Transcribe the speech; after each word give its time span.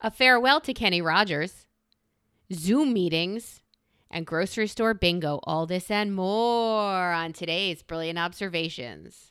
a 0.00 0.10
farewell 0.10 0.60
to 0.62 0.72
Kenny 0.72 1.02
Rogers, 1.02 1.66
Zoom 2.52 2.92
meetings, 2.92 3.60
and 4.10 4.26
grocery 4.26 4.66
store 4.66 4.94
bingo. 4.94 5.40
All 5.44 5.66
this 5.66 5.90
and 5.90 6.14
more 6.14 7.12
on 7.12 7.32
today's 7.32 7.82
Brilliant 7.82 8.18
Observations. 8.18 9.30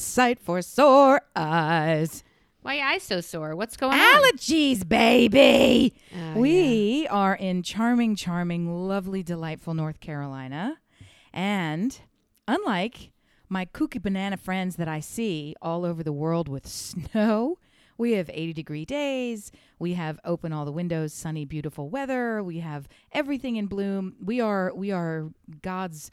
Sight 0.00 0.40
for 0.40 0.62
sore 0.62 1.22
eyes. 1.36 2.24
Why 2.62 2.74
your 2.74 2.86
eyes 2.86 3.02
so 3.02 3.20
sore? 3.20 3.56
What's 3.56 3.76
going 3.76 3.98
on? 3.98 4.22
Allergies, 4.22 4.86
baby. 4.86 5.94
Oh, 6.14 6.40
we 6.40 7.06
are 7.08 7.34
in 7.34 7.62
charming, 7.62 8.16
charming, 8.16 8.86
lovely, 8.86 9.22
delightful 9.22 9.72
North 9.72 10.00
Carolina. 10.00 10.78
And 11.32 11.98
unlike 12.46 13.12
my 13.48 13.64
kooky 13.64 14.02
banana 14.02 14.36
friends 14.36 14.76
that 14.76 14.88
I 14.88 15.00
see 15.00 15.54
all 15.62 15.84
over 15.86 16.02
the 16.02 16.12
world 16.12 16.48
with 16.48 16.66
snow, 17.14 17.58
we 17.96 18.12
have 18.12 18.30
80 18.32 18.52
degree 18.52 18.84
days. 18.84 19.52
We 19.78 19.94
have 19.94 20.20
open 20.24 20.52
all 20.52 20.64
the 20.64 20.72
windows, 20.72 21.12
sunny, 21.14 21.44
beautiful 21.44 21.88
weather. 21.88 22.42
We 22.42 22.58
have 22.60 22.88
everything 23.12 23.56
in 23.56 23.66
bloom. 23.66 24.16
We 24.22 24.40
are 24.40 24.72
we 24.74 24.90
are 24.90 25.30
God's 25.62 26.10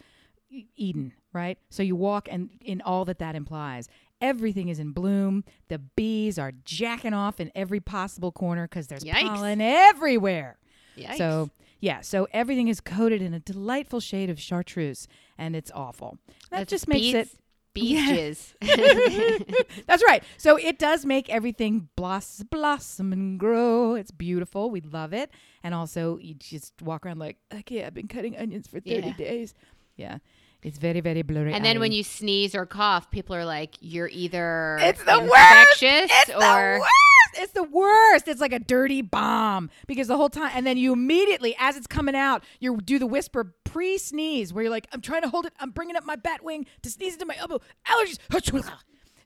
Eden, 0.50 1.14
right? 1.38 1.58
So 1.70 1.84
you 1.84 1.96
walk 1.96 2.28
and 2.30 2.50
in 2.62 2.82
all 2.82 3.06
that 3.06 3.20
that 3.20 3.36
implies. 3.36 3.88
Everything 4.20 4.68
is 4.70 4.80
in 4.80 4.92
bloom. 4.92 5.44
The 5.68 5.78
bees 5.78 6.40
are 6.40 6.52
jacking 6.66 7.14
off 7.14 7.40
in 7.40 7.52
every 7.54 7.80
possible 7.80 8.32
corner 8.32 8.68
because 8.68 8.88
there's 8.88 9.04
Yikes. 9.04 9.22
pollen 9.28 9.62
everywhere. 9.62 10.58
Yikes. 10.98 11.18
So 11.18 11.52
yeah, 11.80 12.02
so 12.02 12.28
everything 12.34 12.68
is 12.68 12.82
coated 12.82 13.22
in 13.22 13.36
a 13.36 13.40
delightful 13.40 14.00
shade 14.00 14.32
of 14.32 14.40
chartreuse, 14.40 15.08
and 15.38 15.56
it's 15.56 15.72
awful. 15.76 16.18
That 16.50 16.58
That's 16.58 16.70
just 16.72 16.88
makes 16.88 17.02
bees, 17.02 17.14
it. 17.14 17.30
bees 17.74 18.56
Yeah. 18.62 19.38
That's 19.88 20.04
right. 20.08 20.24
So 20.38 20.56
it 20.58 20.80
does 20.80 21.06
make 21.06 21.30
everything 21.30 21.90
blossom, 21.96 22.48
blossom 22.50 23.14
and 23.14 23.40
grow. 23.40 23.94
It's 23.94 24.10
beautiful. 24.10 24.72
We 24.72 24.82
love 24.82 25.14
it. 25.14 25.30
And 25.64 25.76
also, 25.76 26.18
you 26.18 26.34
just 26.34 26.82
walk 26.82 27.06
around 27.06 27.20
like, 27.20 27.38
okay, 27.54 27.84
I've 27.86 27.94
been 27.94 28.08
cutting 28.08 28.36
onions 28.36 28.66
for 28.68 28.80
30 28.80 28.90
Yeah. 28.90 29.14
days. 29.14 29.54
Yeah. 29.96 30.18
It's 30.64 30.78
very, 30.80 31.00
very 31.02 31.22
blurry. 31.22 31.54
and 31.54 31.64
then 31.64 31.80
when 31.80 31.92
you 31.92 32.04
sneeze 32.04 32.56
or 32.56 32.66
cough, 32.66 33.10
people 33.12 33.36
are 33.36 33.46
like, 33.46 33.76
"You're 33.80 34.10
either 34.12 34.78
It's 34.82 35.04
the 35.04 35.20
worst. 35.20 35.82
infectious 35.82 36.12
It's 36.12 36.30
or 36.32 36.34
the 36.36 36.80
worst. 36.80 36.94
It's 37.40 37.52
the 37.54 37.64
worst. 37.64 38.28
It's 38.28 38.42
like 38.42 38.54
a 38.54 38.60
dirty 38.60 39.02
bomb 39.04 39.70
because 39.86 40.08
the 40.08 40.18
whole 40.18 40.30
time, 40.30 40.52
and 40.56 40.66
then 40.66 40.76
you 40.78 40.92
immediately, 40.94 41.56
as 41.60 41.78
it's 41.78 41.86
coming 41.88 42.16
out, 42.16 42.44
you 42.60 42.78
do 42.78 42.98
the 42.98 43.06
whisper 43.06 43.54
pre-sneeze 43.66 44.52
where 44.52 44.64
you're 44.64 44.72
like, 44.72 44.88
"I'm 44.92 45.02
trying 45.02 45.22
to 45.22 45.30
hold 45.30 45.46
it. 45.46 45.54
I'm 45.60 45.70
bringing 45.72 45.96
up 45.96 46.04
my 46.06 46.16
bat 46.16 46.44
wing 46.44 46.66
to 46.82 46.90
sneeze 46.90 47.14
into 47.14 47.26
my 47.28 47.36
elbow. 47.38 47.60
Allergies." 47.88 48.18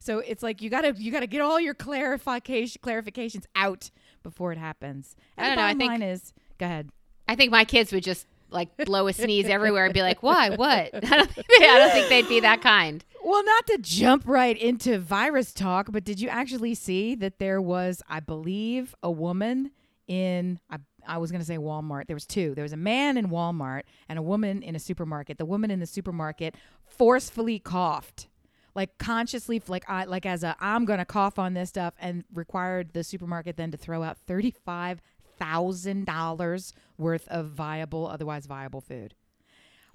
So 0.03 0.17
it's 0.17 0.41
like 0.41 0.63
you 0.63 0.71
gotta 0.71 0.95
you 0.97 1.11
gotta 1.11 1.27
get 1.27 1.41
all 1.41 1.59
your 1.59 1.75
clarification 1.75 2.81
clarifications 2.83 3.45
out 3.55 3.91
before 4.23 4.51
it 4.51 4.57
happens. 4.57 5.15
And 5.37 5.45
I 5.45 5.49
don't 5.49 5.57
know, 5.57 5.63
I 5.63 5.73
think- 5.75 5.89
line 5.91 6.01
is, 6.01 6.33
go 6.57 6.65
ahead. 6.65 6.89
I 7.27 7.35
think 7.35 7.51
my 7.51 7.65
kids 7.65 7.93
would 7.93 8.03
just 8.03 8.25
like 8.51 8.75
blow 8.77 9.07
a 9.07 9.13
sneeze 9.13 9.47
everywhere 9.47 9.85
and 9.85 9.93
be 9.93 10.01
like, 10.01 10.21
"Why? 10.21 10.49
What?" 10.49 10.89
I 10.93 10.99
don't 10.99 11.31
think 11.31 11.47
I 11.49 11.77
don't 11.77 11.91
think 11.91 12.09
they'd 12.09 12.29
be 12.29 12.41
that 12.41 12.61
kind. 12.61 13.03
Well, 13.23 13.43
not 13.43 13.67
to 13.67 13.77
jump 13.79 14.23
right 14.25 14.57
into 14.57 14.97
virus 14.99 15.53
talk, 15.53 15.91
but 15.91 16.03
did 16.03 16.19
you 16.19 16.27
actually 16.29 16.73
see 16.73 17.13
that 17.15 17.37
there 17.37 17.61
was, 17.61 18.01
I 18.09 18.19
believe, 18.19 18.95
a 19.03 19.11
woman 19.11 19.71
in, 20.07 20.59
I, 20.69 20.77
I 21.05 21.17
was 21.19 21.31
going 21.31 21.41
to 21.41 21.45
say 21.45 21.57
Walmart. 21.57 22.07
There 22.07 22.15
was 22.15 22.25
two. 22.25 22.55
There 22.55 22.63
was 22.63 22.73
a 22.73 22.77
man 22.77 23.17
in 23.17 23.27
Walmart 23.27 23.83
and 24.09 24.17
a 24.17 24.23
woman 24.23 24.63
in 24.63 24.75
a 24.75 24.79
supermarket. 24.79 25.37
The 25.37 25.45
woman 25.45 25.69
in 25.69 25.79
the 25.79 25.85
supermarket 25.85 26.55
forcefully 26.83 27.59
coughed. 27.59 28.27
Like 28.73 28.97
consciously, 28.97 29.61
like 29.67 29.89
I, 29.89 30.05
like 30.05 30.25
as 30.25 30.43
a, 30.43 30.55
I'm 30.59 30.85
gonna 30.85 31.05
cough 31.05 31.37
on 31.37 31.53
this 31.53 31.67
stuff, 31.67 31.93
and 31.99 32.23
required 32.33 32.93
the 32.93 33.03
supermarket 33.03 33.57
then 33.57 33.69
to 33.71 33.77
throw 33.77 34.01
out 34.01 34.17
thirty 34.17 34.51
five 34.51 35.01
thousand 35.41 36.05
dollars 36.05 36.73
worth 36.97 37.27
of 37.27 37.47
viable, 37.47 38.07
otherwise 38.07 38.45
viable 38.45 38.81
food. 38.81 39.15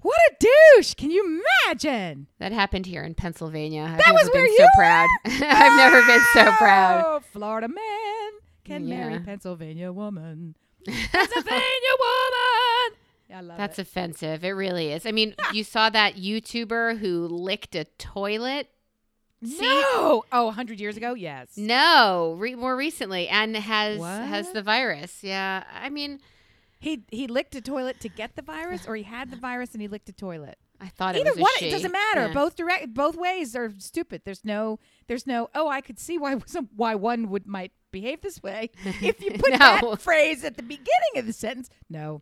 What 0.01 0.17
a 0.29 0.35
douche! 0.75 0.93
Can 0.93 1.09
you 1.09 1.41
imagine? 1.67 2.27
That 2.39 2.51
happened 2.51 2.85
here 2.85 3.03
in 3.03 3.15
Pennsylvania. 3.15 3.83
I've 3.83 3.97
That 3.97 4.07
never 4.07 4.19
was 4.19 4.29
been 4.29 4.41
where 4.41 4.57
so 4.57 4.63
you 4.63 4.69
proud. 4.77 5.07
I've 5.25 5.77
never 5.77 6.05
been 6.05 6.21
so 6.33 6.47
oh, 6.47 6.55
proud. 6.57 7.03
Oh, 7.05 7.19
Florida 7.31 7.67
man 7.67 8.31
can 8.63 8.87
marry 8.87 9.19
Pennsylvania 9.19 9.91
woman. 9.91 10.55
Pennsylvania 10.85 11.95
woman. 11.99 12.97
Yeah, 13.29 13.39
I 13.39 13.41
love 13.41 13.57
That's 13.57 13.79
it. 13.79 13.83
offensive. 13.83 14.43
It 14.43 14.51
really 14.51 14.91
is. 14.91 15.05
I 15.05 15.11
mean, 15.11 15.35
you 15.51 15.63
saw 15.63 15.89
that 15.89 16.15
YouTuber 16.15 16.99
who 16.99 17.27
licked 17.27 17.75
a 17.75 17.85
toilet 17.97 18.69
seat? 19.43 19.61
no. 19.61 20.23
Oh, 20.31 20.45
100 20.45 20.79
years 20.79 20.97
ago? 20.97 21.13
Yes. 21.13 21.49
No, 21.57 22.35
re- 22.39 22.55
more 22.55 22.75
recently, 22.75 23.27
and 23.27 23.55
has 23.55 23.99
has 23.99 24.51
the 24.51 24.61
virus. 24.61 25.23
Yeah, 25.23 25.63
I 25.73 25.89
mean, 25.89 26.19
He 26.79 27.03
he 27.11 27.27
licked 27.27 27.55
a 27.55 27.61
toilet 27.61 27.99
to 28.01 28.09
get 28.09 28.35
the 28.35 28.41
virus, 28.41 28.85
or 28.87 28.95
he 28.95 29.03
had 29.03 29.29
the 29.31 29.37
virus 29.37 29.73
and 29.73 29.81
he 29.81 29.87
licked 29.87 30.09
a 30.09 30.13
toilet. 30.13 30.57
I 30.79 30.89
thought 30.89 31.15
it 31.15 31.21
Either 31.21 31.31
was 31.31 31.39
a 31.39 31.41
one, 31.41 31.51
she. 31.57 31.67
it 31.69 31.71
doesn't 31.71 31.91
matter. 31.91 32.27
Yeah. 32.27 32.33
Both 32.33 32.55
direct, 32.55 32.93
both 32.93 33.15
ways 33.15 33.55
are 33.55 33.73
stupid. 33.79 34.21
There's 34.25 34.45
no, 34.45 34.77
there's 35.07 35.25
no. 35.25 35.49
Oh, 35.55 35.67
I 35.67 35.81
could 35.81 35.97
see 35.99 36.19
why 36.19 36.37
some 36.45 36.69
why 36.75 36.93
one 36.95 37.29
would 37.29 37.47
might 37.47 37.71
behave 37.91 38.21
this 38.21 38.43
way 38.43 38.69
if 39.01 39.19
you 39.21 39.31
put 39.39 39.51
No. 39.53 39.57
that 39.57 40.01
phrase 40.01 40.43
at 40.43 40.55
the 40.55 40.61
beginning 40.63 41.15
of 41.15 41.25
the 41.25 41.33
sentence. 41.33 41.69
No, 41.89 42.21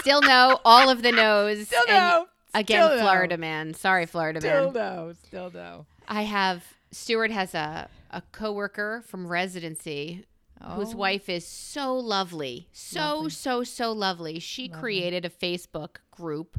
Still 0.00 0.22
no. 0.22 0.60
All 0.64 0.88
of 0.90 1.02
the 1.02 1.12
no's. 1.12 1.66
still 1.66 1.82
no. 1.88 2.26
Again, 2.54 2.82
Still 2.84 2.96
no. 2.96 3.02
Florida 3.02 3.36
man. 3.36 3.74
Sorry, 3.74 4.06
Florida 4.06 4.40
Still 4.40 4.72
man. 4.72 4.72
Still 4.72 4.72
no. 4.72 5.12
Still 5.26 5.50
no. 5.52 5.86
I 6.08 6.22
have 6.22 6.64
Stuart 6.90 7.30
has 7.30 7.54
a 7.54 7.88
a 8.10 8.22
coworker 8.32 9.02
from 9.06 9.26
residency 9.26 10.24
whose 10.74 10.94
Oh. 10.94 10.96
wife 10.96 11.28
is 11.28 11.46
so 11.46 11.94
lovely, 11.96 12.68
so 12.72 12.98
Lovely. 13.16 13.30
so 13.30 13.64
so 13.64 13.92
lovely. 13.92 14.38
She 14.38 14.68
Lovely. 14.68 14.80
created 14.80 15.24
a 15.24 15.30
Facebook 15.30 15.96
group 16.10 16.58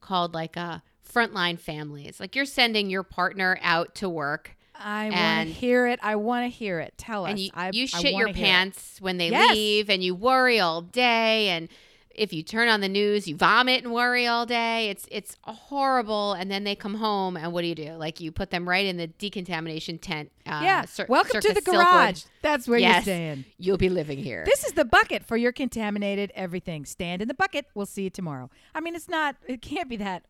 called 0.00 0.32
like 0.34 0.56
a 0.56 0.82
Frontline 1.12 1.58
Families. 1.58 2.20
Like 2.20 2.36
you're 2.36 2.44
sending 2.44 2.88
your 2.90 3.02
partner 3.02 3.58
out 3.62 3.94
to 3.96 4.08
work, 4.08 4.56
I 4.74 5.10
want 5.10 5.48
to 5.48 5.54
hear 5.54 5.86
it. 5.88 5.98
I 6.02 6.16
want 6.16 6.44
to 6.44 6.56
hear 6.56 6.78
it. 6.80 6.94
Tell 6.96 7.24
us. 7.24 7.30
and 7.30 7.38
you, 7.40 7.50
I, 7.54 7.70
you 7.72 7.86
shit 7.86 8.04
your 8.12 8.12
wanna 8.12 8.26
hear 8.32 8.44
it. 8.44 8.48
pants 8.48 9.00
when 9.00 9.16
they 9.18 9.30
Yes. 9.30 9.54
leave, 9.54 9.90
and 9.90 10.02
you 10.04 10.14
worry 10.14 10.60
all 10.60 10.80
day, 10.82 11.48
and 11.48 11.68
if 12.14 12.32
you 12.32 12.42
turn 12.42 12.68
on 12.68 12.80
the 12.80 12.88
news, 12.88 13.26
you 13.26 13.36
vomit 13.36 13.84
and 13.84 13.92
worry 13.92 14.26
all 14.26 14.46
day. 14.46 14.88
It's 14.90 15.06
it's 15.10 15.36
horrible, 15.44 16.32
and 16.34 16.50
then 16.50 16.64
they 16.64 16.74
come 16.74 16.94
home, 16.94 17.36
and 17.36 17.52
what 17.52 17.62
do 17.62 17.66
you 17.68 17.74
do? 17.74 17.92
Like 17.92 18.20
you 18.20 18.30
put 18.32 18.50
them 18.50 18.68
right 18.68 18.84
in 18.86 18.96
the 18.96 19.06
decontamination 19.06 19.98
tent. 19.98 20.30
Uh, 20.46 20.60
Yeah. 20.62 20.84
cir- 20.84 21.06
Welcome 21.08 21.40
to 21.40 21.52
the 21.52 21.60
Silkwood. 21.60 21.72
garage. 21.72 22.22
That's 22.42 22.68
where 22.68 22.78
you're 22.78 23.02
staying. 23.02 23.44
You'll 23.58 23.78
be 23.78 23.88
living 23.88 24.18
here. 24.18 24.44
This 24.44 24.64
is 24.64 24.72
the 24.72 24.84
bucket 24.84 25.24
for 25.24 25.36
your 25.36 25.52
contaminated 25.52 26.32
everything. 26.34 26.84
Stand 26.84 27.22
in 27.22 27.28
the 27.28 27.34
bucket. 27.34 27.66
We'll 27.74 27.86
see 27.86 28.02
you 28.04 28.10
tomorrow. 28.10 28.50
I 28.74 28.80
mean, 28.80 28.94
it's 28.94 29.08
not. 29.08 29.36
It 29.46 29.62
can't 29.62 29.88
be 29.88 29.96
that. 29.96 30.24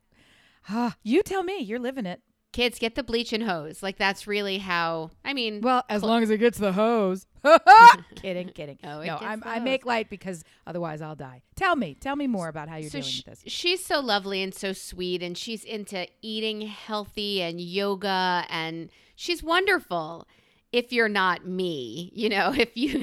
Ah, 0.69 0.97
you 1.03 1.23
tell 1.23 1.43
me. 1.43 1.59
You're 1.59 1.79
living 1.81 2.07
it. 2.07 2.21
Kids 2.53 2.79
get 2.79 2.95
the 2.95 3.03
bleach 3.03 3.33
and 3.33 3.43
hose. 3.43 3.83
Like 3.83 3.97
that's 3.97 4.27
really 4.27 4.59
how. 4.59 5.11
I 5.25 5.33
mean, 5.33 5.63
Well, 5.63 5.85
as 5.89 6.01
Cl- 6.03 6.11
long 6.13 6.23
as 6.23 6.31
it 6.31 6.39
gets 6.39 6.59
the 6.59 6.73
hose. 6.73 7.27
kidding, 8.17 8.51
kidding. 8.51 8.79
Oh, 8.85 9.01
it 9.01 9.07
no, 9.07 9.17
I'm, 9.21 9.43
I 9.47 9.59
make 9.59 9.87
light 9.87 10.11
because 10.11 10.45
otherwise 10.67 11.01
I'll 11.01 11.17
die. 11.17 11.43
Tell 11.57 11.75
me. 11.77 11.95
Tell 11.95 12.15
me 12.15 12.27
more 12.27 12.49
about 12.49 12.69
how 12.69 12.77
you're 12.77 12.91
so 12.91 12.99
dealing 12.99 13.11
sh- 13.13 13.23
with 13.27 13.43
this. 13.43 13.53
she's 13.53 13.85
so 13.85 14.01
lovely 14.01 14.43
and 14.43 14.55
so 14.55 14.73
sweet, 14.73 15.23
and 15.23 15.37
she's 15.37 15.65
into 15.65 16.07
eating 16.21 16.61
healthy 16.63 17.41
and 17.43 17.61
yoga, 17.61 18.45
and 18.51 18.91
she's 19.17 19.43
wonderful. 19.43 20.29
If 20.73 20.93
you're 20.93 21.09
not 21.09 21.47
me, 21.47 22.11
you 22.15 22.29
know, 22.29 22.53
if 22.57 22.77
you 22.77 23.03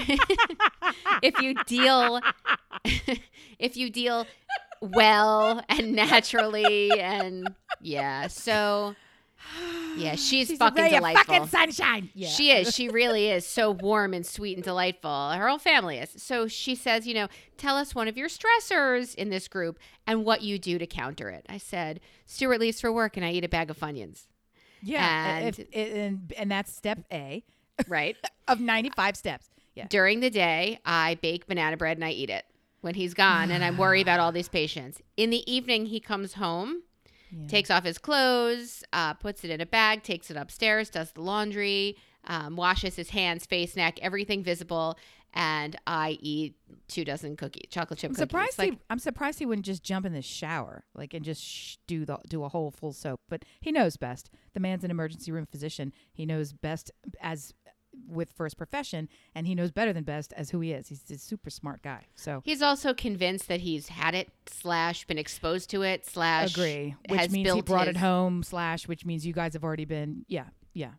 if 1.21 1.39
you 1.41 1.55
deal 1.65 2.21
if 3.59 3.75
you 3.77 3.89
deal 3.89 4.25
well 4.81 5.61
and 5.69 5.93
naturally, 5.93 6.91
and 6.99 7.53
yeah, 7.81 8.27
so 8.27 8.95
yeah, 9.97 10.11
she's, 10.15 10.47
She's 10.47 10.57
fucking 10.57 10.89
delightful. 10.89 11.23
fucking 11.33 11.47
sunshine. 11.47 12.09
Yeah. 12.13 12.29
She 12.29 12.51
is. 12.51 12.73
She 12.79 12.89
really 12.89 13.29
is 13.29 13.45
so 13.45 13.71
warm 13.71 14.13
and 14.13 14.25
sweet 14.25 14.55
and 14.57 14.63
delightful. 14.63 15.31
Her 15.31 15.47
whole 15.49 15.57
family 15.59 15.97
is. 15.97 16.09
So 16.17 16.47
she 16.47 16.75
says, 16.75 17.05
you 17.07 17.13
know, 17.13 17.27
tell 17.57 17.75
us 17.77 17.93
one 17.95 18.07
of 18.07 18.15
your 18.17 18.29
stressors 18.29 19.15
in 19.15 19.29
this 19.29 19.47
group 19.47 19.79
and 20.07 20.23
what 20.25 20.41
you 20.41 20.57
do 20.59 20.77
to 20.77 20.85
counter 20.87 21.29
it. 21.29 21.45
I 21.49 21.57
said, 21.57 21.99
Stuart 22.25 22.59
leaves 22.59 22.79
for 22.79 22.91
work 22.91 23.17
and 23.17 23.25
I 23.25 23.31
eat 23.31 23.43
a 23.43 23.49
bag 23.49 23.69
of 23.69 23.77
Funyuns. 23.79 24.27
Yeah. 24.81 25.37
And- 25.39 25.59
if- 25.59 25.67
and, 25.73 26.33
and 26.37 26.51
that's 26.51 26.73
step 26.73 26.99
A 27.11 27.43
Right? 27.87 28.15
of 28.47 28.59
95 28.59 29.15
steps. 29.17 29.49
Yeah. 29.75 29.87
During 29.89 30.19
the 30.19 30.29
day, 30.29 30.79
I 30.85 31.15
bake 31.21 31.47
banana 31.47 31.77
bread 31.77 31.97
and 31.97 32.03
I 32.05 32.11
eat 32.11 32.29
it 32.29 32.45
when 32.81 32.95
he's 32.95 33.13
gone 33.13 33.51
and 33.51 33.63
I 33.63 33.71
worry 33.71 34.01
about 34.01 34.19
all 34.19 34.31
these 34.31 34.47
patients. 34.49 35.01
In 35.17 35.29
the 35.31 35.49
evening, 35.51 35.85
he 35.87 35.99
comes 35.99 36.33
home 36.35 36.83
Yeah. 37.31 37.47
takes 37.47 37.69
off 37.69 37.83
his 37.83 37.97
clothes, 37.97 38.83
uh, 38.93 39.13
puts 39.13 39.43
it 39.43 39.51
in 39.51 39.61
a 39.61 39.65
bag, 39.65 40.03
takes 40.03 40.29
it 40.31 40.37
upstairs, 40.37 40.89
does 40.89 41.11
the 41.11 41.21
laundry, 41.21 41.97
um, 42.25 42.55
washes 42.55 42.95
his 42.95 43.09
hands, 43.11 43.45
face, 43.45 43.75
neck, 43.75 43.99
everything 44.01 44.43
visible, 44.43 44.97
and 45.33 45.75
I 45.85 46.17
eat 46.21 46.55
two 46.87 47.05
dozen 47.05 47.35
cookies, 47.37 47.69
chocolate 47.69 47.99
chip 47.99 48.09
I'm 48.09 48.15
cookies. 48.15 48.29
surprised. 48.29 48.57
Like, 48.59 48.71
he, 48.73 48.79
I'm 48.89 48.97
surprised 48.99 49.37
he 49.39 49.45
wouldn't 49.45 49.65
just 49.65 49.83
jump 49.83 50.05
in 50.07 50.13
the 50.13 50.23
shower, 50.23 50.83
like, 50.95 51.13
and 51.13 51.23
just 51.23 51.43
sh- 51.43 51.75
do 51.87 52.03
the 52.03 52.17
do 52.27 52.43
a 52.43 52.49
whole 52.49 52.71
full 52.71 52.93
soap. 52.93 53.21
But 53.29 53.45
he 53.61 53.71
knows 53.71 53.95
best. 53.95 54.31
The 54.53 54.59
man's 54.59 54.83
an 54.83 54.89
emergency 54.89 55.31
room 55.31 55.45
physician. 55.45 55.93
He 56.11 56.25
knows 56.25 56.51
best 56.51 56.89
as 57.21 57.53
with 58.07 58.31
first 58.31 58.57
profession, 58.57 59.09
and 59.35 59.47
he 59.47 59.55
knows 59.55 59.71
better 59.71 59.93
than 59.93 60.03
best 60.03 60.33
as 60.33 60.49
who 60.49 60.59
he 60.59 60.71
is. 60.71 60.87
He's 60.87 61.09
a 61.11 61.17
super 61.17 61.49
smart 61.49 61.81
guy. 61.81 62.05
So 62.15 62.41
he's 62.45 62.61
also 62.61 62.93
convinced 62.93 63.47
that 63.47 63.61
he's 63.61 63.89
had 63.89 64.15
it 64.15 64.29
slash 64.47 65.05
been 65.05 65.17
exposed 65.17 65.69
to 65.71 65.81
it 65.83 66.05
slash 66.05 66.53
agree, 66.53 66.95
which 67.07 67.29
means 67.29 67.53
he 67.53 67.61
brought 67.61 67.87
it 67.87 67.97
home. 67.97 68.43
Slash, 68.43 68.87
which 68.87 69.05
means 69.05 69.25
you 69.25 69.33
guys 69.33 69.53
have 69.53 69.63
already 69.63 69.85
been. 69.85 70.25
Yeah, 70.27 70.45
yeah. 70.73 70.91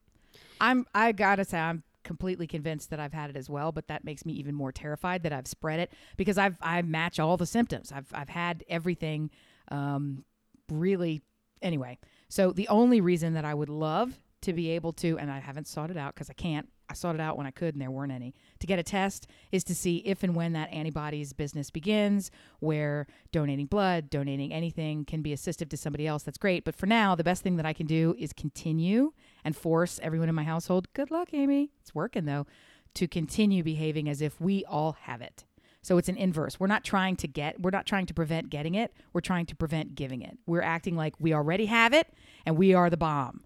I'm. 0.61 0.87
I 0.95 1.13
gotta 1.13 1.45
say, 1.45 1.59
I'm 1.59 1.83
completely 2.03 2.47
convinced 2.47 2.91
that 2.91 3.01
I've 3.01 3.13
had 3.13 3.31
it 3.31 3.37
as 3.37 3.49
well. 3.49 3.73
But 3.73 3.89
that 3.89 4.05
makes 4.05 4.25
me 4.25 4.33
even 4.35 4.55
more 4.55 4.73
terrified 4.73 5.23
that 5.23 5.33
I've 5.33 5.47
spread 5.47 5.81
it 5.81 5.93
because 6.17 6.39
I've 6.39 6.59
I 6.61 6.83
match 6.83 7.19
all 7.19 7.37
the 7.37 7.47
symptoms. 7.47 7.93
I've 7.93 8.09
I've 8.13 8.29
had 8.29 8.65
everything. 8.69 9.31
Um, 9.69 10.25
really. 10.71 11.23
Anyway, 11.63 11.99
so 12.29 12.53
the 12.53 12.69
only 12.69 13.01
reason 13.01 13.35
that 13.35 13.45
I 13.45 13.53
would 13.53 13.69
love 13.69 14.19
to 14.43 14.53
be 14.53 14.71
able 14.71 14.93
to, 14.95 15.19
and 15.19 15.31
I 15.31 15.39
haven't 15.39 15.67
sought 15.67 15.91
it 15.91 15.97
out 15.97 16.15
because 16.15 16.31
I 16.31 16.33
can't. 16.33 16.69
I 16.91 16.95
sought 16.95 17.15
it 17.15 17.21
out 17.21 17.39
when 17.39 17.47
I 17.47 17.53
could, 17.53 17.75
and 17.75 17.81
there 17.81 17.91
weren't 17.91 18.11
any. 18.11 18.35
To 18.59 18.67
get 18.67 18.81
a 18.81 18.83
test 18.83 19.29
is 19.53 19.63
to 19.65 19.75
see 19.77 19.99
if 19.99 20.25
and 20.25 20.35
when 20.35 20.53
that 20.55 20.73
antibodies 20.73 21.33
business 21.33 21.71
begins, 21.71 22.33
where 22.59 23.07
donating 23.31 23.67
blood, 23.67 24.11
donating 24.11 24.53
anything 24.53 25.05
can 25.05 25.23
be 25.23 25.33
assistive 25.33 25.71
to 25.71 25.77
somebody 25.77 26.07
else. 26.09 26.25
That's 26.25 26.37
great. 26.37 26.65
But 26.65 26.75
for 26.75 26.87
now, 26.87 27.15
the 27.15 27.23
best 27.23 27.43
thing 27.43 27.57
that 27.57 27.67
I 27.67 27.73
can 27.73 27.87
do 27.87 28.17
is 28.19 28.33
continue 28.33 29.13
and 29.45 29.57
force 29.57 30.01
everyone 30.03 30.29
in 30.29 30.35
my 30.35 30.43
household. 30.43 30.93
Good 30.93 31.13
luck, 31.13 31.29
Amy. 31.33 31.71
It's 31.81 31.95
working 31.95 32.25
though. 32.25 32.47
To 32.95 33.07
continue 33.07 33.63
behaving 33.63 34.09
as 34.09 34.21
if 34.21 34.41
we 34.41 34.65
all 34.65 34.97
have 35.03 35.23
it. 35.23 35.45
So 35.83 35.97
it's 35.97 36.09
an 36.09 36.17
inverse. 36.17 36.59
We're 36.59 36.67
not 36.67 36.85
trying 36.85 37.17
to 37.17 37.29
get, 37.29 37.61
we're 37.61 37.71
not 37.71 37.87
trying 37.87 38.07
to 38.07 38.15
prevent 38.15 38.51
getting 38.51 38.75
it. 38.75 38.93
We're 39.13 39.21
trying 39.21 39.47
to 39.47 39.57
prevent 39.57 39.95
giving 39.95 40.23
it. 40.23 40.37
We're 40.47 40.61
acting 40.61 40.97
like 40.97 41.15
we 41.19 41.33
already 41.33 41.67
have 41.67 41.95
it 41.95 42.13
and 42.45 42.59
we 42.59 42.75
are 42.75 42.91
the 42.91 42.97
bomb. 42.97 43.45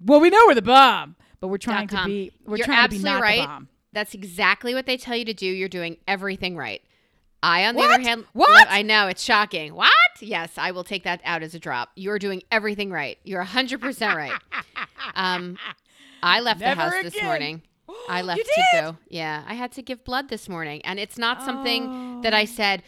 Well, 0.00 0.20
we 0.20 0.30
know 0.30 0.38
we're 0.46 0.54
the 0.54 0.62
bomb, 0.62 1.16
but 1.40 1.48
we're 1.48 1.58
trying 1.58 1.88
to 1.88 2.02
be, 2.04 2.32
we're 2.46 2.56
You're 2.58 2.66
trying 2.66 2.84
to 2.84 2.90
be 2.90 2.96
absolutely 2.96 3.10
not 3.10 3.22
right. 3.22 3.40
the 3.42 3.46
bomb. 3.46 3.68
That's 3.92 4.14
exactly 4.14 4.74
what 4.74 4.86
they 4.86 4.96
tell 4.96 5.16
you 5.16 5.24
to 5.26 5.34
do. 5.34 5.46
You're 5.46 5.68
doing 5.68 5.96
everything 6.08 6.56
right. 6.56 6.82
I, 7.42 7.66
on 7.66 7.74
the 7.74 7.80
What? 7.80 8.00
other 8.00 8.02
hand, 8.08 8.24
What? 8.32 8.66
I 8.70 8.82
know 8.82 9.06
it's 9.08 9.22
shocking. 9.22 9.74
What? 9.74 9.92
Yes, 10.20 10.52
I 10.56 10.70
will 10.70 10.84
take 10.84 11.04
that 11.04 11.20
out 11.24 11.42
as 11.42 11.54
a 11.54 11.58
drop. 11.58 11.90
You're 11.94 12.18
doing 12.18 12.42
everything 12.50 12.90
right. 12.90 13.18
You're 13.24 13.44
100% 13.44 14.14
right. 14.14 14.32
Um, 15.14 15.58
I 16.22 16.40
left 16.40 16.60
Never 16.60 16.74
the 16.74 16.82
house 16.82 17.02
this 17.02 17.22
morning. 17.22 17.62
I 18.08 18.22
left 18.22 18.40
to 18.40 18.62
go. 18.72 18.96
Yeah, 19.08 19.44
I 19.46 19.52
had 19.54 19.70
to 19.72 19.82
give 19.82 20.02
blood 20.02 20.30
this 20.30 20.48
morning, 20.48 20.80
and 20.84 20.98
it's 20.98 21.18
not 21.18 21.42
something 21.42 22.22
that 22.22 22.32
I 22.32 22.46
said. 22.46 22.82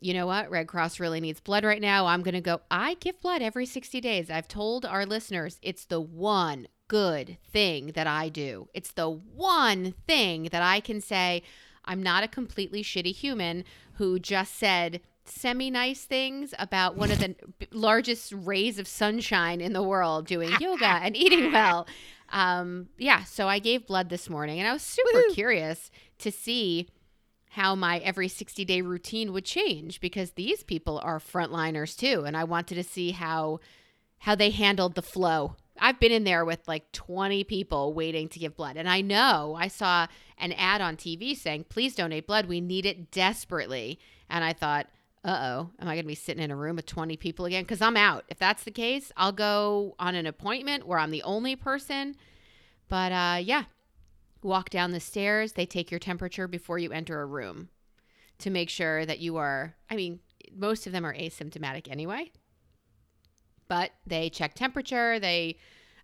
You 0.00 0.14
know 0.14 0.26
what? 0.26 0.50
Red 0.50 0.68
Cross 0.68 1.00
really 1.00 1.20
needs 1.20 1.40
blood 1.40 1.64
right 1.64 1.80
now. 1.80 2.06
I'm 2.06 2.22
going 2.22 2.34
to 2.34 2.40
go. 2.40 2.60
I 2.70 2.94
give 2.94 3.20
blood 3.20 3.42
every 3.42 3.66
60 3.66 4.00
days. 4.00 4.30
I've 4.30 4.48
told 4.48 4.84
our 4.84 5.04
listeners 5.04 5.58
it's 5.62 5.84
the 5.84 6.00
one 6.00 6.68
good 6.86 7.36
thing 7.52 7.92
that 7.94 8.06
I 8.06 8.28
do. 8.28 8.68
It's 8.74 8.92
the 8.92 9.10
one 9.10 9.94
thing 10.06 10.48
that 10.52 10.62
I 10.62 10.80
can 10.80 11.00
say 11.00 11.42
I'm 11.84 12.02
not 12.02 12.22
a 12.22 12.28
completely 12.28 12.82
shitty 12.82 13.14
human 13.14 13.64
who 13.94 14.18
just 14.18 14.54
said 14.56 15.00
semi 15.24 15.70
nice 15.70 16.04
things 16.04 16.54
about 16.58 16.96
one 16.96 17.10
of 17.10 17.18
the 17.18 17.34
largest 17.72 18.32
rays 18.32 18.78
of 18.78 18.88
sunshine 18.88 19.60
in 19.60 19.72
the 19.72 19.82
world 19.82 20.26
doing 20.26 20.52
yoga 20.60 21.00
and 21.02 21.16
eating 21.16 21.52
well. 21.52 21.86
Um, 22.30 22.88
yeah, 22.98 23.24
so 23.24 23.48
I 23.48 23.58
gave 23.58 23.86
blood 23.86 24.10
this 24.10 24.28
morning 24.28 24.58
and 24.58 24.68
I 24.68 24.72
was 24.72 24.82
super 24.82 25.18
Woohoo. 25.18 25.34
curious 25.34 25.90
to 26.18 26.30
see 26.30 26.88
how 27.50 27.74
my 27.74 27.98
every 27.98 28.28
60 28.28 28.64
day 28.64 28.80
routine 28.80 29.32
would 29.32 29.44
change 29.44 30.00
because 30.00 30.32
these 30.32 30.62
people 30.62 30.98
are 31.02 31.18
frontliners 31.18 31.96
too 31.96 32.24
and 32.24 32.36
I 32.36 32.44
wanted 32.44 32.76
to 32.76 32.84
see 32.84 33.12
how 33.12 33.60
how 34.20 34.34
they 34.34 34.50
handled 34.50 34.94
the 34.94 35.02
flow. 35.02 35.54
I've 35.80 36.00
been 36.00 36.10
in 36.10 36.24
there 36.24 36.44
with 36.44 36.66
like 36.66 36.90
20 36.90 37.44
people 37.44 37.94
waiting 37.94 38.28
to 38.30 38.38
give 38.38 38.56
blood 38.56 38.76
and 38.76 38.88
I 38.88 39.00
know 39.00 39.56
I 39.58 39.68
saw 39.68 40.06
an 40.38 40.52
ad 40.52 40.80
on 40.80 40.96
TV 40.96 41.36
saying 41.36 41.66
please 41.68 41.94
donate 41.94 42.26
blood 42.26 42.46
we 42.46 42.60
need 42.60 42.84
it 42.84 43.10
desperately 43.10 43.98
and 44.28 44.44
I 44.44 44.52
thought 44.52 44.88
uh-oh 45.24 45.70
am 45.80 45.88
I 45.88 45.94
going 45.94 46.04
to 46.04 46.08
be 46.08 46.14
sitting 46.14 46.42
in 46.42 46.50
a 46.50 46.56
room 46.56 46.76
with 46.76 46.86
20 46.86 47.16
people 47.16 47.44
again 47.44 47.64
cuz 47.64 47.80
I'm 47.80 47.96
out. 47.96 48.24
If 48.28 48.38
that's 48.38 48.64
the 48.64 48.70
case, 48.70 49.10
I'll 49.16 49.32
go 49.32 49.94
on 49.98 50.14
an 50.14 50.26
appointment 50.26 50.86
where 50.86 50.98
I'm 50.98 51.10
the 51.10 51.22
only 51.22 51.56
person. 51.56 52.16
But 52.88 53.12
uh 53.12 53.38
yeah, 53.42 53.64
walk 54.42 54.70
down 54.70 54.90
the 54.92 55.00
stairs. 55.00 55.52
They 55.52 55.66
take 55.66 55.90
your 55.90 56.00
temperature 56.00 56.46
before 56.48 56.78
you 56.78 56.90
enter 56.92 57.20
a 57.20 57.26
room 57.26 57.68
to 58.38 58.50
make 58.50 58.70
sure 58.70 59.04
that 59.04 59.18
you 59.18 59.36
are, 59.36 59.74
I 59.90 59.96
mean, 59.96 60.20
most 60.56 60.86
of 60.86 60.92
them 60.92 61.04
are 61.04 61.14
asymptomatic 61.14 61.90
anyway, 61.90 62.30
but 63.68 63.90
they 64.06 64.30
check 64.30 64.54
temperature. 64.54 65.18
They, 65.20 65.56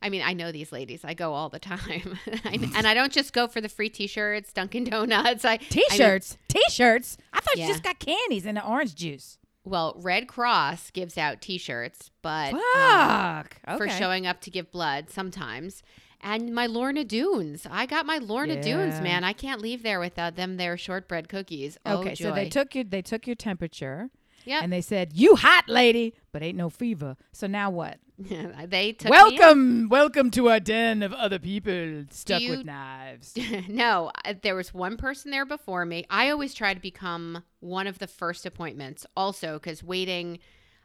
I 0.02 0.10
mean, 0.10 0.22
I 0.22 0.32
know 0.34 0.52
these 0.52 0.72
ladies. 0.72 1.04
I 1.04 1.14
go 1.14 1.32
all 1.32 1.48
the 1.48 1.58
time. 1.58 2.18
I- 2.44 2.70
and 2.76 2.86
I 2.86 2.92
don't 2.94 3.12
just 3.12 3.32
go 3.32 3.46
for 3.46 3.60
the 3.60 3.68
free 3.68 3.88
t 3.88 4.06
shirts, 4.06 4.52
Dunkin' 4.52 4.84
Donuts. 4.84 5.44
I, 5.44 5.52
I 5.52 5.54
know- 5.56 5.58
T-shirts, 5.70 6.36
T-shirts. 6.48 7.16
I 7.32 7.40
thought 7.40 7.56
Yeah. 7.56 7.66
you 7.68 7.72
just 7.72 7.84
got 7.84 7.98
candies 7.98 8.44
and 8.46 8.56
the 8.56 8.66
orange 8.66 8.94
juice. 8.94 9.38
well, 9.64 9.94
Red 9.96 10.28
Cross 10.28 10.90
gives 10.90 11.16
out 11.16 11.40
t 11.40 11.56
shirts, 11.56 12.10
but 12.20 12.52
um, 12.52 12.60
Fuck. 12.74 13.56
for 13.78 13.88
showing 13.88 14.26
up 14.26 14.40
to 14.42 14.50
give 14.50 14.70
blood 14.70 15.08
sometimes. 15.08 15.82
And 16.24 16.54
my 16.54 16.66
Lorna 16.66 17.04
Doones. 17.04 17.66
I 17.70 17.84
got 17.86 18.06
my 18.06 18.16
Lorna 18.18 18.56
Doones, 18.56 19.02
man. 19.02 19.24
I 19.24 19.34
can't 19.34 19.60
leave 19.60 19.82
there 19.82 20.00
without 20.00 20.36
them. 20.36 20.56
Their 20.56 20.76
shortbread 20.78 21.28
cookies. 21.28 21.76
Oh, 21.84 21.98
Okay, 21.98 22.14
joy. 22.14 22.24
so 22.30 22.34
they 22.34 22.48
took 22.48 22.74
your 22.74 22.84
they 22.84 23.02
took 23.02 23.26
your 23.26 23.36
temperature 23.36 24.08
Yep. 24.46 24.62
and 24.62 24.72
they 24.72 24.80
said 24.80 25.12
you 25.14 25.36
hot 25.36 25.68
lady, 25.68 26.14
but 26.32 26.42
ain't 26.42 26.56
no 26.56 26.70
fever. 26.70 27.16
So 27.32 27.46
now 27.46 27.70
what? 27.70 27.98
they 28.18 28.92
took 28.92 29.04
me 29.06 29.10
welcome, 29.10 29.88
welcome 29.90 30.30
to 30.32 30.48
a 30.48 30.60
den 30.60 31.02
of 31.02 31.12
other 31.12 31.38
people 31.38 32.04
stuck 32.10 32.40
you- 32.40 32.50
with 32.52 32.64
knives. 32.64 33.34
no, 33.68 34.10
there 34.42 34.54
was 34.54 34.72
one 34.72 34.96
person 34.96 35.30
there 35.30 35.44
before 35.46 35.84
me. 35.84 36.04
I 36.08 36.30
always 36.30 36.54
try 36.54 36.72
to 36.74 36.80
become 36.80 37.42
one 37.60 37.86
of 37.86 37.98
the 37.98 38.06
first 38.06 38.46
appointments, 38.46 39.04
also 39.16 39.54
because 39.54 39.82
waiting. 39.82 40.38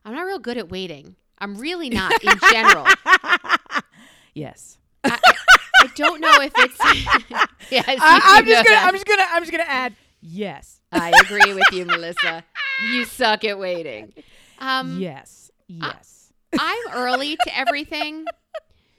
I'm 0.06 0.14
not 0.16 0.22
real 0.24 0.40
good 0.40 0.58
at 0.58 0.70
waiting. 0.70 1.16
I'm 1.40 1.56
really 1.58 1.90
not 1.90 2.12
in 2.24 2.34
general. 2.52 2.86
yes. 4.34 4.78
I 5.04 5.18
don't 5.96 6.22
know 6.22 6.42
if 6.42 6.54
it's. 6.56 6.78
yes, 7.72 7.86
I, 7.88 8.38
I'm 8.38 8.46
just 8.46 8.66
gonna 8.66 8.76
that. 8.76 8.86
I'm 8.88 8.94
just 8.94 9.06
gonna 9.06 9.26
I'm 9.30 9.42
just 9.44 9.52
gonna 9.52 9.64
add 9.68 9.96
yes. 10.22 10.82
I 10.92 11.12
agree 11.24 11.54
with 11.54 11.72
you, 11.72 11.86
Melissa. 11.86 12.44
You 12.92 13.06
suck 13.06 13.44
at 13.44 13.60
waiting. 13.60 14.14
Um, 14.60 15.00
yes. 15.00 15.52
Yes. 15.68 16.34
I'm 16.58 16.92
early 16.94 17.36
to 17.36 17.58
everything, 17.58 18.26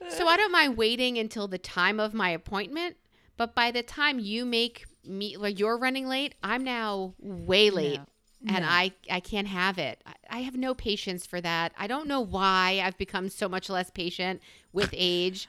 so 0.09 0.27
I 0.27 0.37
don't 0.37 0.51
mind 0.51 0.77
waiting 0.77 1.17
until 1.17 1.47
the 1.47 1.57
time 1.57 1.99
of 1.99 2.13
my 2.13 2.29
appointment. 2.29 2.95
But 3.37 3.55
by 3.55 3.71
the 3.71 3.83
time 3.83 4.19
you 4.19 4.45
make 4.45 4.85
me, 5.05 5.35
like 5.37 5.59
you're 5.59 5.77
running 5.77 6.07
late, 6.07 6.35
I'm 6.43 6.63
now 6.63 7.13
way 7.19 7.69
late. 7.69 7.99
No. 8.41 8.55
and 8.55 8.65
No. 8.65 8.71
I 8.71 8.93
I 9.09 9.19
can't 9.19 9.47
have 9.47 9.77
it. 9.77 10.01
I, 10.05 10.13
I 10.29 10.39
have 10.41 10.55
no 10.55 10.73
patience 10.73 11.25
for 11.25 11.41
that. 11.41 11.73
I 11.77 11.87
don't 11.87 12.07
know 12.07 12.21
why 12.21 12.81
I've 12.83 12.97
become 12.97 13.29
so 13.29 13.49
much 13.49 13.69
less 13.69 13.89
patient 13.89 14.41
with 14.71 14.89
age. 14.93 15.47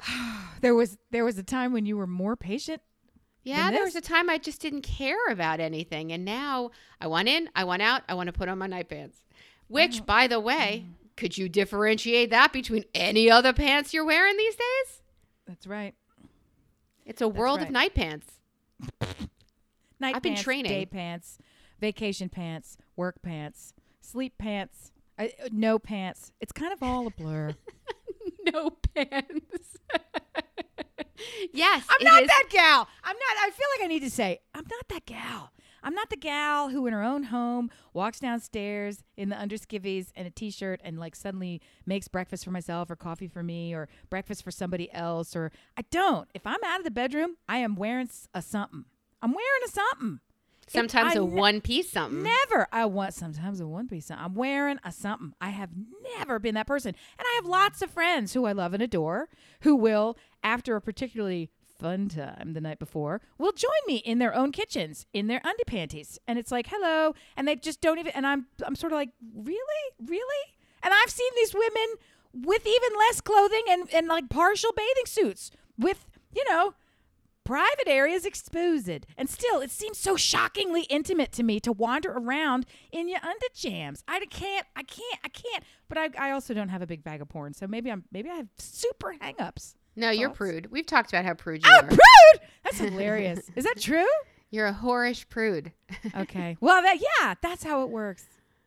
there 0.60 0.74
was 0.74 0.98
there 1.10 1.24
was 1.24 1.38
a 1.38 1.42
time 1.42 1.72
when 1.72 1.86
you 1.86 1.96
were 1.96 2.06
more 2.06 2.36
patient. 2.36 2.82
Yeah, 3.42 3.70
there 3.70 3.84
was 3.84 3.94
a 3.94 4.00
time 4.00 4.30
I 4.30 4.38
just 4.38 4.62
didn't 4.62 4.82
care 4.82 5.26
about 5.28 5.60
anything, 5.60 6.12
and 6.12 6.24
now 6.24 6.70
I 6.98 7.06
want 7.08 7.28
in, 7.28 7.50
I 7.54 7.64
want 7.64 7.82
out, 7.82 8.02
I 8.08 8.14
want 8.14 8.28
to 8.28 8.32
put 8.32 8.48
on 8.48 8.56
my 8.56 8.66
night 8.66 8.88
pants. 8.88 9.18
Which, 9.68 10.06
by 10.06 10.28
the 10.28 10.40
way, 10.40 10.86
could 11.16 11.36
you 11.36 11.50
differentiate 11.50 12.30
that 12.30 12.54
between 12.54 12.84
any 12.94 13.30
other 13.30 13.52
pants 13.52 13.92
you're 13.92 14.04
wearing 14.04 14.38
these 14.38 14.56
days? 14.56 15.02
That's 15.46 15.66
right. 15.66 15.94
It's 17.04 17.20
a 17.20 17.28
world 17.28 17.58
of 17.58 17.64
right. 17.64 17.72
night 17.72 17.94
pants. 17.94 18.32
Night 20.00 20.16
I've 20.16 20.22
been 20.22 20.32
pants, 20.32 20.42
training. 20.42 20.72
day 20.72 20.84
pants, 20.84 21.38
vacation 21.80 22.28
pants, 22.28 22.76
work 22.96 23.22
pants, 23.22 23.72
sleep 24.00 24.36
pants, 24.38 24.90
uh, 25.18 25.28
uh, 25.42 25.48
no 25.52 25.78
pants. 25.78 26.32
It's 26.40 26.52
kind 26.52 26.72
of 26.72 26.82
all 26.82 27.06
a 27.06 27.10
blur. 27.10 27.54
no 28.52 28.70
pants. 28.94 29.78
yes, 31.52 31.84
I'm 31.88 32.04
not 32.04 32.22
is- 32.22 32.28
that 32.28 32.44
gal. 32.50 32.88
I'm 33.02 33.16
not. 33.16 33.36
I 33.46 33.50
feel 33.50 33.66
like 33.78 33.84
I 33.84 33.88
need 33.88 34.00
to 34.00 34.10
say 34.10 34.40
I'm 34.54 34.64
not 34.70 34.88
that 34.88 35.06
gal. 35.06 35.50
I'm 35.86 35.94
not 35.94 36.08
the 36.08 36.16
gal 36.16 36.70
who, 36.70 36.86
in 36.86 36.94
her 36.94 37.02
own 37.02 37.24
home, 37.24 37.70
walks 37.92 38.18
downstairs 38.18 39.04
in 39.18 39.28
the 39.28 39.36
underskivvies 39.36 40.06
and 40.16 40.26
a 40.26 40.30
t-shirt 40.30 40.80
and 40.82 40.98
like 40.98 41.14
suddenly 41.14 41.60
makes 41.84 42.08
breakfast 42.08 42.42
for 42.42 42.50
myself 42.50 42.90
or 42.90 42.96
coffee 42.96 43.28
for 43.28 43.42
me 43.42 43.74
or 43.74 43.88
breakfast 44.08 44.42
for 44.44 44.50
somebody 44.50 44.90
else. 44.94 45.36
Or 45.36 45.52
I 45.76 45.82
don't. 45.90 46.26
If 46.32 46.46
I'm 46.46 46.64
out 46.64 46.78
of 46.80 46.84
the 46.84 46.90
bedroom, 46.90 47.36
I 47.50 47.58
am 47.58 47.76
wearing 47.76 48.06
s- 48.06 48.28
a 48.32 48.40
something. 48.40 48.86
I'm 49.20 49.32
wearing 49.32 49.62
a 49.66 49.68
something. 49.68 50.20
Sometimes 50.68 51.14
a 51.14 51.20
ne- 51.20 51.24
one 51.26 51.60
piece 51.60 51.90
something. 51.90 52.22
Never. 52.22 52.66
I 52.72 52.86
want 52.86 53.14
sometimes 53.14 53.60
a 53.60 53.66
one 53.66 53.88
piece. 53.88 54.06
Something. 54.06 54.24
I'm 54.24 54.34
wearing 54.34 54.78
a 54.84 54.92
something. 54.92 55.34
I 55.40 55.50
have 55.50 55.70
never 56.18 56.38
been 56.38 56.54
that 56.54 56.66
person. 56.66 56.94
And 57.18 57.26
I 57.26 57.34
have 57.36 57.46
lots 57.46 57.82
of 57.82 57.90
friends 57.90 58.32
who 58.32 58.44
I 58.44 58.52
love 58.52 58.74
and 58.74 58.82
adore 58.82 59.28
who 59.60 59.74
will, 59.74 60.16
after 60.42 60.76
a 60.76 60.80
particularly 60.80 61.50
fun 61.78 62.08
time 62.08 62.52
the 62.52 62.60
night 62.60 62.78
before, 62.78 63.20
will 63.38 63.52
join 63.52 63.70
me 63.86 63.96
in 63.96 64.18
their 64.18 64.34
own 64.34 64.52
kitchens 64.52 65.06
in 65.12 65.26
their 65.26 65.40
underpanties. 65.40 66.18
And 66.26 66.38
it's 66.38 66.52
like, 66.52 66.68
hello. 66.68 67.14
And 67.36 67.46
they 67.48 67.56
just 67.56 67.80
don't 67.80 67.98
even 67.98 68.12
and 68.12 68.26
I'm 68.26 68.46
I'm 68.64 68.76
sort 68.76 68.92
of 68.92 68.96
like, 68.96 69.10
really? 69.34 69.58
Really? 70.04 70.54
And 70.82 70.92
I've 70.94 71.10
seen 71.10 71.30
these 71.36 71.54
women 71.54 71.94
with 72.32 72.66
even 72.66 72.98
less 72.98 73.20
clothing 73.20 73.62
and, 73.68 73.92
and 73.94 74.08
like 74.08 74.28
partial 74.28 74.72
bathing 74.76 75.06
suits 75.06 75.50
with, 75.78 76.06
you 76.34 76.44
know, 76.48 76.74
private 77.44 77.86
areas 77.88 78.24
exposed. 78.24 79.06
And 79.16 79.28
still, 79.28 79.60
it 79.60 79.70
seems 79.70 79.98
so 79.98 80.16
shockingly 80.16 80.82
intimate 80.84 81.32
to 81.32 81.42
me 81.42 81.60
to 81.60 81.72
wander 81.72 82.10
around 82.12 82.66
in 82.92 83.08
your 83.08 83.20
underjams. 83.20 84.02
I 84.08 84.18
can't, 84.26 84.66
I 84.76 84.82
can't, 84.82 85.18
I 85.24 85.28
can't. 85.28 85.64
But 85.88 85.98
I, 85.98 86.08
I 86.18 86.30
also 86.32 86.54
don't 86.54 86.70
have 86.70 86.82
a 86.82 86.86
big 86.86 87.04
bag 87.04 87.20
of 87.20 87.28
porn, 87.28 87.54
so 87.54 87.66
maybe 87.66 87.90
I'm, 87.90 88.04
maybe 88.10 88.30
I 88.30 88.34
have 88.36 88.48
super 88.58 89.14
hangups. 89.20 89.74
no, 89.96 90.10
you're 90.10 90.30
prude. 90.30 90.70
We've 90.70 90.86
talked 90.86 91.10
about 91.12 91.24
how 91.24 91.34
prude 91.34 91.64
you 91.64 91.70
Oh, 91.72 91.78
are. 91.80 91.86
prude! 91.86 92.48
That's 92.64 92.78
hilarious. 92.90 93.50
Is 93.54 93.64
that 93.64 93.80
true? 93.80 94.06
You're 94.50 94.66
a 94.66 94.74
whorish 94.74 95.28
prude. 95.28 95.72
Okay. 96.16 96.56
Well, 96.60 96.82
that 96.82 96.98
yeah, 97.00 97.34
that's 97.40 97.64
how 97.64 97.82
it 97.82 97.90
works. 97.90 98.24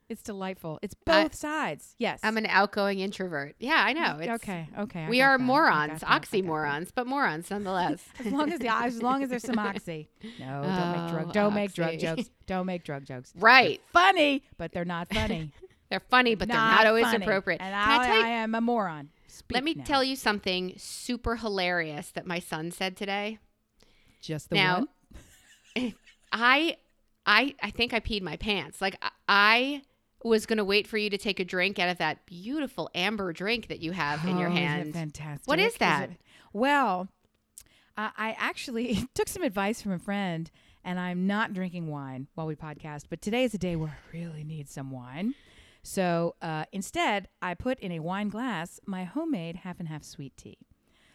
It's 0.09 0.21
delightful. 0.23 0.79
It's 0.81 0.95
I- 1.05 1.23
both 1.23 1.35
sides. 1.35 1.93
Yes. 1.97 2.21
I'm 2.23 2.37
an 2.37 2.45
outgoing 2.45 2.99
introvert. 2.99 3.55
Yeah, 3.59 3.75
I 3.85 3.91
know. 3.93 4.17
It's, 4.21 4.43
okay. 4.43 4.69
Okay. 4.79 5.03
I 5.03 5.09
We 5.09 5.21
are 5.21 5.37
that. 5.37 5.43
Morons, 5.43 5.89
got 5.91 5.99
that. 5.99 6.07
I 6.09 6.19
got 6.19 6.21
that. 6.21 6.31
oxymorons, 6.43 6.89
but 6.95 7.07
morons 7.07 7.51
nonetheless. 7.51 8.03
As 8.19 8.27
long 8.31 8.51
as 8.53 8.59
the 8.59 8.73
as 8.73 9.01
long 9.01 9.21
as 9.23 9.29
there's 9.29 9.43
some 9.43 9.59
oxy. 9.59 10.09
No, 10.39 10.61
don't 10.63 10.91
make 10.91 11.01
Oh, 11.01 11.09
drug 11.13 11.33
don't 11.33 11.53
make 11.53 11.73
drug 11.73 11.99
jokes. 11.99 12.29
Don't 12.45 12.65
make 12.65 12.83
drug 12.83 13.05
jokes. 13.05 13.33
right. 13.39 13.81
Funny, 13.91 14.43
but 14.57 14.71
they're 14.71 14.85
not 14.85 15.13
funny. 15.13 15.51
They're 15.89 16.01
funny, 16.09 16.35
but 16.35 16.47
they're 16.47 16.57
not 16.57 16.85
always 16.85 17.05
funny. 17.05 17.25
appropriate. 17.25 17.61
And 17.61 17.73
Can 17.73 18.01
I, 18.01 18.05
tell 18.07 18.17
you, 18.17 18.23
I 18.23 18.29
am 18.29 18.55
a 18.55 18.61
moron. 18.61 19.09
let 19.51 19.63
me 19.63 19.73
now. 19.73 19.83
tell 19.83 20.03
you 20.03 20.15
something 20.15 20.73
super 20.77 21.37
hilarious 21.37 22.11
that 22.11 22.25
my 22.25 22.39
son 22.39 22.71
said 22.71 22.95
today. 22.97 23.39
Just 24.21 24.49
the 24.49 24.55
now, 24.55 24.85
one. 25.75 25.93
I, 26.33 26.77
I, 27.25 27.55
I 27.61 27.71
think 27.71 27.93
I 27.93 27.99
peed 27.99 28.21
my 28.21 28.35
pants. 28.37 28.81
Like 28.81 28.97
I- 29.29 29.81
Was 30.23 30.45
gonna 30.45 30.65
wait 30.65 30.87
for 30.87 30.97
you 30.97 31.09
to 31.09 31.17
take 31.17 31.39
a 31.39 31.45
drink 31.45 31.77
out 31.79 31.89
of 31.89 31.97
that 31.99 32.25
beautiful 32.25 32.89
amber 32.95 33.31
drink 33.33 33.67
that 33.67 33.79
you 33.79 33.91
have 33.91 34.25
in 34.25 34.37
your 34.37 34.49
Oh, 34.49 34.53
isn't 34.53 34.57
hand. 34.67 34.93
fantastic. 34.93 35.47
What 35.47 35.59
is 35.59 35.73
it- 35.75 35.79
that? 35.79 36.09
well, 36.53 37.07
I 37.95 38.11
I 38.17 38.35
actually 38.37 39.07
took 39.13 39.27
some 39.27 39.43
advice 39.43 39.81
from 39.81 39.91
a 39.91 39.99
friend, 39.99 40.49
and 40.83 40.99
I'm 40.99 41.27
not 41.27 41.53
drinking 41.53 41.87
wine 41.87 42.27
while 42.35 42.47
we 42.47 42.55
podcast. 42.55 43.05
But 43.09 43.21
today 43.21 43.43
is 43.43 43.53
a 43.53 43.57
day 43.59 43.75
where 43.75 43.89
I 44.13 44.17
really 44.17 44.43
need 44.43 44.69
some 44.69 44.91
wine. 44.91 45.35
So 45.83 46.35
uh, 46.41 46.65
instead, 46.73 47.29
I 47.41 47.53
put 47.53 47.79
in 47.79 47.91
a 47.93 47.99
wine 47.99 48.29
glass 48.29 48.79
my 48.85 49.03
homemade 49.05 49.57
half 49.57 49.79
and 49.79 49.87
half 49.87 50.03
sweet 50.03 50.35
tea. 50.35 50.57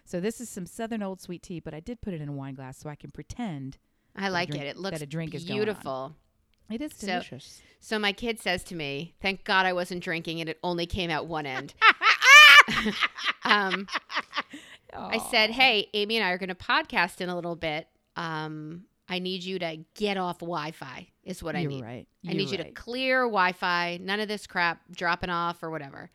So 0.04 0.18
this 0.20 0.40
is 0.40 0.48
some 0.48 0.64
Southern 0.64 1.02
Old 1.02 1.20
sweet 1.20 1.42
tea, 1.42 1.60
but 1.60 1.74
I 1.74 1.80
did 1.80 2.00
put 2.00 2.14
it 2.14 2.20
in 2.22 2.28
a 2.28 2.32
wine 2.32 2.54
glass 2.54 2.78
so 2.78 2.88
I 2.88 2.94
can 2.94 3.10
pretend 3.10 3.78
I 4.16 4.28
like 4.30 4.48
drink- 4.50 4.64
it. 4.64 4.76
It 4.76 4.82
that 4.82 5.02
a 5.02 5.06
drink 5.06 5.34
is 5.34 5.44
going 5.44 5.68
on. 5.68 6.14
It 6.72 6.80
is 6.80 6.92
delicious. 6.92 7.60
So 7.80 7.98
my 7.98 8.12
kid 8.12 8.40
says 8.40 8.62
to 8.64 8.74
me, 8.74 9.14
"Thank 9.20 9.44
God 9.44 9.66
I 9.66 9.72
wasn't 9.72 10.02
drinking 10.02 10.40
and 10.40 10.48
it 10.48 10.58
only 10.62 10.86
came 10.86 11.10
out 11.10 11.26
one 11.26 11.46
end." 11.46 11.74
um, 13.44 13.86
I 14.94 15.18
said, 15.30 15.50
"Hey, 15.50 15.88
Amy 15.94 16.16
and 16.16 16.26
I 16.26 16.30
are 16.30 16.38
going 16.38 16.48
to 16.48 16.54
podcast 16.54 17.20
in 17.20 17.28
a 17.28 17.34
little 17.34 17.56
bit. 17.56 17.88
Um, 18.16 18.84
I 19.08 19.18
need 19.18 19.42
you 19.42 19.58
to 19.58 19.78
get 19.94 20.16
off 20.16 20.38
Wi-Fi. 20.38 21.08
Is 21.24 21.42
what 21.42 21.56
I 21.56 21.60
You're 21.60 21.70
need. 21.70 21.84
right. 21.84 22.06
I 22.28 22.32
need 22.32 22.50
you 22.50 22.58
to 22.58 22.70
clear 22.72 23.22
Wi-Fi. 23.22 23.98
None 24.00 24.20
of 24.20 24.28
this 24.28 24.46
crap 24.46 24.80
dropping 24.90 25.30
off 25.30 25.62
or 25.62 25.70
whatever." 25.70 26.10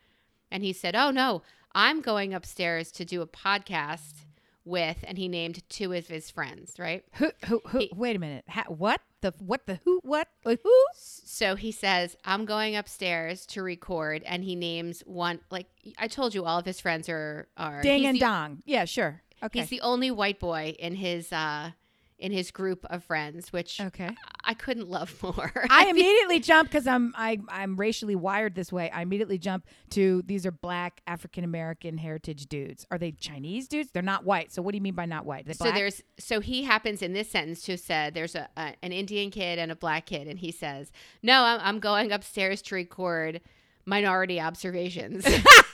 And 0.50 0.64
he 0.64 0.74
said, 0.74 0.96
"Oh 0.96 1.12
no, 1.12 1.42
I'm 1.76 2.02
going 2.02 2.34
upstairs 2.34 2.92
to 2.94 3.06
do 3.06 3.22
a 3.22 3.28
podcast 3.28 4.26
with," 4.68 4.98
and 5.04 5.18
he 5.18 5.28
named 5.28 5.64
two 5.70 5.94
of 5.94 6.08
his 6.08 6.30
friends. 6.30 6.74
Right. 6.78 7.04
Who, 7.14 7.32
who, 7.46 7.62
who, 7.68 7.80
He- 7.80 7.92
wait 7.96 8.16
a 8.16 8.20
minute. 8.20 8.46
Ha, 8.50 8.66
what 8.68 9.02
the 9.22 9.34
what 9.40 9.66
the 9.66 9.80
who 9.86 10.00
what 10.04 10.28
like, 10.46 10.60
who? 10.64 10.84
So 10.94 11.56
he 11.56 11.72
says, 11.72 12.16
I'm 12.26 12.46
going 12.46 12.76
upstairs 12.76 13.46
to 13.48 13.64
record, 13.64 14.24
and 14.26 14.44
he 14.44 14.56
names 14.56 15.02
one. 15.06 15.40
Like 15.50 15.68
I 15.98 16.08
told 16.08 16.36
you, 16.36 16.46
all 16.46 16.60
of 16.60 16.66
his 16.66 16.80
friends 16.80 17.10
are 17.10 17.48
are 17.58 17.82
Ding 17.82 18.06
and 18.06 18.16
the, 18.16 18.20
dong. 18.20 18.62
Yeah, 18.66 18.86
sure. 18.86 19.22
Okay. 19.44 19.60
He's 19.60 19.70
the 19.70 19.82
only 19.82 20.10
white 20.12 20.40
boy 20.40 20.76
in 20.80 20.96
his 20.96 21.32
uh 21.32 21.72
in 22.20 22.32
his 22.32 22.52
group 22.52 22.86
of 22.90 23.04
friends, 23.04 23.54
which 23.54 23.80
okay. 23.80 24.10
I 24.44 24.54
couldn't 24.54 24.88
love 24.90 25.16
more. 25.24 25.52
I 25.70 25.86
immediately 25.90 26.40
jump 26.40 26.70
because 26.70 26.88
I'm 26.88 27.14
I 27.16 27.40
I'm 27.50 27.76
racially 27.76 28.16
wired 28.16 28.56
this 28.56 28.72
way. 28.72 28.90
I 28.90 29.02
immediately 29.02 29.38
jump 29.38 29.66
to 29.92 30.24
these 30.26 30.46
are 30.46 30.52
black 30.52 31.02
African 31.06 31.44
American 31.44 31.98
heritage 31.98 32.48
dudes. 32.48 32.86
Are 32.90 32.98
they 32.98 33.12
Chinese 33.12 33.68
dudes? 33.68 33.92
They're 33.92 34.02
not 34.02 34.26
white. 34.26 34.52
So 34.52 34.62
what 34.62 34.72
do 34.72 34.78
you 34.78 34.82
mean 34.82 34.96
by 34.96 35.06
not 35.06 35.26
white? 35.26 35.54
So 35.56 35.72
there's 35.72 36.02
so 36.18 36.40
he 36.40 36.64
happens 36.64 37.02
in 37.02 37.14
this 37.14 37.30
sentence 37.30 37.62
to 37.64 37.74
have 37.74 37.80
said 37.80 38.14
there's 38.14 38.36
a, 38.36 38.50
a 38.58 38.74
an 38.82 38.92
Indian 38.92 39.32
kid 39.32 39.60
and 39.60 39.72
a 39.72 39.76
black 39.76 40.06
kid, 40.08 40.28
and 40.28 40.40
he 40.40 40.52
says, 40.52 40.92
"No, 41.22 41.44
I'm, 41.44 41.60
I'm 41.62 41.80
going 41.80 42.12
upstairs 42.12 42.62
to 42.64 42.76
record 42.76 43.42
minority 43.86 44.40
observations." 44.40 45.26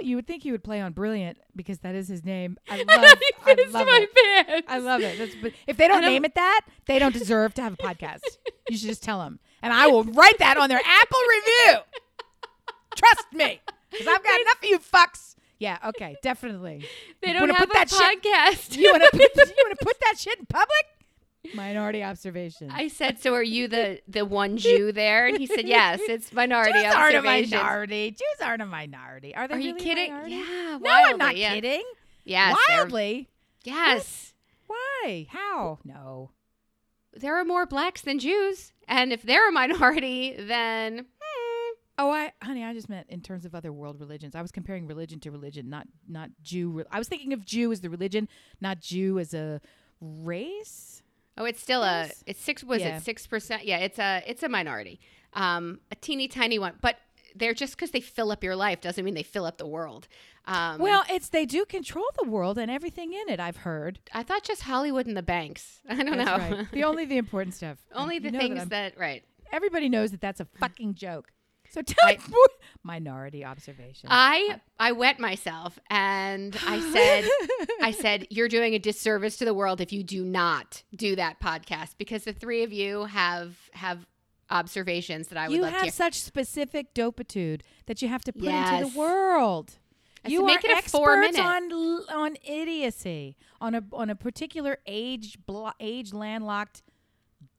you 0.00 0.16
would 0.16 0.26
think 0.26 0.42
he 0.42 0.50
would 0.52 0.64
play 0.64 0.80
on 0.80 0.92
Brilliant 0.92 1.38
because 1.54 1.78
that 1.80 1.94
is 1.94 2.08
his 2.08 2.24
name. 2.24 2.56
I 2.68 2.76
love, 2.88 2.88
I 3.46 3.54
love 3.70 3.86
my 3.86 4.06
it. 4.14 4.46
pants. 4.48 4.66
I 4.70 4.78
love 4.78 5.00
it. 5.02 5.18
That's, 5.18 5.34
but 5.42 5.52
if 5.66 5.76
they 5.76 5.86
don't 5.88 5.98
And 5.98 6.06
I'm- 6.06 6.12
name 6.14 6.24
it 6.24 6.34
that, 6.34 6.62
they 6.86 6.98
don't 6.98 7.12
deserve 7.12 7.54
to 7.54 7.62
have 7.62 7.74
a 7.74 7.76
podcast. 7.76 8.20
you 8.68 8.76
should 8.76 8.88
just 8.88 9.02
tell 9.02 9.20
them, 9.20 9.38
and 9.62 9.72
I 9.72 9.86
will 9.88 10.04
write 10.04 10.38
that 10.38 10.56
on 10.56 10.68
their 10.68 10.80
Apple 10.84 11.18
review. 11.28 11.80
Trust 12.96 13.32
me, 13.32 13.60
because 13.90 14.06
I've 14.06 14.22
got 14.22 14.40
enough 14.40 14.58
of 14.62 14.64
you 14.68 14.78
fucks. 14.78 15.34
Yeah. 15.58 15.78
Okay. 15.86 16.16
Definitely. 16.22 16.84
They 17.22 17.32
don't 17.32 17.42
wanna 17.42 17.54
have 17.54 17.68
put 17.68 17.76
a 17.76 17.78
that 17.78 17.90
shit- 17.90 18.22
podcast. 18.22 18.76
You 18.76 18.90
want 18.92 19.02
to 19.04 19.10
put 19.12 19.20
you 19.48 19.64
want 19.66 19.78
to 19.78 19.84
put 19.84 20.00
that 20.00 20.18
shit 20.18 20.38
in 20.38 20.46
public? 20.46 20.86
Minority 21.54 22.02
observation. 22.02 22.70
I 22.70 22.88
said, 22.88 23.18
"So 23.20 23.34
are 23.34 23.42
you 23.42 23.68
the 23.68 24.00
the 24.08 24.24
one 24.24 24.56
Jew 24.56 24.92
there?" 24.92 25.26
And 25.26 25.38
he 25.38 25.46
said, 25.46 25.66
"Yes, 25.68 26.00
it's 26.08 26.32
minority 26.32 26.72
Jews 26.72 26.94
aren't 26.94 27.16
a 27.16 27.22
minority. 27.22 28.10
Jews 28.12 28.40
aren't 28.42 28.62
a 28.62 28.66
minority. 28.66 29.34
Are 29.34 29.46
they? 29.46 29.54
Are 29.54 29.58
you 29.58 29.74
really 29.74 29.80
a 29.80 29.82
kidding? 29.84 30.12
minority? 30.12 30.34
Yeah, 30.36 30.78
No, 30.80 30.90
I'm 30.90 31.18
not 31.18 31.36
yeah. 31.36 31.54
kidding. 31.54 31.82
Yes, 32.24 32.56
Wildly. 32.70 33.28
yes. 33.64 34.32
Why? 34.66 35.26
How? 35.30 35.78
No. 35.84 36.30
There 37.12 37.38
are 37.38 37.44
more 37.44 37.66
blacks 37.66 38.00
than 38.00 38.18
Jews, 38.18 38.72
and 38.88 39.12
if 39.12 39.22
they're 39.22 39.48
a 39.48 39.52
minority, 39.52 40.34
then 40.38 40.98
hmm, 41.20 41.74
Oh, 41.96 42.10
I, 42.10 42.32
honey, 42.42 42.64
I 42.64 42.72
just 42.72 42.88
meant 42.88 43.08
in 43.08 43.20
terms 43.20 43.44
of 43.44 43.54
other 43.54 43.72
world 43.72 44.00
religions. 44.00 44.34
I 44.34 44.42
was 44.42 44.50
comparing 44.50 44.88
religion 44.88 45.20
to 45.20 45.30
religion, 45.30 45.68
not 45.68 45.86
not 46.08 46.30
Jew. 46.42 46.84
I 46.90 46.98
was 46.98 47.06
thinking 47.06 47.32
of 47.32 47.44
Jew 47.44 47.70
as 47.70 47.82
the 47.82 47.90
religion, 47.90 48.28
not 48.60 48.80
Jew 48.80 49.18
as 49.20 49.32
a 49.34 49.60
race. 50.00 51.02
Oh, 51.38 51.44
it's 51.44 51.60
still 51.60 51.82
a 51.82 52.10
it's 52.26 52.40
six. 52.40 52.62
Was 52.64 52.80
Yeah. 52.80 52.96
it 52.96 53.02
six 53.02 53.26
percent? 53.26 53.64
Yeah, 53.64 53.78
it's 53.78 53.98
a 53.98 54.22
it's 54.26 54.42
a 54.42 54.48
minority, 54.48 55.00
um, 55.34 55.80
a 55.90 55.94
teeny 55.94 56.28
tiny 56.28 56.58
one. 56.58 56.74
But 56.80 56.96
they're 57.36 57.54
just 57.54 57.74
because 57.76 57.90
they 57.90 58.00
fill 58.00 58.30
up 58.30 58.44
your 58.44 58.54
life 58.54 58.80
doesn't 58.80 59.04
mean 59.04 59.14
they 59.14 59.22
fill 59.24 59.44
up 59.44 59.58
the 59.58 59.66
world. 59.66 60.06
Um, 60.46 60.78
Well, 60.78 61.04
it's 61.10 61.30
they 61.30 61.46
do 61.46 61.64
control 61.64 62.04
the 62.22 62.28
world 62.28 62.58
and 62.58 62.70
everything 62.70 63.12
in 63.12 63.28
it. 63.28 63.40
I've 63.40 63.56
heard. 63.58 63.98
I 64.12 64.22
thought 64.22 64.44
just 64.44 64.62
Hollywood 64.62 65.06
and 65.06 65.16
the 65.16 65.22
banks. 65.22 65.80
I 65.88 65.96
don't 66.02 66.16
That's 66.16 66.30
know. 66.50 66.56
right. 66.58 66.66
The 66.72 66.84
only 66.84 67.04
the 67.06 67.16
important 67.16 67.54
stuff. 67.54 67.78
Only 67.92 68.18
the 68.20 68.30
things 68.30 68.58
I'm- 68.60 68.68
that 68.68 68.96
right. 68.98 69.24
everybody 69.52 69.88
knows 69.88 70.10
that 70.12 70.20
that's 70.20 70.40
a 70.40 70.44
fucking 70.44 70.94
joke. 70.94 71.32
So 71.74 71.82
tell 71.82 72.08
I- 72.08 72.16
me 72.16 72.34
minority 72.84 73.44
observation. 73.44 74.08
I 74.12 74.60
I 74.78 74.92
wet 74.92 75.18
myself 75.18 75.78
and 75.90 76.56
I 76.66 76.78
said 76.92 77.28
I 77.82 77.90
said 78.02 78.26
you're 78.30 78.48
doing 78.48 78.74
a 78.74 78.78
disservice 78.78 79.36
to 79.38 79.44
the 79.44 79.54
world 79.54 79.80
if 79.80 79.92
you 79.92 80.02
do 80.04 80.24
not 80.24 80.82
do 80.94 81.16
that 81.16 81.40
podcast 81.40 81.94
because 81.98 82.24
the 82.24 82.32
three 82.32 82.62
of 82.62 82.72
you 82.72 83.04
have 83.06 83.56
have 83.72 84.06
observations 84.50 85.28
that 85.28 85.38
I 85.38 85.48
would 85.48 85.56
you 85.56 85.62
love 85.62 85.72
have 85.72 85.80
to 85.80 85.86
hear. 85.86 85.92
such 85.92 86.14
specific 86.20 86.94
dopitude 86.94 87.62
that 87.86 88.02
you 88.02 88.08
have 88.08 88.22
to 88.24 88.32
put 88.32 88.44
into 88.44 88.90
the 88.92 88.98
world. 88.98 89.78
You 90.26 90.44
make 90.46 90.64
are 90.64 90.70
it 90.70 90.86
a 90.86 90.88
four 90.88 91.18
minute. 91.20 91.40
on 91.40 91.72
on 92.10 92.36
idiocy, 92.46 93.36
on 93.60 93.74
a 93.74 93.82
on 93.92 94.10
a 94.10 94.14
particular 94.14 94.78
age 94.86 95.38
blo- 95.46 95.72
age 95.80 96.12
landlocked 96.12 96.82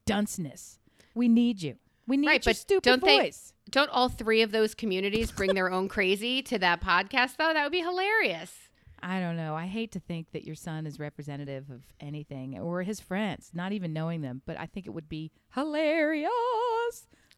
dunceness. 0.06 0.78
We 1.14 1.28
need 1.28 1.62
you. 1.62 1.76
We 2.06 2.16
need 2.16 2.26
Right, 2.28 2.44
your 2.44 2.50
but 2.50 2.56
stupid 2.56 2.82
don't 2.84 3.02
they- 3.04 3.18
voice. 3.20 3.52
Don't 3.68 3.90
all 3.90 4.08
three 4.08 4.42
of 4.42 4.52
those 4.52 4.74
communities 4.76 5.32
bring 5.32 5.54
their 5.54 5.70
own 5.72 5.88
crazy 5.88 6.40
to 6.42 6.58
that 6.58 6.80
podcast 6.80 7.36
though? 7.36 7.52
That 7.52 7.64
would 7.64 7.72
be 7.72 7.80
hilarious. 7.80 8.54
I 9.02 9.18
don't 9.20 9.36
know. 9.36 9.54
I 9.56 9.66
hate 9.66 9.90
to 9.92 10.00
think 10.00 10.30
that 10.32 10.44
your 10.44 10.54
son 10.54 10.86
is 10.86 10.98
representative 11.00 11.68
of 11.70 11.82
anything 12.00 12.58
or 12.58 12.82
his 12.82 13.00
friends, 13.00 13.50
not 13.52 13.72
even 13.72 13.92
knowing 13.92 14.20
them. 14.22 14.42
But 14.46 14.58
I 14.58 14.66
think 14.66 14.86
it 14.86 14.90
would 14.90 15.08
be 15.08 15.32
hilarious. 15.52 16.30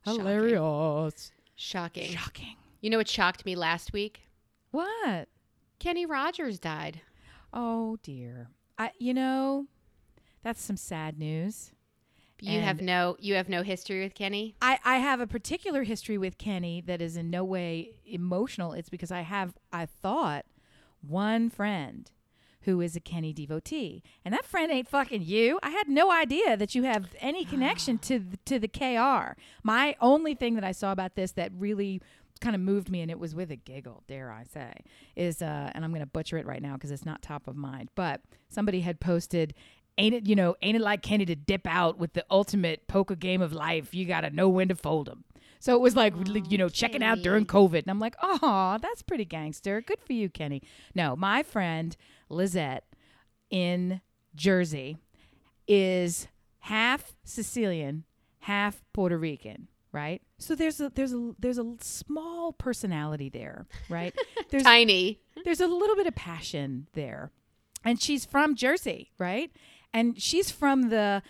Shocking. 0.05 0.21
Hilarious. 0.21 1.33
Shocking. 1.57 2.11
Shocking. 2.11 2.57
You 2.81 2.91
know 2.91 2.99
what 2.99 3.09
shocked 3.09 3.45
me 3.45 3.57
last 3.57 3.93
week? 3.93 4.21
What? 4.71 5.29
Kenny 5.79 6.07
Rogers 6.07 6.59
died. 6.59 7.01
Oh 7.53 7.97
dear. 8.03 8.49
I 8.79 8.93
you 8.99 9.15
know, 9.15 9.67
That's 10.43 10.63
some 10.63 10.77
sad 10.77 11.19
news. 11.19 11.73
You 12.41 12.61
have 12.61 12.81
no 12.81 13.17
you 13.19 13.35
have 13.35 13.49
no 13.49 13.63
history 13.63 14.03
with 14.03 14.15
Kenny. 14.15 14.55
I, 14.63 14.79
I 14.85 14.97
have 14.97 15.21
a 15.21 15.27
particular 15.27 15.83
history 15.83 16.19
with 16.19 16.39
Kenny 16.39 16.81
that 16.83 17.03
is 17.03 17.17
in 17.17 17.31
no 17.31 17.45
way 17.45 17.93
emotional. 18.07 18.73
It's 18.73 18.89
because 18.89 19.11
I 19.11 19.23
have, 19.23 19.55
I 19.73 19.87
thought, 19.87 20.47
one 21.01 21.51
friend 21.51 22.11
who 22.63 22.81
is 22.81 22.97
a 22.97 23.01
Kenny 23.01 23.33
devotee, 23.33 24.03
and 24.25 24.35
that 24.35 24.45
friend 24.45 24.71
ain't 24.71 24.89
fucking 24.89 25.23
you. 25.23 25.59
I 25.63 25.71
had 25.71 25.89
no 25.89 26.13
idea 26.13 26.57
that 26.57 26.75
you 26.75 26.83
have 26.83 27.15
any 27.21 27.45
connection 27.45 27.99
to 28.03 28.19
the, 28.19 28.37
to 28.45 28.59
the 28.59 28.69
KR. 28.69 29.41
My 29.63 29.97
only 30.01 30.35
thing 30.35 30.55
that 30.55 30.65
I 30.65 30.73
saw 30.73 30.93
about 30.93 31.15
this 31.15 31.33
that 31.33 31.51
really 31.57 32.03
kind 32.41 32.55
of 32.55 32.61
moved 32.61 32.91
me, 32.91 33.01
and 33.01 33.11
it 33.11 33.19
was 33.19 33.35
with 33.35 33.51
a 33.51 33.57
giggle, 33.57 34.05
dare 34.07 34.31
I 34.31 34.45
say, 34.45 34.73
is, 35.17 35.43
uh, 35.43 35.71
and 35.75 35.85
I'm 35.85 35.91
going 35.91 36.01
to 36.03 36.07
butcher 36.07 36.39
it 36.39 36.47
right 36.47 36.63
now 36.63 36.75
because 36.75 36.91
it's 36.91 37.05
not 37.05 37.23
top 37.23 37.49
of 37.49 37.57
mind, 37.57 37.91
but 37.95 38.21
somebody 38.49 38.81
had 38.81 39.01
posted. 39.01 39.55
Ain't 39.99 40.15
it, 40.15 40.27
you 40.29 40.37
know, 40.37 40.55
ain't 40.63 40.77
it 40.77 40.81
like 40.81 41.03
Kenny 41.03 41.27
to 41.27 41.35
dip 41.35 41.67
out 41.67 41.99
with 41.99 42.13
the 42.15 42.25
ultimate 42.31 42.87
poker 42.87 43.17
game 43.17 43.43
of 43.43 43.53
life? 43.53 43.93
You 43.95 44.05
got 44.07 44.21
to 44.23 44.31
know 44.31 44.49
when 44.49 44.69
to 44.69 44.75
fold 44.77 45.09
'em. 45.09 45.25
So 45.61 45.75
it 45.75 45.81
was 45.81 45.97
like, 45.97 46.15
you 46.51 46.57
know, 46.57 46.69
checking 46.69 47.03
out 47.03 47.19
during 47.23 47.45
COVID. 47.45 47.81
And 47.83 47.91
I'm 47.91 47.99
like, 47.99 48.15
oh, 48.23 48.79
that's 48.81 49.03
pretty 49.03 49.25
gangster. 49.25 49.81
Good 49.81 49.99
for 50.01 50.13
you, 50.13 50.29
Kenny. 50.29 50.63
No, 50.95 51.17
my 51.17 51.43
friend 51.43 51.97
Lizette 52.29 52.85
in 53.51 54.01
Jersey 54.37 54.99
is 55.67 56.29
half 56.61 57.15
Sicilian, 57.25 58.05
half 58.41 58.85
Puerto 58.93 59.19
Rican, 59.19 59.69
right? 59.93 60.23
So 60.39 60.55
there's 60.55 60.81
a 60.81 60.91
there's 60.91 61.13
a 61.13 61.33
there's 61.41 61.59
a 61.59 61.75
small 61.81 62.53
personality 62.53 63.29
there, 63.29 63.67
right? 63.89 64.15
There's 64.51 64.63
Tiny. 64.63 65.21
there's 65.45 65.61
a 65.61 65.67
little 65.67 65.95
bit 65.97 66.07
of 66.07 66.15
passion 66.15 66.87
there. 66.95 67.31
And 67.85 68.01
she's 68.01 68.25
from 68.25 68.55
Jersey, 68.55 69.11
right? 69.19 69.51
And 69.93 70.21
she's 70.21 70.51
from 70.51 70.91
the 70.91 71.23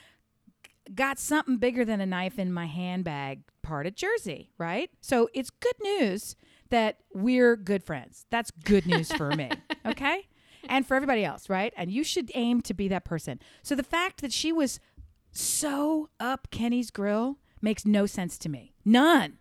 got 0.94 1.18
something 1.18 1.58
bigger 1.58 1.84
than 1.84 2.00
a 2.00 2.06
knife 2.06 2.38
in 2.38 2.52
my 2.52 2.66
handbag 2.66 3.42
part 3.62 3.86
of 3.86 3.94
Jersey, 3.94 4.50
right? 4.58 4.90
So 5.00 5.28
it's 5.34 5.50
good 5.50 5.76
news 5.82 6.36
that 6.70 6.98
we're 7.12 7.56
good 7.56 7.82
friends. 7.82 8.26
That's 8.30 8.50
good 8.50 8.86
news 8.86 9.12
for 9.12 9.30
me, 9.34 9.50
okay? 9.86 10.26
And 10.68 10.86
for 10.86 10.94
everybody 10.94 11.24
else, 11.24 11.48
right? 11.48 11.72
And 11.76 11.90
you 11.90 12.04
should 12.04 12.30
aim 12.34 12.62
to 12.62 12.74
be 12.74 12.88
that 12.88 13.04
person. 13.04 13.38
So 13.62 13.74
the 13.74 13.82
fact 13.82 14.20
that 14.22 14.32
she 14.32 14.52
was 14.52 14.80
so 15.30 16.08
up 16.18 16.48
Kenny's 16.50 16.90
grill 16.90 17.38
makes 17.60 17.84
no 17.84 18.06
sense 18.06 18.38
to 18.38 18.48
me. 18.48 18.74
None. 18.84 19.38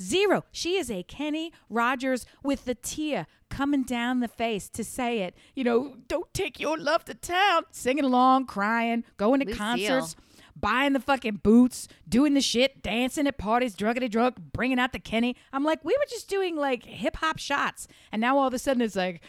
Zero. 0.00 0.44
She 0.52 0.76
is 0.76 0.90
a 0.90 1.02
Kenny 1.02 1.52
Rogers 1.68 2.26
with 2.42 2.64
the 2.64 2.74
tear 2.74 3.26
coming 3.48 3.82
down 3.82 4.20
the 4.20 4.28
face 4.28 4.68
to 4.70 4.84
say 4.84 5.20
it. 5.20 5.34
You 5.54 5.64
know, 5.64 5.96
don't 6.08 6.32
take 6.34 6.60
your 6.60 6.76
love 6.76 7.04
to 7.06 7.14
town. 7.14 7.62
Singing 7.70 8.04
along, 8.04 8.46
crying, 8.46 9.04
going 9.16 9.40
to 9.40 9.46
Lucille. 9.46 9.58
concerts, 9.58 10.16
buying 10.58 10.94
the 10.94 11.00
fucking 11.00 11.40
boots, 11.42 11.86
doing 12.08 12.34
the 12.34 12.40
shit, 12.40 12.82
dancing 12.82 13.26
at 13.26 13.38
parties, 13.38 13.74
druggity 13.74 14.08
drug, 14.08 14.36
bringing 14.52 14.78
out 14.78 14.92
the 14.92 14.98
Kenny. 14.98 15.36
I'm 15.52 15.64
like, 15.64 15.84
we 15.84 15.92
were 15.92 16.06
just 16.08 16.28
doing 16.28 16.56
like 16.56 16.84
hip 16.84 17.16
hop 17.16 17.38
shots, 17.38 17.86
and 18.10 18.20
now 18.20 18.38
all 18.38 18.46
of 18.46 18.54
a 18.54 18.58
sudden 18.58 18.82
it's 18.82 18.96
like 18.96 19.20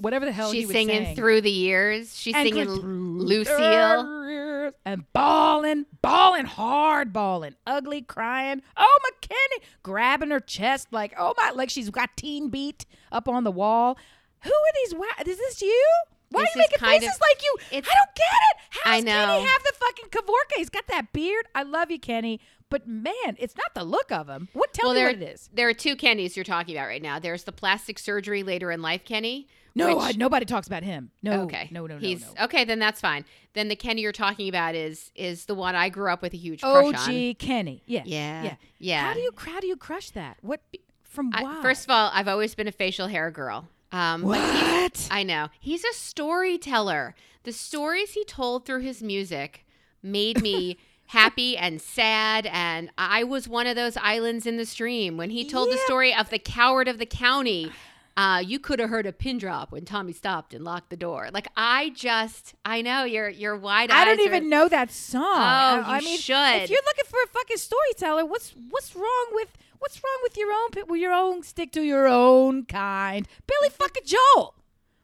whatever 0.00 0.26
the 0.26 0.32
hell 0.32 0.52
he 0.52 0.60
She's 0.60 0.70
singing 0.70 1.14
through 1.14 1.40
the 1.40 1.50
years. 1.50 2.16
She's 2.16 2.34
And 2.34 2.48
singing 2.48 2.68
Lucille. 2.68 4.72
and 4.84 5.04
bawling, 5.12 5.86
bawling 6.02 6.46
hard, 6.46 7.12
bawling, 7.12 7.54
ugly, 7.66 8.02
crying. 8.02 8.62
Oh, 8.76 8.98
McKinney, 9.10 9.62
grabbing 9.82 10.30
her 10.30 10.40
chest 10.40 10.88
like 10.92 11.14
oh 11.18 11.34
my, 11.36 11.50
like 11.50 11.70
she's 11.70 11.90
got 11.90 12.16
teen 12.16 12.48
beat 12.48 12.86
up 13.10 13.28
on 13.28 13.44
the 13.44 13.52
wall. 13.52 13.98
Who 14.42 14.50
are 14.50 14.72
these? 14.84 14.94
Is 15.28 15.38
this 15.38 15.62
you? 15.62 15.86
Why 16.30 16.42
This 16.42 16.50
are 16.54 16.58
you 16.58 16.64
making 16.70 17.00
faces 17.00 17.14
of- 17.16 17.20
like 17.20 17.42
you? 17.42 17.56
I 17.72 17.80
don't 17.80 18.14
get 18.14 18.24
it. 18.50 18.56
How 18.84 18.90
does 18.94 19.04
Kenny 19.04 19.42
have 19.48 19.62
the 19.62 19.72
fucking 19.74 20.06
Kavorka? 20.10 20.56
He's 20.56 20.70
got 20.70 20.86
that 20.86 21.12
beard. 21.12 21.46
I 21.54 21.64
love 21.64 21.90
you, 21.90 21.98
Kenny, 21.98 22.40
but 22.68 22.86
man, 22.86 23.36
it's 23.38 23.56
not 23.56 23.74
the 23.74 23.82
look 23.84 24.12
of 24.12 24.28
him. 24.28 24.48
What? 24.52 24.72
Tell 24.72 24.86
well, 24.90 24.94
me 24.94 25.00
there, 25.00 25.08
what 25.08 25.16
it 25.16 25.22
is. 25.34 25.50
there 25.52 25.68
are 25.68 25.74
two 25.74 25.96
Kennys 25.96 26.36
you're 26.36 26.44
talking 26.44 26.76
about 26.76 26.86
right 26.86 27.02
now. 27.02 27.18
There's 27.18 27.42
the 27.44 27.52
plastic 27.52 27.98
surgery 27.98 28.42
later 28.44 28.70
in 28.70 28.80
life 28.80 29.04
Kenny. 29.04 29.48
No, 29.74 29.96
which- 29.96 30.14
I, 30.14 30.18
nobody 30.18 30.46
talks 30.46 30.66
about 30.68 30.82
him. 30.84 31.10
No, 31.22 31.42
okay. 31.42 31.68
no, 31.72 31.86
no, 31.86 31.94
no, 31.94 32.00
He's 32.00 32.24
no. 32.36 32.44
okay. 32.44 32.64
Then 32.64 32.78
that's 32.78 33.00
fine. 33.00 33.24
Then 33.54 33.68
the 33.68 33.76
Kenny 33.76 34.02
you're 34.02 34.12
talking 34.12 34.48
about 34.48 34.74
is 34.76 35.10
is 35.16 35.46
the 35.46 35.54
one 35.54 35.74
I 35.74 35.88
grew 35.88 36.10
up 36.10 36.22
with 36.22 36.32
a 36.32 36.36
huge 36.36 36.60
crush 36.62 36.86
OG 36.94 37.08
on. 37.08 37.34
Kenny. 37.34 37.82
Yeah, 37.86 38.02
Yeah, 38.04 38.42
yeah, 38.44 38.54
yeah. 38.78 39.00
How 39.08 39.14
do 39.14 39.20
you 39.20 39.32
how 39.36 39.60
do 39.60 39.66
you 39.66 39.76
crush 39.76 40.10
that? 40.10 40.38
What 40.42 40.60
from 41.02 41.30
I- 41.34 41.60
first 41.62 41.84
of 41.84 41.90
all, 41.90 42.10
I've 42.14 42.28
always 42.28 42.54
been 42.54 42.68
a 42.68 42.72
facial 42.72 43.08
hair 43.08 43.30
girl. 43.32 43.68
Um, 43.92 44.22
what? 44.22 45.08
I 45.10 45.22
know. 45.22 45.48
He's 45.58 45.84
a 45.84 45.92
storyteller. 45.92 47.14
The 47.44 47.52
stories 47.52 48.12
he 48.12 48.24
told 48.24 48.64
through 48.66 48.80
his 48.80 49.02
music 49.02 49.64
made 50.02 50.42
me 50.42 50.78
happy 51.06 51.56
and 51.56 51.80
sad. 51.80 52.46
And 52.46 52.90
I 52.96 53.24
was 53.24 53.48
one 53.48 53.66
of 53.66 53.76
those 53.76 53.96
islands 53.96 54.46
in 54.46 54.56
the 54.56 54.66
stream 54.66 55.16
when 55.16 55.30
he 55.30 55.44
told 55.44 55.70
the 55.72 55.78
story 55.78 56.14
of 56.14 56.30
the 56.30 56.38
coward 56.38 56.86
of 56.88 56.98
the 56.98 57.06
county. 57.06 57.72
Uh, 58.16 58.42
you 58.44 58.58
could 58.58 58.78
have 58.80 58.90
heard 58.90 59.06
a 59.06 59.12
pin 59.12 59.38
drop 59.38 59.72
when 59.72 59.84
Tommy 59.84 60.12
stopped 60.12 60.52
and 60.52 60.62
locked 60.64 60.90
the 60.90 60.96
door. 60.96 61.28
Like 61.32 61.48
I 61.56 61.90
just, 61.90 62.54
I 62.64 62.82
know 62.82 63.04
you're 63.04 63.28
you're 63.30 63.56
wide. 63.56 63.90
I 63.90 64.04
don't 64.04 64.18
are- 64.18 64.22
even 64.22 64.48
know 64.50 64.68
that 64.68 64.90
song. 64.92 65.22
Oh, 65.22 65.26
I, 65.26 65.76
you 65.78 65.84
I 65.86 66.00
mean, 66.00 66.18
should. 66.18 66.62
If 66.64 66.70
you're 66.70 66.82
looking 66.84 67.04
for 67.08 67.18
a 67.24 67.28
fucking 67.28 67.56
storyteller, 67.56 68.26
what's 68.26 68.52
what's 68.68 68.94
wrong 68.94 69.26
with 69.32 69.48
what's 69.80 70.00
wrong 70.02 70.18
with 70.22 70.36
your 70.36 70.52
own 70.52 70.70
pe- 70.70 70.82
with 70.88 71.00
your 71.00 71.12
own 71.12 71.42
stick 71.42 71.72
to 71.72 71.82
your 71.82 72.06
own 72.06 72.64
kind? 72.66 73.26
Billy 73.46 73.70
fucking 73.70 74.04
Joel. 74.06 74.54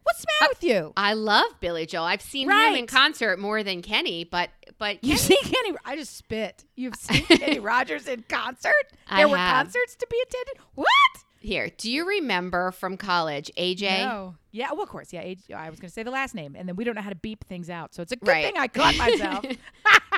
What's 0.05 0.21
the 0.21 0.27
matter 0.41 0.51
with 0.53 0.63
you? 0.63 0.93
I 0.97 1.15
love 1.15 1.59
Billy 1.59 1.85
Joel. 1.85 2.05
I've 2.05 2.23
seen 2.23 2.49
him 2.49 2.75
in 2.77 2.87
concert 2.87 3.41
more 3.41 3.65
than 3.65 3.83
Kenny, 3.83 4.23
but 4.23 4.51
but 4.79 5.03
You've 5.03 5.19
Kenny, 5.19 5.37
seen 5.43 5.53
Kenny. 5.53 5.77
I 5.85 5.97
just 5.97 6.17
spit. 6.17 6.65
You've 6.77 6.95
seen 6.95 7.25
Kenny 7.27 7.59
Rogers 7.59 8.07
in 8.07 8.23
concert. 8.29 8.73
I 9.09 9.17
There 9.17 9.29
were 9.29 9.37
have. 9.37 9.65
concerts 9.67 9.97
to 9.97 10.07
be 10.09 10.17
attended. 10.29 10.63
What? 10.77 10.89
here. 11.39 11.71
Do 11.77 11.89
you 11.93 12.05
remember 12.09 12.73
from 12.73 12.97
college, 12.97 13.53
AJ? 13.57 14.01
No. 14.01 14.35
Yeah. 14.51 14.73
Well, 14.73 14.83
of 14.83 14.89
course. 14.89 15.13
Yeah. 15.13 15.21
Age, 15.21 15.41
I 15.55 15.71
was 15.71 15.79
going 15.79 15.89
to 15.89 15.95
say 15.95 16.03
the 16.03 16.11
last 16.11 16.35
name, 16.35 16.57
and 16.57 16.69
then 16.69 16.75
we 16.75 16.83
don't 16.83 16.97
know 16.97 17.03
how 17.03 17.11
to 17.11 17.15
beep 17.15 17.45
things 17.47 17.71
out, 17.71 17.95
so 17.95 18.03
it's 18.03 18.11
a 18.11 18.17
good 18.17 18.29
Right. 18.29 18.45
thing 18.45 18.59
I 18.59 18.67
caught 18.67 18.97
myself. 18.97 19.45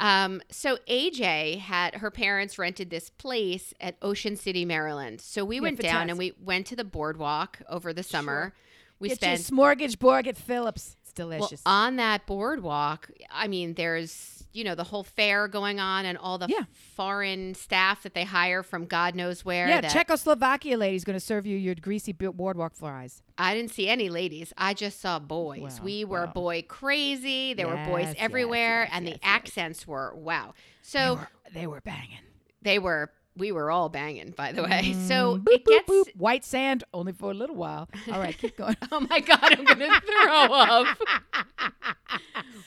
Um, 0.00 0.42
so 0.50 0.78
AJ 0.88 1.58
had 1.60 1.96
her 1.96 2.10
parents 2.10 2.58
rented 2.58 2.90
this 2.90 3.10
place 3.10 3.72
at 3.80 3.96
Ocean 4.02 4.36
City, 4.36 4.64
Maryland. 4.64 5.20
So 5.20 5.44
we 5.44 5.56
Yeah, 5.56 5.62
went 5.62 5.80
down 5.80 6.10
and 6.10 6.18
we 6.18 6.32
went 6.42 6.66
to 6.68 6.76
the 6.76 6.84
boardwalk 6.84 7.60
over 7.68 7.92
the 7.92 8.02
summer. 8.02 8.54
We 8.98 9.08
Get 9.08 9.16
spent 9.18 9.40
smorgasbord 9.40 10.26
at 10.26 10.36
Phillips. 10.36 10.96
It's 11.02 11.18
well, 11.18 11.28
delicious. 11.30 11.62
on 11.66 11.96
that 11.96 12.26
boardwalk. 12.26 13.10
I 13.30 13.48
mean, 13.48 13.74
there's 13.74 14.35
you 14.56 14.64
know 14.64 14.74
the 14.74 14.84
whole 14.84 15.04
fair 15.04 15.46
going 15.48 15.78
on 15.78 16.04
and 16.06 16.16
all 16.16 16.38
the 16.38 16.46
Yeah. 16.48 16.64
foreign 16.94 17.54
staff 17.54 18.02
that 18.04 18.14
they 18.14 18.24
hire 18.24 18.62
from 18.62 18.86
God 18.86 19.14
knows 19.14 19.44
where. 19.44 19.68
yeah, 19.68 19.80
that- 19.82 19.90
Czechoslovakia 19.92 20.76
lady's 20.78 21.04
going 21.04 21.14
to 21.18 21.20
serve 21.24 21.46
you 21.46 21.56
your 21.56 21.74
greasy 21.74 22.12
boardwalk 22.12 22.74
fries. 22.74 23.22
I 23.36 23.54
didn't 23.54 23.70
see 23.72 23.88
any 23.88 24.08
ladies. 24.08 24.52
I 24.56 24.72
just 24.74 25.00
saw 25.00 25.18
boys. 25.18 25.60
Well, 25.60 25.80
we 25.84 26.04
were 26.04 26.24
well. 26.24 26.32
boy 26.32 26.62
crazy. 26.66 27.52
There 27.54 27.68
were 27.68 27.76
boys 27.86 28.06
Yes, 28.06 28.14
yes, 28.16 28.24
everywhere, 28.24 28.82
yes, 28.84 28.90
and 28.92 29.04
yes, 29.06 29.14
the 29.14 29.20
yes. 29.22 29.34
accents 29.36 29.86
were 29.86 30.14
wow. 30.16 30.54
They 30.56 30.62
So 30.82 31.14
were, 31.16 31.28
they 31.52 31.66
were 31.66 31.80
banging. 31.82 32.18
they 32.62 32.78
were. 32.78 33.10
We 33.36 33.52
were 33.52 33.70
all 33.70 33.88
banging, 33.88 34.30
by 34.30 34.52
the 34.52 34.62
way. 34.62 34.94
So 35.06 35.36
Mm, 35.36 35.44
boop, 35.44 35.52
it 35.54 35.64
gets. 35.66 35.90
boop. 35.90 36.16
white 36.16 36.44
sand 36.44 36.84
only 36.94 37.12
for 37.12 37.30
a 37.30 37.34
little 37.34 37.56
while. 37.56 37.88
All 38.12 38.18
right, 38.18 38.36
keep 38.36 38.56
going. 38.56 38.76
Oh 38.92 39.00
my 39.00 39.20
god, 39.20 39.38
I'm 39.42 39.64
gonna 39.64 40.00
throw 40.22 40.54
up. 40.54 40.96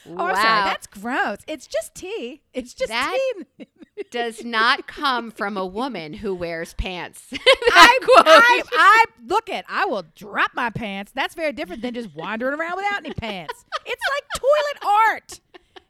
Oh, 0.08 0.14
wow. 0.16 0.34
That's 0.34 0.88
gross. 0.88 1.38
It's 1.48 1.68
just 1.68 1.94
tea. 1.96 2.42
It's 2.54 2.74
just 2.74 2.90
That- 2.90 3.18
tea. 3.58 3.68
does 4.12 4.44
not 4.44 4.88
come 4.88 5.32
from 5.32 5.58
a 5.58 5.66
woman 5.66 6.14
who 6.14 6.34
wears 6.34 6.74
pants. 6.74 7.28
I, 7.34 8.00
quote. 8.04 8.26
I, 8.28 8.62
I 8.72 9.06
look 9.26 9.50
at. 9.50 9.66
I 9.70 9.86
will 9.86 10.04
drop 10.16 10.52
my 10.56 10.70
pants. 10.70 11.12
That's 11.14 11.36
very 11.36 11.52
different 11.54 11.82
than 11.82 11.94
just 11.94 12.16
wandering 12.16 12.60
around 12.60 12.78
without 12.78 13.00
any 13.06 13.14
pants. 13.14 13.66
It's 13.86 14.04
like 14.16 14.24
toilet 14.42 14.92
art. 15.08 15.40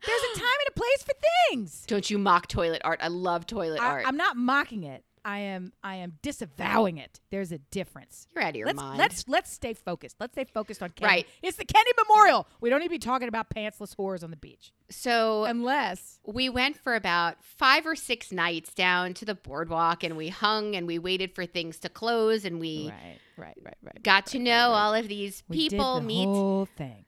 There's 0.10 0.38
a 0.38 0.40
time 0.40 0.58
and 0.66 0.70
a 0.70 0.72
place 0.72 1.04
for 1.04 1.14
things. 1.50 1.84
Don't 1.88 2.10
you 2.10 2.18
mock 2.18 2.48
toilet 2.48 2.82
art? 2.84 3.00
I 3.02 3.10
love 3.10 3.46
toilet 3.46 3.82
I, 3.82 3.86
art. 3.86 4.04
I'm 4.08 4.18
not 4.18 4.38
mocking 4.38 4.84
it. 4.84 5.04
I 5.26 5.40
am. 5.40 5.74
I 5.84 5.96
am 5.96 6.14
disavowing 6.22 6.98
it. 6.98 7.20
There's 7.30 7.52
a 7.52 7.58
difference. 7.58 8.28
You're 8.34 8.44
out 8.44 8.52
of 8.52 8.56
your 8.56 8.68
let's, 8.68 8.78
mind. 8.78 8.98
Let's 8.98 9.28
let's 9.28 9.52
stay 9.52 9.74
focused. 9.74 10.16
Let's 10.20 10.34
stay 10.34 10.46
focused 10.46 10.82
on 10.82 10.90
Kenny. 10.92 11.08
Right. 11.08 11.28
It's 11.44 11.58
the 11.58 11.66
Kenny 11.66 11.92
Memorial. 11.98 12.48
We 12.62 12.70
don't 12.70 12.80
need 12.80 12.86
to 12.86 12.92
be 12.92 13.00
talking 13.00 13.28
about 13.28 13.50
pantsless 13.50 13.96
whores 13.96 14.24
on 14.24 14.32
the 14.32 14.38
beach, 14.38 14.72
so 14.90 15.44
unless 15.46 16.20
we 16.26 16.50
went 16.50 16.78
for 16.78 16.96
about 16.96 17.44
five 17.44 17.86
or 17.86 17.96
six 17.96 18.32
nights 18.32 18.74
down 18.74 19.14
to 19.16 19.26
the 19.26 19.36
boardwalk 19.36 20.04
and 20.04 20.16
we 20.18 20.30
hung 20.30 20.76
and 20.76 20.88
we 20.88 20.98
waited 21.00 21.36
for 21.36 21.46
things 21.46 21.80
to 21.80 21.90
close 21.90 22.46
and 22.46 22.60
we 22.60 22.90
right, 22.90 23.20
right, 23.38 23.58
right, 23.64 23.78
right. 23.84 24.04
got 24.04 24.14
right, 24.14 24.26
to 24.28 24.40
know 24.40 24.72
right, 24.72 24.82
all 24.82 24.94
of 24.94 25.08
these 25.08 25.44
people. 25.52 25.96
We 25.96 26.00
did 26.00 26.04
the 26.04 26.08
meet 26.08 26.26
whole 26.26 26.68
thing. 26.78 27.06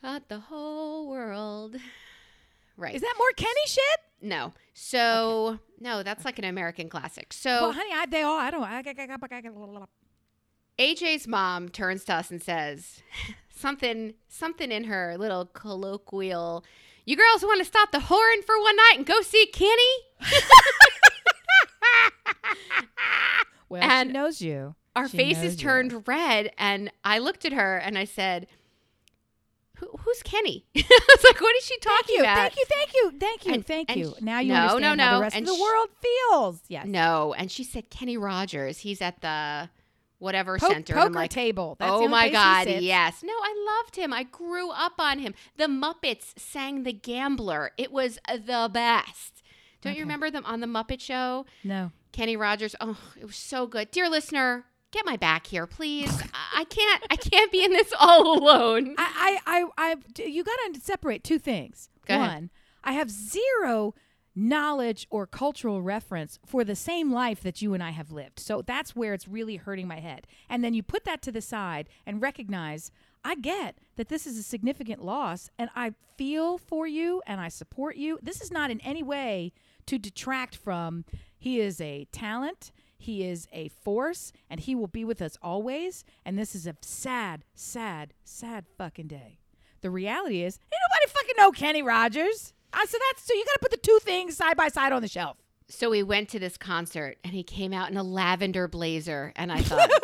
got 0.00 0.28
the 0.28 0.38
whole 0.38 1.08
world 1.08 1.76
right 2.76 2.94
Is 2.94 3.00
that 3.02 3.14
more 3.18 3.30
Kenny 3.36 3.52
shit? 3.66 4.00
no 4.22 4.52
so 4.72 5.58
no 5.80 6.02
that's 6.02 6.24
like 6.24 6.38
an 6.38 6.44
american 6.44 6.88
classic 6.88 7.32
so 7.32 7.50
well, 7.50 7.72
honey, 7.72 7.90
I, 7.94 8.06
they 8.06 8.22
all. 8.22 8.38
I 8.38 8.50
don't. 8.50 8.62
I, 8.62 8.78
I, 8.78 9.82
AJ's 10.78 11.28
mom 11.28 11.68
turns 11.68 12.04
to 12.06 12.14
us 12.14 12.30
and 12.30 12.42
says 12.42 13.02
something 13.54 14.14
something 14.28 14.72
in 14.72 14.84
her 14.84 15.16
little 15.18 15.46
colloquial 15.46 16.64
you 17.04 17.16
girls 17.16 17.42
want 17.42 17.58
to 17.60 17.64
stop 17.64 17.92
the 17.92 18.00
horn 18.00 18.42
for 18.46 18.58
one 18.60 18.76
night 18.76 18.94
and 18.96 19.06
go 19.06 19.20
see 19.20 19.46
Kenny? 19.46 20.32
Well, 23.68 23.82
And 23.82 24.10
she 24.10 24.12
knows 24.12 24.40
you. 24.40 24.74
Our 24.94 25.08
She 25.08 25.16
faces 25.16 25.42
knows 25.42 25.52
you. 25.54 25.58
turned 25.58 26.08
red 26.08 26.52
and 26.58 26.90
I 27.04 27.18
looked 27.18 27.44
at 27.44 27.52
her 27.52 27.76
and 27.76 27.98
I 27.98 28.04
said, 28.04 28.46
who's 30.04 30.22
Kenny? 30.22 30.64
I 30.76 30.82
was 30.82 31.24
like, 31.24 31.40
what 31.40 31.56
is 31.56 31.64
she 31.64 31.78
talking 31.78 31.96
Thank 32.06 32.18
you, 32.18 32.20
about? 32.22 32.36
thank 32.36 32.56
you, 32.56 32.64
thank 32.68 32.94
you, 32.94 33.12
thank 33.18 33.46
you, 33.46 33.54
And- 33.54 33.66
thank 33.66 33.90
and 33.90 34.00
you. 34.00 34.14
Now 34.20 34.40
you 34.40 34.52
no, 34.52 34.60
understand 34.60 34.98
no, 34.98 35.04
how 35.04 35.14
the 35.16 35.20
rest 35.22 35.36
and 35.36 35.42
of 35.46 35.48
the 35.52 35.56
sh- 35.56 35.60
world 35.60 35.88
feels. 36.02 36.60
Yes. 36.68 36.86
No, 36.86 37.34
and 37.34 37.50
she 37.50 37.64
said 37.64 37.90
Kenny 37.90 38.16
Rogers. 38.16 38.78
He's 38.78 39.00
at 39.02 39.20
the 39.20 39.70
whatever 40.18 40.58
Po- 40.58 40.68
center. 40.68 40.94
poker 40.94 41.10
like, 41.10 41.30
table. 41.30 41.76
That's 41.78 41.90
oh 41.92 42.08
my 42.08 42.28
god, 42.30 42.68
yes. 42.68 43.22
No, 43.22 43.32
I 43.32 43.80
loved 43.82 43.96
him. 43.96 44.12
I 44.12 44.22
grew 44.22 44.70
up 44.70 44.94
on 44.98 45.18
him. 45.18 45.34
The 45.56 45.66
Muppets 45.66 46.38
sang 46.38 46.82
The 46.84 46.92
Gambler. 46.92 47.72
It 47.76 47.92
was 47.92 48.18
the 48.32 48.70
best. 48.72 49.42
Don't 49.82 49.90
Okay. 49.90 49.98
you 49.98 50.04
remember 50.04 50.30
them 50.30 50.44
on 50.46 50.60
the 50.60 50.66
Muppet 50.66 51.00
Show? 51.00 51.44
No. 51.62 51.92
Kenny 52.12 52.36
Rogers. 52.36 52.74
Oh, 52.80 52.96
it 53.20 53.24
was 53.26 53.36
so 53.36 53.66
good. 53.66 53.90
Dear 53.90 54.08
listener, 54.08 54.64
get 54.94 55.04
my 55.04 55.16
back 55.16 55.46
here, 55.46 55.66
please. 55.66 56.10
I- 56.32 56.60
I 56.60 56.64
can't. 56.64 57.04
I 57.10 57.16
can't 57.16 57.50
be 57.52 57.64
in 57.64 57.72
this 57.72 57.92
all 58.00 58.38
alone. 58.38 58.94
I, 58.96 59.38
I, 59.44 59.64
I, 59.76 59.96
you 60.22 60.44
got 60.44 60.56
to 60.72 60.80
separate 60.80 61.24
two 61.24 61.38
things. 61.38 61.90
Go 62.06 62.16
One, 62.16 62.28
ahead. 62.28 62.50
I 62.84 62.92
have 62.92 63.10
zero 63.10 63.94
knowledge 64.36 65.06
or 65.10 65.26
cultural 65.26 65.80
reference 65.82 66.38
for 66.44 66.64
the 66.64 66.74
same 66.74 67.12
life 67.12 67.42
that 67.42 67.62
you 67.62 67.74
and 67.74 67.82
I 67.82 67.90
have 67.90 68.10
lived. 68.12 68.40
So 68.40 68.62
that's 68.62 68.96
where 68.96 69.14
it's 69.14 69.28
really 69.28 69.56
hurting 69.56 69.86
my 69.86 70.00
head. 70.00 70.26
And 70.48 70.64
then 70.64 70.74
you 70.74 70.82
put 70.82 71.04
that 71.04 71.22
to 71.22 71.32
the 71.32 71.40
side 71.40 71.88
and 72.06 72.20
recognize 72.22 72.90
I 73.24 73.36
get 73.36 73.78
that 73.96 74.08
this 74.08 74.26
is 74.26 74.36
a 74.38 74.42
significant 74.42 75.04
loss 75.04 75.50
and 75.58 75.70
I 75.76 75.94
feel 76.16 76.58
for 76.58 76.86
you 76.86 77.22
and 77.26 77.40
I 77.40 77.48
support 77.48 77.96
you. 77.96 78.18
This 78.22 78.40
is 78.40 78.50
not 78.50 78.70
in 78.70 78.80
any 78.80 79.02
way 79.02 79.52
to 79.86 79.98
detract 79.98 80.56
from 80.56 81.04
he 81.38 81.60
is 81.60 81.80
a 81.80 82.06
talent, 82.10 82.72
he 83.04 83.24
is 83.24 83.46
a 83.52 83.68
force, 83.68 84.32
and 84.50 84.60
he 84.60 84.74
will 84.74 84.86
be 84.86 85.04
with 85.04 85.22
us 85.22 85.36
always. 85.42 86.04
And 86.24 86.38
this 86.38 86.54
is 86.54 86.66
a 86.66 86.74
sad, 86.80 87.44
sad, 87.54 88.12
sad 88.24 88.64
fucking 88.76 89.08
day. 89.08 89.38
The 89.82 89.90
reality 89.90 90.42
is, 90.42 90.58
ain't 90.72 90.80
nobody 90.90 91.12
fucking 91.12 91.34
know 91.36 91.50
Kenny 91.52 91.82
Rogers. 91.82 92.52
I 92.72 92.86
so 92.86 92.98
that's 93.10 93.26
so 93.26 93.34
you 93.34 93.44
got 93.44 93.52
to 93.52 93.58
put 93.60 93.70
the 93.70 93.76
two 93.76 93.98
things 94.02 94.36
side 94.36 94.56
by 94.56 94.68
side 94.68 94.92
on 94.92 95.02
the 95.02 95.08
shelf. 95.08 95.36
So 95.68 95.90
we 95.90 96.02
went 96.02 96.28
to 96.30 96.38
this 96.38 96.56
concert, 96.56 97.18
and 97.24 97.32
he 97.32 97.42
came 97.42 97.72
out 97.72 97.90
in 97.90 97.96
a 97.96 98.02
lavender 98.02 98.68
blazer, 98.68 99.32
and 99.36 99.52
I 99.52 99.60
thought. 99.60 99.90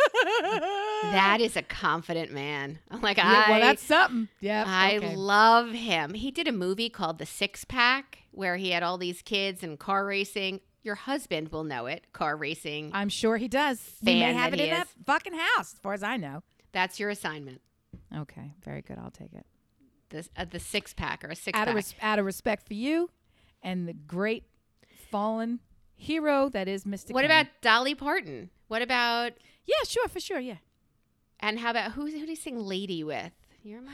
That 1.02 1.40
is 1.40 1.56
a 1.56 1.62
confident 1.62 2.30
man. 2.30 2.78
I'm 2.90 3.00
like, 3.00 3.16
Yeah, 3.16 3.44
I, 3.46 3.50
well, 3.50 3.60
that's 3.60 3.82
something. 3.82 4.28
Yeah, 4.40 4.64
I 4.66 4.98
okay. 4.98 5.16
love 5.16 5.72
him. 5.72 6.12
He 6.12 6.30
did 6.30 6.46
a 6.46 6.52
movie 6.52 6.90
called 6.90 7.18
The 7.18 7.26
Six 7.26 7.64
Pack 7.64 8.18
where 8.32 8.56
he 8.56 8.70
had 8.70 8.82
all 8.82 8.98
these 8.98 9.22
kids 9.22 9.62
and 9.62 9.78
car 9.78 10.04
racing. 10.04 10.60
Your 10.82 10.94
husband 10.94 11.50
will 11.50 11.64
know 11.64 11.86
it. 11.86 12.12
Car 12.12 12.36
racing. 12.36 12.90
I'm 12.94 13.08
sure 13.10 13.36
he 13.36 13.48
does. 13.48 13.80
He 14.02 14.20
may 14.20 14.32
have 14.32 14.54
it 14.54 14.60
in 14.60 14.70
that 14.70 14.88
fucking 15.06 15.34
house, 15.34 15.74
as 15.74 15.78
far 15.82 15.92
as 15.92 16.02
I 16.02 16.16
know. 16.16 16.42
That's 16.72 16.98
your 16.98 17.10
assignment. 17.10 17.60
Okay, 18.16 18.52
very 18.64 18.80
good. 18.82 18.98
I'll 18.98 19.10
take 19.10 19.32
it. 19.34 19.44
The 20.10 20.26
uh, 20.36 20.44
the 20.50 20.58
six 20.58 20.92
pack 20.94 21.22
or 21.24 21.28
a 21.28 21.36
six 21.36 21.56
Out 21.56 21.66
pack. 21.66 21.68
of 21.68 21.74
res- 21.76 21.94
out 22.00 22.18
of 22.18 22.24
respect 22.24 22.66
for 22.66 22.74
you 22.74 23.10
and 23.62 23.86
the 23.86 23.92
great 23.92 24.44
fallen 25.10 25.60
hero 25.96 26.48
that 26.48 26.66
is 26.66 26.84
Mr. 26.84 27.12
what 27.12 27.24
about 27.24 27.46
Dolly 27.60 27.94
Parton? 27.94 28.50
What 28.68 28.82
about 28.82 29.32
Yeah, 29.66 29.84
sure, 29.86 30.08
for 30.08 30.18
sure. 30.20 30.40
Yeah. 30.40 30.56
and 31.40 31.58
how 31.60 31.70
about 31.70 31.92
who 31.92 32.06
who 32.06 32.10
do 32.24 32.30
you 32.30 32.36
sing 32.36 32.58
"Lady" 32.58 33.04
with? 33.04 33.32
You're 33.62 33.82
my 33.82 33.92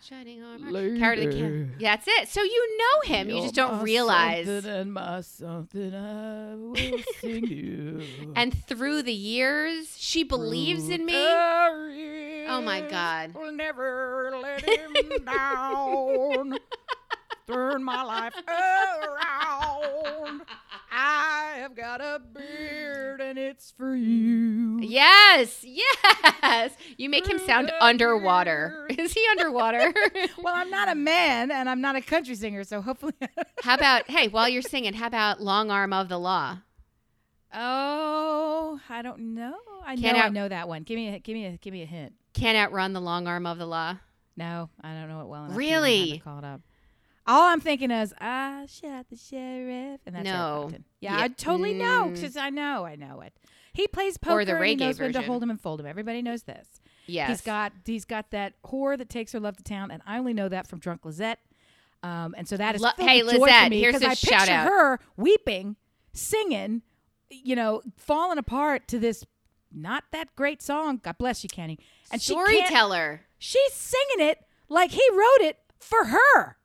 shining 0.00 0.42
armor. 0.42 0.70
Lady. 0.70 0.98
Carry 0.98 1.26
the 1.26 1.32
can. 1.32 1.74
Yeah, 1.78 1.96
that's 1.96 2.06
it. 2.08 2.28
So 2.28 2.42
you 2.42 2.78
know 2.78 3.14
him. 3.14 3.28
You 3.30 3.42
just 3.42 3.54
don't 3.54 3.82
realize. 3.82 4.46
Something 4.46 4.70
and 4.70 4.92
my 4.92 5.20
something 5.20 5.94
I 5.94 6.54
will 6.54 6.98
sing 7.20 7.46
you. 7.46 8.02
And 8.36 8.54
through 8.66 9.02
the 9.02 9.12
years, 9.12 9.96
she 9.98 10.22
believes 10.22 10.88
in 10.88 11.04
me. 11.04 11.14
Oh 11.16 12.62
my 12.64 12.80
God. 12.80 13.34
Will 13.34 13.52
never 13.52 14.32
let 14.40 14.64
him 14.64 14.94
down. 15.24 16.58
Turn 17.46 17.82
my 17.82 18.02
life 18.02 18.34
around. 18.46 20.42
I 21.00 21.58
have 21.60 21.76
got 21.76 22.00
a 22.00 22.18
beard 22.20 23.20
and 23.20 23.38
it's 23.38 23.70
for 23.70 23.94
you. 23.94 24.80
Yes, 24.80 25.62
yes. 25.64 26.72
You 26.96 27.08
make 27.08 27.24
him 27.28 27.38
sound 27.38 27.70
underwater. 27.80 28.88
Is 28.98 29.12
he 29.12 29.24
underwater? 29.30 29.94
Well, 30.42 30.54
I'm 30.56 30.70
not 30.70 30.88
a 30.88 30.94
man 30.96 31.50
and 31.52 31.68
I'm 31.70 31.80
not 31.80 31.94
a 31.94 32.00
country 32.00 32.34
singer, 32.34 32.64
so 32.64 32.80
hopefully. 32.80 33.12
how 33.62 33.74
about, 33.74 34.10
hey, 34.10 34.26
while 34.28 34.48
you're 34.48 34.62
singing, 34.62 34.92
how 34.94 35.06
about 35.06 35.40
Long 35.40 35.70
Arm 35.70 35.92
of 35.92 36.08
the 36.08 36.18
Law? 36.18 36.58
oh, 37.54 38.80
I 38.88 39.02
don't 39.02 39.34
know. 39.34 39.54
I 39.84 39.94
know 39.94 40.02
Can't 40.02 40.16
I 40.18 40.26
out- 40.26 40.32
know 40.32 40.48
that 40.48 40.68
one. 40.68 40.82
Give 40.82 40.96
me 40.96 41.14
a 41.14 41.18
give 41.18 41.34
me 41.34 41.46
a 41.46 41.56
give 41.58 41.72
me 41.72 41.82
a 41.82 41.86
hint. 41.86 42.12
Can't 42.34 42.58
outrun 42.58 42.92
the 42.92 43.00
long 43.00 43.26
arm 43.26 43.46
of 43.46 43.58
the 43.58 43.66
law. 43.66 43.96
No, 44.36 44.68
I 44.82 44.94
don't 44.94 45.08
know 45.08 45.22
it 45.22 45.28
well 45.28 45.44
enough. 45.46 45.56
Really? 45.56 45.94
even 45.96 46.08
have 46.10 46.16
it 46.20 46.24
called 46.24 46.44
up. 46.44 46.60
All 47.28 47.42
I'm 47.42 47.60
thinking 47.60 47.90
is, 47.90 48.12
I 48.20 48.66
shot 48.68 49.06
the 49.10 49.16
sheriff, 49.16 50.00
and 50.06 50.16
that's 50.16 50.24
No. 50.24 50.70
Yeah, 50.72 50.78
Yeah. 51.18 51.22
I 51.24 51.28
totally 51.28 51.74
know 51.74 52.06
Mm. 52.08 52.14
because 52.14 52.36
I 52.36 52.48
know, 52.50 52.84
I 52.86 52.96
know 52.96 53.20
it. 53.20 53.34
He 53.74 53.86
plays 53.86 54.16
poker. 54.18 54.40
Or 54.40 54.44
the 54.44 54.56
and 54.56 54.64
he 54.64 54.74
reggae 54.74 54.78
knows 54.80 54.98
when 54.98 55.12
to 55.12 55.22
hold 55.22 55.42
him 55.42 55.50
and 55.50 55.60
fold 55.60 55.78
him. 55.80 55.86
Everybody 55.86 56.22
knows 56.22 56.42
this. 56.44 56.66
Yes. 57.06 57.28
He's 57.28 57.40
got 57.42 57.72
he's 57.86 58.04
got 58.04 58.30
that 58.32 58.54
whore 58.64 58.98
that 58.98 59.08
takes 59.08 59.32
her 59.32 59.40
love 59.40 59.56
to 59.58 59.62
town, 59.62 59.90
and 59.90 60.02
I 60.06 60.18
only 60.18 60.32
know 60.34 60.48
that 60.48 60.66
from 60.66 60.78
Drunk 60.80 61.04
Lizette. 61.04 61.38
Um, 62.02 62.34
and 62.36 62.48
so 62.48 62.56
that 62.56 62.74
is 62.74 62.80
Lo- 62.80 62.90
hey, 62.96 63.22
Lizette, 63.22 63.72
here's 63.72 63.94
because 63.94 64.06
a 64.06 64.10
I 64.10 64.14
shout 64.14 64.38
picture 64.40 64.52
out. 64.54 64.68
her 64.68 65.00
weeping, 65.16 65.76
singing, 66.12 66.82
you 67.30 67.54
know, 67.56 67.82
falling 67.96 68.38
apart 68.38 68.88
to 68.88 68.98
this 68.98 69.24
not 69.72 70.04
that 70.12 70.34
great 70.36 70.62
song. 70.62 71.00
God 71.02 71.18
bless 71.18 71.42
you, 71.42 71.48
Kenny. 71.48 71.78
And 72.10 72.20
she 72.22 72.32
Storyteller. 72.32 73.22
she's 73.38 73.72
singing 73.74 74.26
it 74.28 74.44
like 74.68 74.90
he 74.92 75.02
wrote 75.12 75.40
it 75.40 75.58
for 75.78 76.06
her. 76.06 76.56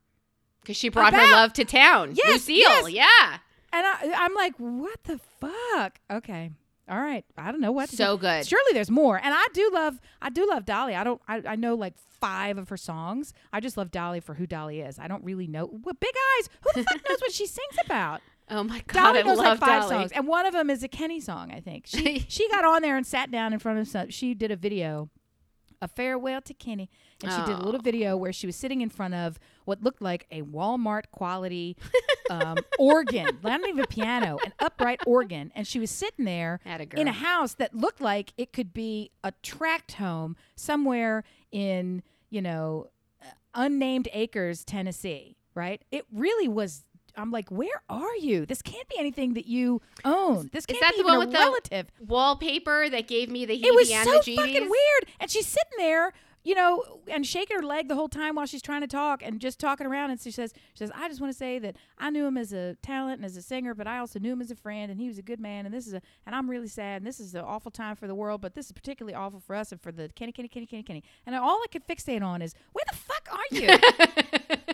Because 0.64 0.78
she 0.78 0.90
brought 0.90 1.14
her 1.14 1.32
love 1.32 1.54
to 1.54 1.66
town. 1.66 2.14
Yes, 2.16 2.48
Lucille. 2.48 2.90
yes. 2.90 2.92
Yeah. 2.92 3.38
And 3.74 3.86
I, 3.86 4.14
I'm 4.26 4.34
like, 4.34 4.54
what 4.58 5.04
the 5.04 5.20
fuck? 5.40 6.00
Okay. 6.12 6.52
All 6.90 6.98
right. 7.00 7.26
I 7.38 7.52
don't 7.52 7.62
know 7.62 7.72
what. 7.72 7.90
So 7.90 8.18
do. 8.18 8.22
good. 8.22 8.46
Surely 8.46 8.74
there's 8.74 8.92
more. 8.92 9.18
And 9.18 9.34
I 9.34 9.46
do 9.54 9.70
love, 9.74 10.00
I 10.22 10.30
do 10.30 10.48
love 10.48 10.66
Dolly. 10.66 10.96
I 10.96 11.04
don't, 11.04 11.22
I, 11.28 11.42
I 11.48 11.56
know 11.56 11.76
like 11.76 11.94
five 12.20 12.58
of 12.58 12.70
her 12.70 12.78
songs. 12.78 13.34
I 13.52 13.60
just 13.60 13.78
love 13.78 13.92
Dolly 13.92 14.20
for 14.20 14.34
who 14.34 14.46
Dolly 14.48 14.82
is. 14.82 15.00
I 15.00 15.08
don't 15.08 15.24
really 15.24 15.48
know. 15.48 15.66
Well, 15.66 15.96
Big 16.00 16.14
Eyes. 16.38 16.50
Who 16.62 16.70
the 16.76 16.84
fuck 16.84 17.02
knows 17.10 17.20
what 17.22 17.32
she 17.32 17.46
sings 17.46 17.76
about? 17.86 18.22
Oh 18.50 18.64
my 18.64 18.82
God. 18.88 19.02
Dolly 19.02 19.20
I 19.20 19.22
knows 19.24 19.38
love 19.38 19.60
like 19.60 19.60
five 19.60 19.82
Dolly. 19.84 19.96
songs, 19.96 20.12
and 20.12 20.28
one 20.28 20.46
of 20.46 20.54
them 20.54 20.70
is 20.70 20.84
a 20.84 20.88
Kenny 20.90 21.20
song. 21.22 21.52
I 21.52 21.62
think 21.62 21.86
she 21.88 22.20
she 22.28 22.50
got 22.50 22.66
on 22.66 22.82
there 22.82 22.98
and 22.98 23.08
sat 23.08 23.32
down 23.32 23.54
in 23.54 23.60
front 23.60 23.80
of 23.80 23.88
some. 23.88 24.10
She 24.10 24.34
did 24.34 24.52
a 24.52 24.58
video, 24.58 25.10
a 25.82 25.88
farewell 25.88 26.42
to 26.42 26.54
Kenny, 26.54 26.90
and 27.24 27.32
she 27.32 27.52
did 27.52 27.60
a 27.60 27.66
little 27.66 27.82
video 27.82 28.16
where 28.18 28.34
she 28.34 28.46
was 28.46 28.56
sitting 28.56 28.82
in 28.82 28.90
front 28.90 29.14
of 29.14 29.40
what 29.66 29.82
looked 29.82 30.02
like 30.02 30.26
a 30.32 30.42
Walmart 30.42 31.04
quality 31.12 31.78
um, 32.30 32.58
organ, 32.80 33.40
not 33.44 33.68
even 33.68 33.84
a 33.84 33.88
piano, 33.88 34.38
an 34.46 34.54
upright 34.60 35.02
organ, 35.06 35.52
and 35.56 35.68
she 35.68 35.80
was 35.80 35.90
sitting 35.90 36.26
there 36.26 36.60
Atta 36.66 36.88
in 37.00 37.08
a 37.08 37.14
house 37.14 37.54
that 37.56 37.74
looked 37.74 38.02
like 38.02 38.34
it 38.38 38.54
could 38.54 38.74
be 38.74 39.12
a 39.24 39.32
tract 39.42 39.94
home 39.94 40.36
somewhere 40.56 41.24
in 41.52 42.04
you 42.30 42.42
know 42.42 42.90
uh, 43.22 43.26
unnamed 43.56 44.08
acres 44.14 44.64
tennessee 44.64 45.38
right? 45.56 45.82
It 45.92 46.06
really 46.12 46.48
was 46.48 46.84
i'm 47.16 47.32
like 47.32 47.50
where 47.50 47.82
are 47.90 48.16
you? 48.18 48.46
This 48.46 48.62
can't 48.62 48.88
be 48.90 48.98
anything 48.98 49.34
that 49.36 49.46
you 49.46 49.82
own. 50.04 50.50
This 50.52 50.66
can't 50.66 50.82
that 50.82 50.92
be 50.92 50.98
the 50.98 51.08
even 51.08 51.12
one 51.12 51.16
a 51.16 51.20
with 51.20 51.32
the 51.32 51.40
relative. 51.40 51.92
Wallpaper 52.00 52.90
that 52.90 53.08
gave 53.08 53.30
me 53.30 53.46
the 53.46 53.54
it 53.56 53.74
was 53.74 53.90
so 53.90 54.20
fucking 54.20 54.70
weird. 54.70 55.06
And 55.20 55.30
she's 55.30 55.48
sitting 55.48 55.78
there 55.78 56.14
you 56.44 56.56
know 56.56 57.00
and 57.08 57.26
shaking 57.26 57.56
her 57.58 57.64
leg 57.64 57.88
the 57.88 57.96
whole 57.96 58.10
time 58.10 58.36
while 58.36 58.46
she's 58.46 58.62
trying 58.62 58.82
to 58.82 58.88
talk 58.88 59.22
and 59.24 59.40
just 59.40 59.60
talking 59.60 59.88
around. 59.88 60.12
And 60.12 60.20
she 60.20 60.32
says 60.32 60.54
she 60.74 60.80
says 60.80 60.92
i 60.96 61.08
just 61.08 61.22
want 61.22 61.32
to 61.32 61.38
say 61.38 61.60
that 61.60 61.76
i 61.98 62.10
knew 62.10 62.26
him 62.26 62.38
as 62.38 62.54
a 62.54 62.76
talent 62.82 63.18
and 63.18 63.26
as 63.26 63.38
a 63.38 63.42
singer 63.42 63.74
but 63.74 63.88
i 63.88 63.98
also 63.98 64.20
knew 64.20 64.34
him 64.34 64.42
as 64.42 64.52
a 64.52 64.56
friend 64.56 64.92
and 64.92 65.00
he 65.00 65.08
was 65.08 65.18
a 65.18 65.22
good 65.22 65.40
man 65.40 65.66
and 65.66 65.74
this 65.74 65.88
is 65.88 65.94
a 65.94 66.02
and 66.26 66.36
i'm 66.36 66.50
really 66.50 66.68
sad 66.68 66.98
and 66.98 67.08
this 67.08 67.20
is 67.20 67.34
an 67.36 67.42
awful 67.42 67.72
time 67.72 67.96
for 67.96 68.08
the 68.08 68.16
world 68.16 68.42
but 68.42 68.54
this 68.56 68.66
is 68.68 68.72
particularly 68.72 69.16
awful 69.16 69.40
for 69.40 69.56
us 69.56 69.72
and 69.72 69.82
for 69.82 69.92
the 69.92 70.10
kenny 70.16 70.32
kenny 70.32 70.48
kenny 70.48 70.66
kenny 70.66 70.84
kenny. 70.84 71.04
And 71.26 71.36
all 71.36 71.62
i 71.64 71.66
could 71.72 71.88
fixate 71.88 72.22
on 72.24 72.42
is 72.42 72.54
where 72.74 72.86
the 72.90 72.96
fuck 72.96 73.30
are 73.32 73.56
you? 73.56 73.70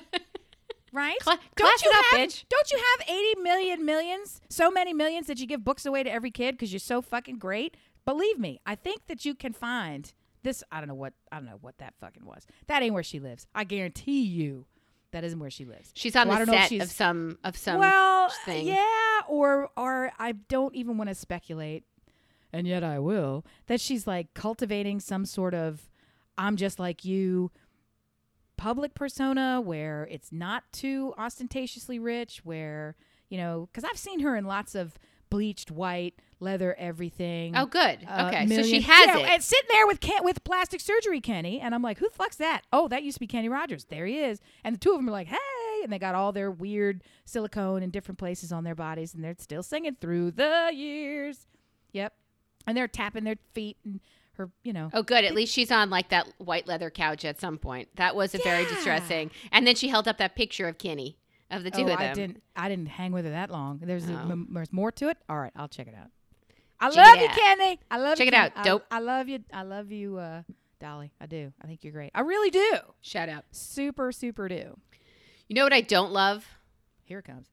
Right? 0.92 1.20
Cla- 1.20 1.38
don't 1.56 1.82
you 1.84 1.92
up, 1.92 2.06
have 2.12 2.20
bitch. 2.30 2.46
don't 2.50 2.72
you 2.72 2.78
have 2.98 3.08
80 3.08 3.42
million 3.42 3.86
millions 3.86 4.42
so 4.50 4.72
many 4.72 4.92
millions 4.92 5.28
that 5.28 5.40
you 5.40 5.46
give 5.46 5.64
books 5.64 5.86
away 5.86 6.02
to 6.02 6.12
every 6.12 6.32
kid 6.32 6.54
because 6.56 6.74
you're 6.74 6.80
so 6.80 7.02
fucking 7.04 7.38
great? 7.38 7.78
Believe 8.06 8.40
me 8.40 8.60
i 8.66 8.74
think 8.74 9.06
that 9.06 9.24
you 9.24 9.36
can 9.36 9.54
find 9.54 10.14
this 10.44 10.64
i 10.72 10.80
don't 10.80 10.88
know 10.88 10.96
what 10.96 11.14
i 11.32 11.36
don't 11.38 11.46
know 11.46 11.58
what 11.62 11.78
that 11.80 11.94
fucking 12.00 12.26
was 12.26 12.46
that 12.68 12.82
ain't 12.84 12.94
where 12.94 13.04
she 13.04 13.20
lives 13.20 13.46
i 13.56 13.64
guarantee 13.64 14.22
you 14.22 14.66
that 15.12 15.24
isn't 15.24 15.40
where 15.40 15.50
she 15.50 15.66
lives 15.66 15.92
She's 15.96 16.16
on 16.16 16.28
So 16.28 16.32
the 16.34 16.38
don't 16.40 16.48
know 16.48 16.62
if 16.62 16.70
set 16.70 16.82
of 16.82 16.90
some 16.92 17.38
of 17.44 17.58
some 17.58 17.80
well 17.80 18.30
thing. 18.46 18.68
yeah 18.68 19.22
or 19.28 19.70
or 19.76 20.12
i 20.20 20.32
don't 20.34 20.76
even 20.76 20.98
want 20.98 21.10
to 21.10 21.16
speculate 21.16 21.84
and 22.52 22.66
yet 22.66 22.84
I 22.84 22.98
will. 22.98 23.46
That 23.68 23.80
she's 23.80 24.08
like 24.08 24.34
cultivating 24.34 25.00
some 25.00 25.24
sort 25.24 25.54
of 25.54 25.88
I'm 26.36 26.56
just 26.56 26.80
like 26.80 27.06
you 27.06 27.52
public 28.58 28.96
persona 28.96 29.62
where 29.62 30.08
it's 30.10 30.32
not 30.32 30.64
too 30.74 31.14
ostentatiously 31.16 32.00
rich, 32.00 32.42
where, 32.44 32.96
you 33.30 33.38
know, 33.38 33.70
because 33.72 33.84
I've 33.88 34.00
seen 34.00 34.22
her 34.22 34.36
in 34.36 34.46
lots 34.46 34.74
of 34.74 34.96
bleached 35.30 35.70
white 35.70 36.16
leather 36.40 36.76
everything. 36.78 37.56
Oh, 37.56 37.66
good. 37.66 38.06
uh, 38.08 38.28
okay, 38.34 38.48
so 38.48 38.64
she 38.64 38.72
million- 38.80 38.82
has 38.84 39.16
it. 39.16 39.26
And 39.30 39.44
sitting 39.44 39.68
there 39.72 39.86
with 39.88 40.00
Ken, 40.00 40.24
with 40.24 40.44
plastic 40.44 40.80
surgery, 40.82 41.20
Kenny, 41.22 41.60
and 41.60 41.76
I'm 41.76 41.82
like, 41.82 41.98
who 42.00 42.08
the 42.10 42.16
fuck's 42.16 42.38
that? 42.38 42.62
Oh, 42.72 42.88
that 42.88 43.04
used 43.04 43.16
to 43.16 43.20
be 43.20 43.28
Kenny 43.28 43.50
Rogers. 43.50 43.86
There 43.86 44.06
he 44.06 44.20
is. 44.20 44.40
And 44.64 44.76
the 44.76 44.80
two 44.80 44.92
of 44.92 44.98
them 44.98 45.08
are 45.10 45.12
like, 45.12 45.28
hey, 45.28 45.38
and 45.84 45.92
they 45.92 46.00
got 46.00 46.16
all 46.16 46.32
their 46.32 46.50
weird 46.52 47.04
silicone 47.26 47.84
in 47.84 47.90
different 47.90 48.18
places 48.18 48.52
on 48.52 48.64
their 48.64 48.76
bodies, 48.76 49.14
and 49.14 49.24
they're 49.24 49.36
still 49.38 49.64
singing 49.64 49.98
through 50.00 50.32
the 50.32 50.72
years. 50.74 51.48
Yep. 51.92 52.14
And 52.68 52.78
they're 52.78 52.88
tapping 52.88 53.24
their 53.24 53.38
feet 53.54 53.78
and 53.84 54.00
her, 54.34 54.50
you 54.64 54.72
know. 54.74 54.90
Oh, 54.94 55.04
good. 55.04 55.26
At 55.26 55.34
least 55.36 55.54
she's 55.54 55.72
on 55.72 55.90
like 55.90 56.10
that 56.10 56.28
white 56.38 56.68
leather 56.68 56.90
couch 56.90 57.26
at 57.26 57.40
some 57.42 57.58
point. 57.58 57.90
That 57.96 58.16
was 58.16 58.34
very 58.34 58.64
Yeah. 58.64 58.70
distressing. 58.70 59.32
And 59.52 59.66
then 59.68 59.76
she 59.76 59.90
held 59.90 60.08
up 60.08 60.18
that 60.20 60.36
picture 60.36 60.68
of 60.68 60.78
Kenny, 60.78 61.18
of 61.52 61.64
the 61.64 61.72
two 61.72 61.82
oh, 61.82 61.94
of 61.94 62.00
them. 62.00 62.12
I 62.12 62.14
didn't. 62.14 62.44
I 62.56 62.70
didn't 62.70 62.88
hang 62.88 63.12
with 63.12 63.26
her 63.26 63.32
that 63.32 63.50
long. 63.50 63.80
There's 63.84 64.10
Oh. 64.10 64.14
m- 64.14 64.48
there's 64.54 64.72
more 64.72 64.92
to 64.94 65.10
it. 65.10 65.18
All 65.28 65.38
right, 65.40 65.52
I'll 65.56 65.68
check 65.68 65.88
it 65.88 65.96
out. 65.96 66.08
I 66.82 66.90
Check 66.90 67.06
love 67.06 67.18
you, 67.18 67.28
out. 67.28 67.36
Kenny. 67.36 67.80
I 67.92 67.98
love 67.98 68.18
Check 68.18 68.26
you, 68.26 68.30
it 68.30 68.34
out. 68.34 68.52
I- 68.56 68.64
Dope. 68.64 68.86
I, 68.90 69.00
love 69.00 69.28
you. 69.30 69.40
I 69.54 69.64
love 69.64 69.92
you, 69.92 70.18
uh, 70.18 70.44
Dolly. 70.80 71.12
I 71.20 71.26
do. 71.26 71.52
I 71.62 71.68
think 71.68 71.84
you're 71.84 71.94
great. 71.94 72.12
I 72.16 72.22
really 72.22 72.50
do. 72.50 72.78
Shout 73.02 73.28
out. 73.30 73.46
Super, 73.52 74.12
super 74.12 74.48
do. 74.48 74.78
You 75.48 75.56
know 75.56 75.64
what 75.64 75.74
I 75.74 75.82
don't 75.82 76.12
love? 76.12 76.48
Here 77.04 77.20
it 77.20 77.26
comes. 77.26 77.48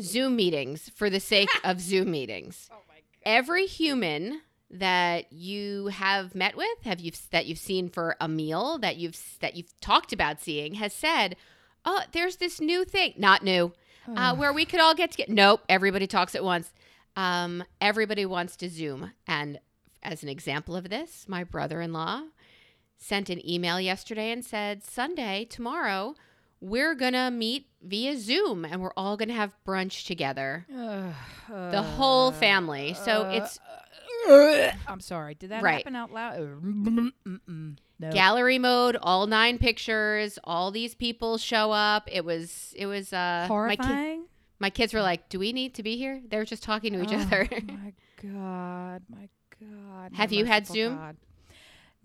Zoom 0.00 0.36
meetings 0.36 0.90
for 0.94 1.08
the 1.08 1.20
sake 1.20 1.48
of 1.64 1.80
Zoom 1.80 2.10
meetings. 2.10 2.68
Oh 2.72 2.76
my 2.88 2.94
god. 2.94 3.02
Every 3.24 3.66
human 3.66 4.42
that 4.70 5.32
you 5.32 5.86
have 5.86 6.34
met 6.34 6.56
with, 6.56 6.82
have 6.84 6.98
you 7.00 7.12
that 7.30 7.46
you've 7.46 7.58
seen 7.58 7.88
for 7.88 8.16
a 8.20 8.26
meal, 8.28 8.78
that 8.78 8.96
you've 8.96 9.38
that 9.40 9.54
you've 9.54 9.78
talked 9.80 10.12
about 10.12 10.40
seeing, 10.40 10.74
has 10.74 10.92
said, 10.92 11.36
"Oh, 11.84 12.02
there's 12.12 12.36
this 12.36 12.60
new 12.60 12.84
thing, 12.84 13.14
not 13.16 13.44
new, 13.44 13.72
uh, 14.08 14.34
where 14.34 14.52
we 14.52 14.64
could 14.64 14.80
all 14.80 14.94
get 14.94 15.12
together." 15.12 15.32
Nope, 15.32 15.62
everybody 15.68 16.08
talks 16.08 16.34
at 16.34 16.42
once. 16.42 16.72
Um, 17.16 17.64
everybody 17.80 18.26
wants 18.26 18.56
to 18.56 18.68
Zoom, 18.68 19.12
and 19.26 19.60
as 20.02 20.22
an 20.22 20.28
example 20.28 20.74
of 20.76 20.88
this, 20.90 21.26
my 21.28 21.44
brother-in-law 21.44 22.22
sent 22.98 23.30
an 23.30 23.46
email 23.48 23.80
yesterday 23.80 24.30
and 24.30 24.44
said, 24.44 24.82
"Sunday, 24.84 25.44
tomorrow." 25.44 26.14
We're 26.60 26.94
gonna 26.94 27.30
meet 27.30 27.66
via 27.82 28.16
Zoom 28.16 28.64
and 28.64 28.80
we're 28.80 28.92
all 28.96 29.18
gonna 29.18 29.34
have 29.34 29.54
brunch 29.66 30.06
together. 30.06 30.64
The 30.70 31.82
whole 31.82 32.32
family. 32.32 32.94
So 32.94 33.28
it's 33.30 33.58
I'm 34.88 35.00
sorry. 35.00 35.34
Did 35.34 35.50
that 35.50 35.62
Right. 35.62 35.78
happen 35.84 35.94
out 35.94 36.10
loud? 36.10 36.62
No. 38.00 38.10
gallery 38.12 38.58
mode, 38.58 38.96
all 39.02 39.26
nine 39.26 39.58
pictures, 39.58 40.38
all 40.42 40.70
these 40.70 40.94
people 40.94 41.36
show 41.36 41.70
up. 41.70 42.08
It 42.10 42.24
was 42.24 42.72
it 42.78 42.86
was 42.86 43.12
uh 43.12 43.44
Horrifying. 43.46 44.24
My 44.64 44.70
kids 44.70 44.94
were 44.94 45.02
like, 45.02 45.28
"Do 45.28 45.38
we 45.38 45.52
need 45.52 45.74
to 45.74 45.82
be 45.82 45.96
here?" 45.96 46.22
They 46.28 46.36
were 46.38 46.44
just 46.54 46.62
talking 46.62 46.92
to 46.94 47.02
each 47.02 47.12
Oh, 47.12 47.18
other. 47.22 47.48
my 47.66 47.92
god, 48.22 49.02
my 49.08 49.28
god. 49.60 50.12
my 50.12 50.16
Have 50.16 50.32
you 50.32 50.44
had 50.46 50.66
Zoom? 50.66 50.96
God. 50.96 51.16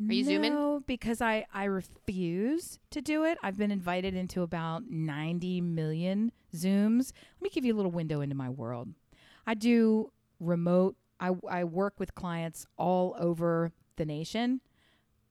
Are 0.09 0.13
you 0.13 0.23
Zooming? 0.23 0.53
No, 0.53 0.83
because 0.85 1.21
I 1.21 1.45
I 1.53 1.63
refuse 1.65 2.79
to 2.91 3.01
do 3.01 3.23
it. 3.23 3.37
I've 3.43 3.57
been 3.57 3.71
invited 3.71 4.13
into 4.15 4.41
about 4.43 4.89
90 4.89 5.61
million 5.61 6.31
Zooms. 6.55 7.11
Let 7.39 7.41
me 7.43 7.49
give 7.49 7.63
you 7.65 7.73
a 7.73 7.77
little 7.77 7.91
window 7.91 8.21
into 8.21 8.35
my 8.35 8.49
world. 8.49 8.89
I 9.47 9.53
do 9.53 10.11
remote. 10.39 10.95
I 11.19 11.31
I 11.49 11.63
work 11.63 11.95
with 11.99 12.13
clients 12.15 12.65
all 12.77 13.15
over 13.19 13.71
the 13.97 14.05
nation 14.05 14.61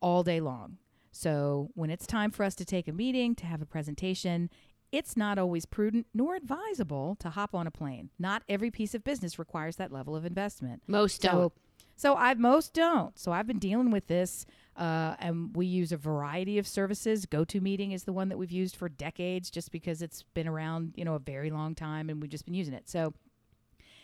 all 0.01 0.23
day 0.23 0.41
long. 0.41 0.79
So 1.13 1.71
when 1.75 1.91
it's 1.91 2.07
time 2.07 2.31
for 2.31 2.45
us 2.45 2.55
to 2.57 2.65
take 2.65 2.87
a 2.89 2.93
meeting, 2.93 3.35
to 3.37 3.47
have 3.47 3.63
a 3.63 3.67
presentation, 3.67 4.51
it's 4.91 5.17
not 5.17 5.39
always 5.39 5.67
prudent 5.67 6.07
nor 6.15 6.35
advisable 6.35 7.17
to 7.21 7.31
hop 7.31 7.55
on 7.55 7.67
a 7.67 7.71
plane. 7.71 8.11
Not 8.19 8.43
every 8.49 8.71
piece 8.71 8.95
of 8.95 9.05
business 9.05 9.39
requires 9.39 9.77
that 9.77 9.93
level 9.93 10.17
of 10.17 10.25
investment. 10.25 10.83
Most 10.87 11.23
don't. 11.23 11.33
So, 11.33 11.53
so 11.97 12.17
I 12.17 12.35
most 12.35 12.75
don't. 12.75 13.19
So 13.19 13.33
I've 13.33 13.47
been 13.47 13.59
dealing 13.59 13.91
with 13.91 14.07
this, 14.07 14.47
uh, 14.77 15.17
and 15.19 15.55
we 15.55 15.67
use 15.67 15.91
a 15.93 15.97
variety 15.97 16.57
of 16.59 16.67
services. 16.67 17.27
GoToMeeting 17.27 17.93
is 17.93 18.05
the 18.05 18.13
one 18.13 18.29
that 18.29 18.39
we've 18.39 18.53
used 18.53 18.77
for 18.77 18.89
decades, 18.89 19.51
just 19.51 19.73
because 19.73 20.01
it's 20.01 20.23
been 20.35 20.47
around, 20.47 20.95
you 20.97 21.05
know, 21.05 21.15
a 21.15 21.19
very 21.19 21.51
long 21.51 21.75
time, 21.75 22.09
and 22.09 22.23
we've 22.23 22.31
just 22.31 22.45
been 22.45 22.55
using 22.55 22.75
it. 22.75 22.89
So, 22.89 23.15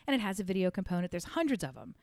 and 0.06 0.14
it 0.14 0.20
has 0.20 0.40
a 0.40 0.44
video 0.44 0.70
component. 0.70 1.12
There's 1.12 1.24
hundreds 1.24 1.62
of 1.62 1.76
them. 1.76 1.94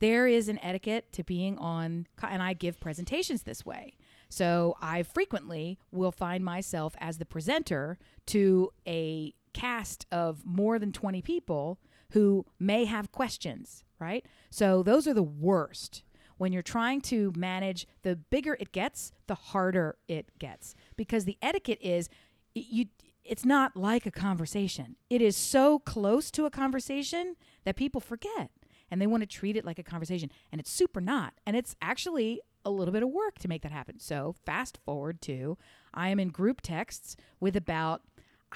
There 0.00 0.26
is 0.26 0.48
an 0.48 0.58
etiquette 0.62 1.12
to 1.12 1.24
being 1.24 1.56
on, 1.56 2.06
and 2.22 2.42
I 2.42 2.52
give 2.52 2.78
presentations 2.78 3.44
this 3.44 3.64
way. 3.64 3.96
So 4.28 4.76
I 4.80 5.02
frequently 5.02 5.78
will 5.90 6.12
find 6.12 6.44
myself 6.44 6.94
as 6.98 7.18
the 7.18 7.26
presenter 7.26 7.98
to 8.26 8.70
a 8.86 9.34
cast 9.52 10.06
of 10.12 10.44
more 10.44 10.78
than 10.78 10.92
20 10.92 11.22
people 11.22 11.78
who 12.10 12.44
may 12.58 12.84
have 12.84 13.12
questions, 13.12 13.84
right? 13.98 14.26
So 14.50 14.82
those 14.82 15.08
are 15.08 15.14
the 15.14 15.22
worst. 15.22 16.02
When 16.36 16.52
you're 16.52 16.62
trying 16.62 17.00
to 17.02 17.32
manage, 17.36 17.86
the 18.02 18.16
bigger 18.16 18.56
it 18.58 18.72
gets, 18.72 19.12
the 19.26 19.34
harder 19.34 19.96
it 20.08 20.38
gets 20.38 20.74
because 20.96 21.24
the 21.24 21.38
etiquette 21.40 21.78
is 21.80 22.08
you 22.54 22.86
it's 23.24 23.44
not 23.44 23.74
like 23.74 24.04
a 24.04 24.10
conversation. 24.10 24.96
It 25.08 25.22
is 25.22 25.34
so 25.34 25.78
close 25.78 26.30
to 26.32 26.44
a 26.44 26.50
conversation 26.50 27.36
that 27.64 27.74
people 27.74 28.00
forget 28.00 28.50
and 28.90 29.00
they 29.00 29.06
want 29.06 29.22
to 29.22 29.26
treat 29.26 29.56
it 29.56 29.64
like 29.64 29.78
a 29.78 29.82
conversation 29.82 30.30
and 30.52 30.60
it's 30.60 30.70
super 30.70 31.00
not. 31.00 31.34
And 31.46 31.56
it's 31.56 31.74
actually 31.80 32.40
a 32.64 32.70
little 32.70 32.92
bit 32.92 33.02
of 33.02 33.10
work 33.10 33.38
to 33.40 33.48
make 33.48 33.62
that 33.62 33.72
happen. 33.72 34.00
So, 34.00 34.34
fast 34.44 34.78
forward 34.84 35.20
to 35.22 35.58
I 35.92 36.08
am 36.08 36.18
in 36.18 36.28
group 36.28 36.60
texts 36.60 37.16
with 37.40 37.56
about 37.56 38.02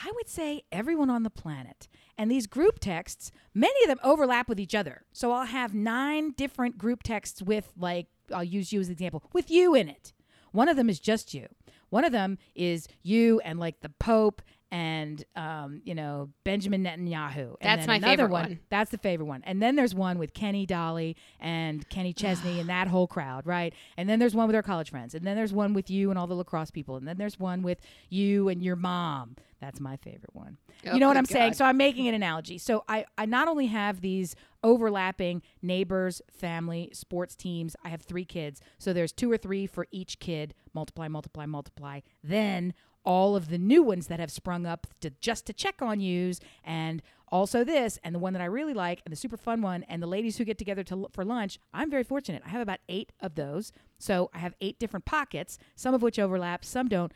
I 0.01 0.13
would 0.15 0.29
say 0.29 0.63
everyone 0.71 1.11
on 1.11 1.25
the 1.25 1.31
planet. 1.31 1.89
And 2.17 2.31
these 2.31 2.47
group 2.47 2.79
texts, 2.79 3.33
many 3.53 3.83
of 3.83 3.89
them 3.89 3.99
overlap 4.05 4.49
with 4.49 4.61
each 4.61 4.75
other. 4.75 5.03
So 5.13 5.33
I'll 5.33 5.47
have 5.47 5.75
nine 5.75 6.33
different 6.33 6.79
group 6.79 7.03
texts 7.03 7.43
with, 7.43 7.73
like, 7.77 8.07
I'll 8.33 8.45
use 8.45 8.73
you 8.73 8.81
as 8.81 8.87
an 8.87 8.93
example, 8.93 9.25
with 9.33 9.51
you 9.51 9.75
in 9.75 9.89
it. 9.89 10.13
One 10.53 10.69
of 10.69 10.77
them 10.77 10.89
is 10.89 11.01
just 11.01 11.35
you. 11.35 11.49
One 11.91 12.05
of 12.05 12.13
them 12.13 12.39
is 12.55 12.87
you 13.03 13.41
and 13.41 13.59
like 13.59 13.81
the 13.81 13.89
Pope 13.89 14.43
and 14.71 15.25
um, 15.37 15.81
you 15.85 15.95
know 15.95 16.31
Benjamin 16.45 16.85
Netanyahu. 16.85 17.57
And 17.61 17.79
That's 17.79 17.87
my 17.87 18.01
favorite 18.01 18.31
one. 18.31 18.43
one. 18.45 18.61
That's 18.71 18.91
the 18.91 18.99
favorite 18.99 19.27
one. 19.27 19.43
And 19.45 19.63
then 19.63 19.77
there's 19.77 19.95
one 19.95 20.19
with 20.19 20.35
Kenny 20.35 20.67
Dolly 20.67 21.17
and 21.41 21.89
Kenny 21.89 22.13
Chesney 22.13 22.61
and 22.61 22.69
that 22.69 22.89
whole 22.89 23.07
crowd, 23.07 23.47
right? 23.47 23.73
And 23.97 24.09
then 24.09 24.19
there's 24.19 24.35
one 24.35 24.47
with 24.47 24.57
our 24.57 24.63
college 24.63 24.91
friends. 24.91 25.15
And 25.15 25.25
then 25.25 25.37
there's 25.37 25.53
one 25.53 25.75
with 25.75 25.91
you 25.91 26.11
and 26.11 26.19
all 26.19 26.27
the 26.27 26.35
lacrosse 26.35 26.71
people. 26.71 26.97
And 26.97 27.07
then 27.07 27.17
there's 27.17 27.39
one 27.39 27.63
with 27.63 27.81
you 28.11 28.49
and 28.49 28.63
your 28.63 28.77
mom. 28.77 29.37
That's 29.61 29.81
my 29.81 29.97
favorite 29.97 30.35
one. 30.35 30.59
Oh, 30.87 30.95
you 30.95 31.01
know 31.01 31.09
what 31.09 31.17
I'm 31.17 31.25
saying? 31.25 31.55
So 31.55 31.65
I'm 31.65 31.77
making 31.77 32.07
an 32.07 32.15
analogy. 32.15 32.59
So 32.59 32.85
I, 32.89 33.07
I 33.17 33.27
not 33.27 33.49
only 33.49 33.67
have 33.67 34.01
these 34.01 34.37
overlapping 34.63 35.43
neighbors, 35.63 36.23
family, 36.33 36.91
sports 36.93 37.35
teams, 37.35 37.75
I 37.85 37.89
have 37.89 38.03
three 38.03 38.25
kids. 38.25 38.61
So 38.79 38.93
there's 38.93 39.11
two 39.11 39.31
or 39.31 39.37
three 39.37 39.67
for 39.67 39.87
each 39.91 40.21
kid. 40.21 40.55
Multiply, 40.75 41.09
multiply, 41.09 41.47
multiply. 41.47 42.01
Then 42.23 42.73
all 43.09 43.35
of 43.35 43.49
the 43.49 43.57
new 43.57 43.83
ones 43.83 44.09
that 44.09 44.21
have 44.21 44.31
sprung 44.31 44.67
up 44.67 44.87
to 45.01 45.09
just 45.23 45.47
to 45.47 45.53
check 45.55 45.81
on 45.81 45.99
yous 45.99 46.41
and 46.63 47.01
also 47.31 47.65
this 47.65 47.99
and 48.05 48.15
the 48.15 48.19
one 48.19 48.35
that 48.35 48.43
I 48.43 48.45
really 48.45 48.75
like 48.75 49.01
and 49.05 49.13
the 49.13 49.17
super 49.17 49.39
fun 49.39 49.63
one 49.63 49.83
and 49.85 50.03
the 50.03 50.07
ladies 50.07 50.37
who 50.37 50.45
get 50.45 50.59
together 50.59 50.85
to 50.85 51.09
for 51.11 51.25
lunch 51.25 51.59
I'm 51.73 51.91
very 51.91 52.05
fortunate 52.05 52.43
I 52.45 52.51
have 52.51 52.61
about 52.61 52.81
8 52.87 53.13
of 53.21 53.35
those 53.35 53.73
so 53.99 54.31
I 54.35 54.39
have 54.39 54.55
8 54.61 54.79
different 54.79 55.07
pockets 55.07 55.59
some 55.75 55.95
of 55.95 56.03
which 56.03 56.19
overlap 56.19 56.67
some 56.67 56.87
don't 56.89 57.11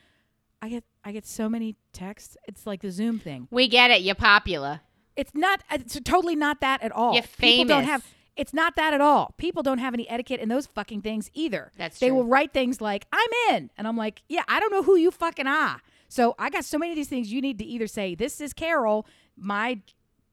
I 0.63 0.71
get 0.71 0.85
I 1.05 1.13
get 1.13 1.27
so 1.27 1.51
many 1.51 1.77
texts 1.93 2.39
it's 2.49 2.67
like 2.67 2.81
the 2.81 2.91
zoom 2.91 3.19
thing 3.19 3.49
we 3.51 3.69
get 3.69 3.91
it. 3.91 4.01
You're 4.01 4.15
popular. 4.15 4.81
it's 5.15 5.35
not 5.35 5.63
it's 5.71 6.01
totally 6.05 6.37
not 6.37 6.61
that 6.61 6.83
at 6.83 6.93
all 6.93 7.13
You're 7.15 7.25
people 7.39 7.67
don't 7.67 7.85
famous. 7.85 7.91
have 7.91 8.05
it's 8.37 8.55
not 8.55 8.77
that 8.77 8.95
at 8.95 9.01
all. 9.01 9.35
People 9.37 9.63
don't 9.63 9.79
have 9.79 9.95
any 9.95 10.09
etiquette 10.09 10.41
in 10.41 10.49
those 10.49 10.67
fucking 10.67 11.03
things 11.03 11.31
either. 11.35 11.71
That's 11.77 11.99
they 11.99 12.09
true. 12.09 12.17
will 12.17 12.25
write 12.25 12.53
things 12.53 12.81
like 12.81 13.07
i'm 13.13 13.31
in 13.51 13.71
and 13.77 13.87
i'm 13.87 13.97
like 13.97 14.23
yeah 14.29 14.43
i 14.49 14.59
don't 14.61 14.73
know 14.73 14.83
who 14.83 14.97
you 14.97 15.11
fucking 15.11 15.47
are. 15.47 15.81
So 16.09 16.35
i 16.39 16.51
got 16.51 16.65
so 16.65 16.79
many 16.79 16.93
of 16.93 16.97
these 16.97 17.09
things 17.09 17.33
you 17.33 17.41
need 17.41 17.59
to 17.59 17.65
either 17.65 17.87
say 17.87 18.15
this 18.15 18.41
is 18.41 18.53
carol. 18.53 19.07
My 19.37 19.81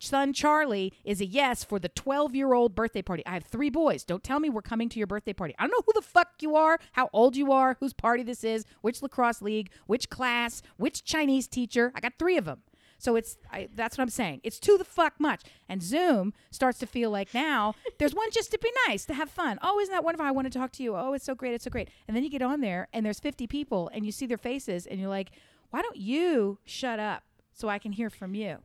son 0.02 0.32
charlie 0.32 0.94
is 1.04 1.20
a 1.20 1.26
yes 1.26 1.66
for 1.66 1.78
the 1.78 1.90
12 1.90 2.34
year 2.36 2.54
old 2.54 2.74
birthday 2.74 3.02
party. 3.02 3.26
I 3.26 3.34
have 3.34 3.44
three 3.44 3.70
boys. 3.70 4.06
Don't 4.06 4.24
tell 4.24 4.40
me 4.40 4.50
we're 4.50 4.62
coming 4.62 4.88
to 4.90 4.98
your 4.98 5.08
birthday 5.08 5.34
party. 5.34 5.54
I 5.60 5.64
don't 5.64 5.72
know 5.72 5.84
who 5.86 5.94
the 5.94 6.02
fuck 6.02 6.30
you 6.40 6.56
are 6.56 6.80
how 6.94 7.10
old 7.12 7.36
you 7.36 7.52
are 7.52 7.76
whose 7.80 7.94
party 7.94 8.24
this 8.24 8.44
is 8.44 8.66
which 8.82 9.02
lacrosse 9.02 9.42
league 9.42 9.72
which 9.88 10.10
class 10.10 10.62
which 10.78 11.04
chinese 11.04 11.48
teacher. 11.48 11.92
I 11.96 12.00
got 12.00 12.14
three 12.18 12.38
of 12.38 12.46
them 12.46 12.62
so 13.00 13.16
it's 13.16 13.38
I, 13.52 13.70
that's 13.74 13.98
what 13.98 14.04
I'm 14.04 14.10
saying. 14.10 14.42
It's 14.44 14.60
too 14.60 14.78
the 14.78 14.84
fuck 14.84 15.20
much. 15.20 15.42
And 15.68 15.82
Zoom 15.82 16.34
starts 16.52 16.78
to 16.80 16.86
feel 16.86 17.10
like 17.10 17.34
now 17.34 17.74
there's 17.98 18.14
one 18.14 18.30
just 18.32 18.52
to 18.52 18.60
be 18.60 18.72
nice, 18.88 19.06
to 19.06 19.14
have 19.14 19.30
fun. 19.30 19.58
Oh, 19.64 19.80
isn't 19.80 19.92
that 19.92 20.04
wonderful? 20.04 20.28
I 20.28 20.32
want 20.32 20.52
to 20.52 20.60
talk 20.60 20.72
to 20.74 20.84
you. 20.84 20.96
Oh, 20.96 21.14
it's 21.14 21.26
so 21.26 21.34
great. 21.34 21.54
It's 21.54 21.64
so 21.64 21.72
great. 21.72 21.90
And 22.08 22.16
then 22.16 22.24
you 22.24 22.30
get 22.30 22.42
on 22.42 22.60
there 22.60 22.90
and 22.94 23.06
there's 23.06 23.20
50 23.20 23.48
people 23.48 23.90
and 23.94 24.06
you 24.06 24.12
see 24.12 24.26
their 24.26 24.38
faces 24.38 24.86
and 24.86 25.00
you're 25.00 25.10
like, 25.10 25.32
why 25.72 25.82
don't 25.82 25.98
you 25.98 26.60
shut 26.66 27.00
up 27.00 27.24
so 27.54 27.70
I 27.70 27.80
can 27.80 27.94
hear 27.94 28.10
from 28.10 28.36
you? 28.36 28.58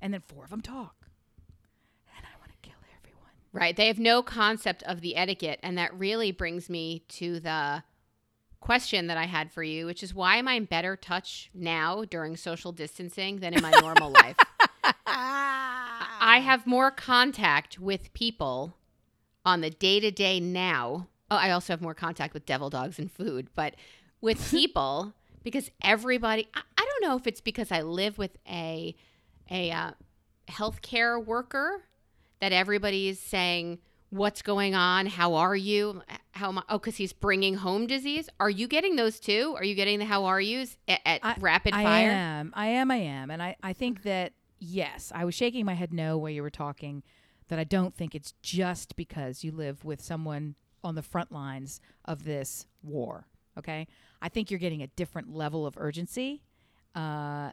And 0.00 0.14
then 0.14 0.22
four 0.26 0.44
of 0.44 0.50
them 0.50 0.60
talk. 0.60 0.94
And 2.16 2.24
I 2.24 2.38
want 2.38 2.52
to 2.52 2.68
kill 2.68 2.78
everyone. 2.96 3.32
Right. 3.52 3.76
They 3.76 3.88
have 3.88 3.98
no 3.98 4.22
concept 4.22 4.84
of 4.84 5.00
the 5.00 5.16
etiquette. 5.16 5.58
And 5.64 5.76
that 5.78 5.92
really 5.98 6.30
brings 6.30 6.70
me 6.70 7.02
to 7.08 7.40
the 7.40 7.82
question 8.60 9.06
that 9.08 9.16
I 9.16 9.24
had 9.24 9.50
for 9.50 9.62
you, 9.62 9.86
which 9.86 10.02
is 10.02 10.14
why 10.14 10.36
am 10.36 10.46
I 10.46 10.54
in 10.54 10.64
better 10.66 10.96
touch 10.96 11.50
now 11.54 12.04
during 12.04 12.36
social 12.36 12.72
distancing 12.72 13.40
than 13.40 13.54
in 13.54 13.62
my 13.62 13.70
normal 13.80 14.10
life? 14.10 14.36
I 15.04 16.40
have 16.44 16.66
more 16.66 16.90
contact 16.90 17.78
with 17.78 18.12
people 18.12 18.76
on 19.44 19.60
the 19.60 19.70
day 19.70 20.00
to 20.00 20.10
day 20.10 20.40
now. 20.40 21.08
Oh, 21.30 21.36
I 21.36 21.50
also 21.50 21.72
have 21.72 21.80
more 21.80 21.94
contact 21.94 22.34
with 22.34 22.46
devil 22.46 22.70
dogs 22.70 22.98
and 22.98 23.10
food, 23.10 23.48
but 23.54 23.74
with 24.20 24.50
people 24.50 25.14
because 25.42 25.70
everybody, 25.82 26.46
I, 26.54 26.60
I 26.76 26.84
don't 26.84 27.08
know 27.08 27.16
if 27.16 27.26
it's 27.26 27.40
because 27.40 27.72
I 27.72 27.80
live 27.80 28.18
with 28.18 28.36
a, 28.48 28.94
a 29.50 29.70
uh, 29.70 29.92
healthcare 30.48 31.24
worker 31.24 31.82
that 32.40 32.52
everybody's 32.52 33.20
saying, 33.20 33.78
what's 34.10 34.42
going 34.42 34.74
on? 34.74 35.06
How 35.06 35.34
are 35.34 35.56
you? 35.56 36.02
How 36.32 36.48
am 36.48 36.58
I? 36.58 36.62
Oh, 36.68 36.78
because 36.78 36.96
he's 36.96 37.12
bringing 37.12 37.54
home 37.54 37.86
disease. 37.86 38.28
Are 38.38 38.50
you 38.50 38.68
getting 38.68 38.96
those 38.96 39.18
too? 39.18 39.54
Are 39.56 39.64
you 39.64 39.74
getting 39.74 39.98
the 39.98 40.04
how 40.04 40.24
are 40.26 40.40
yous 40.40 40.76
at, 40.86 41.00
at 41.04 41.20
I- 41.22 41.36
rapid 41.40 41.74
I 41.74 41.84
fire? 41.84 42.10
I 42.10 42.14
am. 42.14 42.52
I 42.54 42.66
am. 42.66 42.90
I 42.90 42.96
am. 42.96 43.30
And 43.30 43.42
I, 43.42 43.56
I 43.62 43.72
think 43.72 44.02
that, 44.02 44.32
yes, 44.58 45.10
I 45.14 45.24
was 45.24 45.34
shaking 45.34 45.64
my 45.64 45.74
head 45.74 45.92
no 45.92 46.18
while 46.18 46.30
you 46.30 46.42
were 46.42 46.50
talking, 46.50 47.02
that 47.48 47.58
I 47.58 47.64
don't 47.64 47.94
think 47.94 48.14
it's 48.14 48.34
just 48.42 48.96
because 48.96 49.42
you 49.42 49.52
live 49.52 49.84
with 49.84 50.00
someone 50.00 50.54
on 50.84 50.94
the 50.94 51.02
front 51.02 51.32
lines 51.32 51.80
of 52.04 52.24
this 52.24 52.66
war. 52.82 53.26
Okay. 53.58 53.86
I 54.22 54.28
think 54.28 54.50
you're 54.50 54.60
getting 54.60 54.82
a 54.82 54.86
different 54.88 55.34
level 55.34 55.66
of 55.66 55.74
urgency. 55.76 56.42
Uh, 56.94 57.50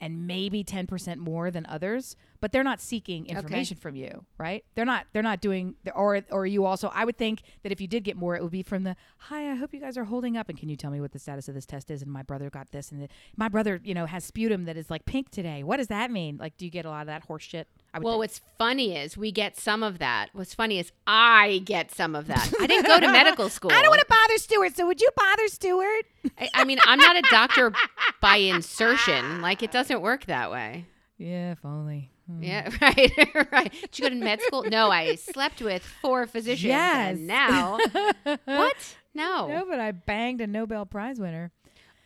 and 0.00 0.26
maybe 0.26 0.62
10% 0.62 1.16
more 1.16 1.50
than 1.50 1.64
others 1.66 2.14
but 2.44 2.52
they're 2.52 2.62
not 2.62 2.78
seeking 2.78 3.24
information 3.24 3.74
from 3.74 3.96
you 3.96 4.22
right 4.36 4.66
they're 4.74 4.84
not 4.84 5.06
they're 5.14 5.22
not 5.22 5.40
doing 5.40 5.74
or 5.94 6.20
or 6.30 6.44
you 6.44 6.66
also 6.66 6.90
i 6.92 7.02
would 7.02 7.16
think 7.16 7.40
that 7.62 7.72
if 7.72 7.80
you 7.80 7.86
did 7.88 8.04
get 8.04 8.18
more 8.18 8.36
it 8.36 8.42
would 8.42 8.52
be 8.52 8.62
from 8.62 8.84
the 8.84 8.94
hi 9.16 9.50
i 9.50 9.54
hope 9.54 9.72
you 9.72 9.80
guys 9.80 9.96
are 9.96 10.04
holding 10.04 10.36
up 10.36 10.50
and 10.50 10.58
can 10.58 10.68
you 10.68 10.76
tell 10.76 10.90
me 10.90 11.00
what 11.00 11.12
the 11.12 11.18
status 11.18 11.48
of 11.48 11.54
this 11.54 11.64
test 11.64 11.90
is 11.90 12.02
and 12.02 12.12
my 12.12 12.22
brother 12.22 12.50
got 12.50 12.70
this 12.70 12.92
and 12.92 13.00
the, 13.00 13.08
my 13.34 13.48
brother 13.48 13.80
you 13.82 13.94
know 13.94 14.04
has 14.04 14.22
sputum 14.24 14.66
that 14.66 14.76
is 14.76 14.90
like 14.90 15.06
pink 15.06 15.30
today 15.30 15.62
what 15.62 15.78
does 15.78 15.86
that 15.88 16.10
mean 16.10 16.36
like 16.36 16.54
do 16.58 16.66
you 16.66 16.70
get 16.70 16.84
a 16.84 16.90
lot 16.90 17.00
of 17.00 17.06
that 17.06 17.22
horse 17.24 17.42
shit 17.44 17.66
I 17.94 17.98
would 17.98 18.04
Well, 18.04 18.14
think. 18.14 18.18
what's 18.22 18.40
funny 18.58 18.96
is 18.96 19.16
we 19.16 19.30
get 19.30 19.56
some 19.56 19.84
of 19.84 20.00
that. 20.00 20.30
What's 20.32 20.52
funny 20.52 20.80
is 20.80 20.90
I 21.06 21.62
get 21.64 21.94
some 21.94 22.16
of 22.16 22.26
that. 22.26 22.52
I 22.60 22.66
didn't 22.66 22.86
go 22.86 22.98
to 22.98 23.06
medical 23.20 23.48
school. 23.48 23.70
i 23.70 23.80
don't 23.80 23.88
want 23.90 24.00
to 24.00 24.06
bother 24.08 24.36
stuart 24.38 24.74
so 24.76 24.84
would 24.88 25.00
you 25.00 25.08
bother 25.16 25.46
stuart 25.46 26.04
I, 26.36 26.50
I 26.54 26.64
mean, 26.64 26.78
I'm 26.84 26.98
not 26.98 27.16
a 27.16 27.22
doctor 27.30 27.72
by 28.20 28.36
insertion. 28.38 29.40
Like, 29.42 29.62
it 29.62 29.70
doesn't 29.70 30.00
work 30.00 30.26
that 30.26 30.50
way. 30.50 30.86
yeah 31.18 31.52
if 31.52 31.64
only 31.64 32.10
Hmm. 32.26 32.42
Yeah, 32.42 32.70
right, 32.80 33.12
right. 33.52 33.72
Did 33.72 33.98
you 33.98 34.04
go 34.04 34.08
to 34.08 34.14
med 34.14 34.40
school? 34.42 34.64
No, 34.64 34.90
I 34.90 35.14
slept 35.16 35.60
with 35.60 35.82
four 35.82 36.26
physicians. 36.26 36.68
Yes. 36.68 37.16
And 37.16 37.26
now, 37.26 37.78
what? 38.44 38.96
No. 39.16 39.46
no 39.46 39.64
but 39.68 39.78
i 39.78 39.92
banged 39.92 40.40
a 40.40 40.46
nobel 40.46 40.86
prize 40.86 41.20
winner 41.20 41.52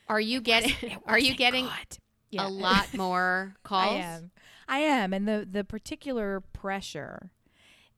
Are 0.09 0.20
you 0.20 0.40
getting? 0.40 0.98
Are 1.07 1.18
you 1.18 1.35
getting. 1.35 1.68
Yeah. 2.31 2.46
a 2.46 2.48
lot 2.48 2.92
more 2.94 3.54
calls? 3.62 3.94
I 3.94 3.98
am. 4.00 4.31
I 4.68 4.78
am. 4.81 5.12
And 5.14 5.26
the 5.26 5.48
the 5.50 5.64
particular 5.64 6.40
pressure 6.52 7.31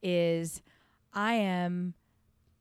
is 0.02 0.62
I 1.12 1.34
am 1.34 1.94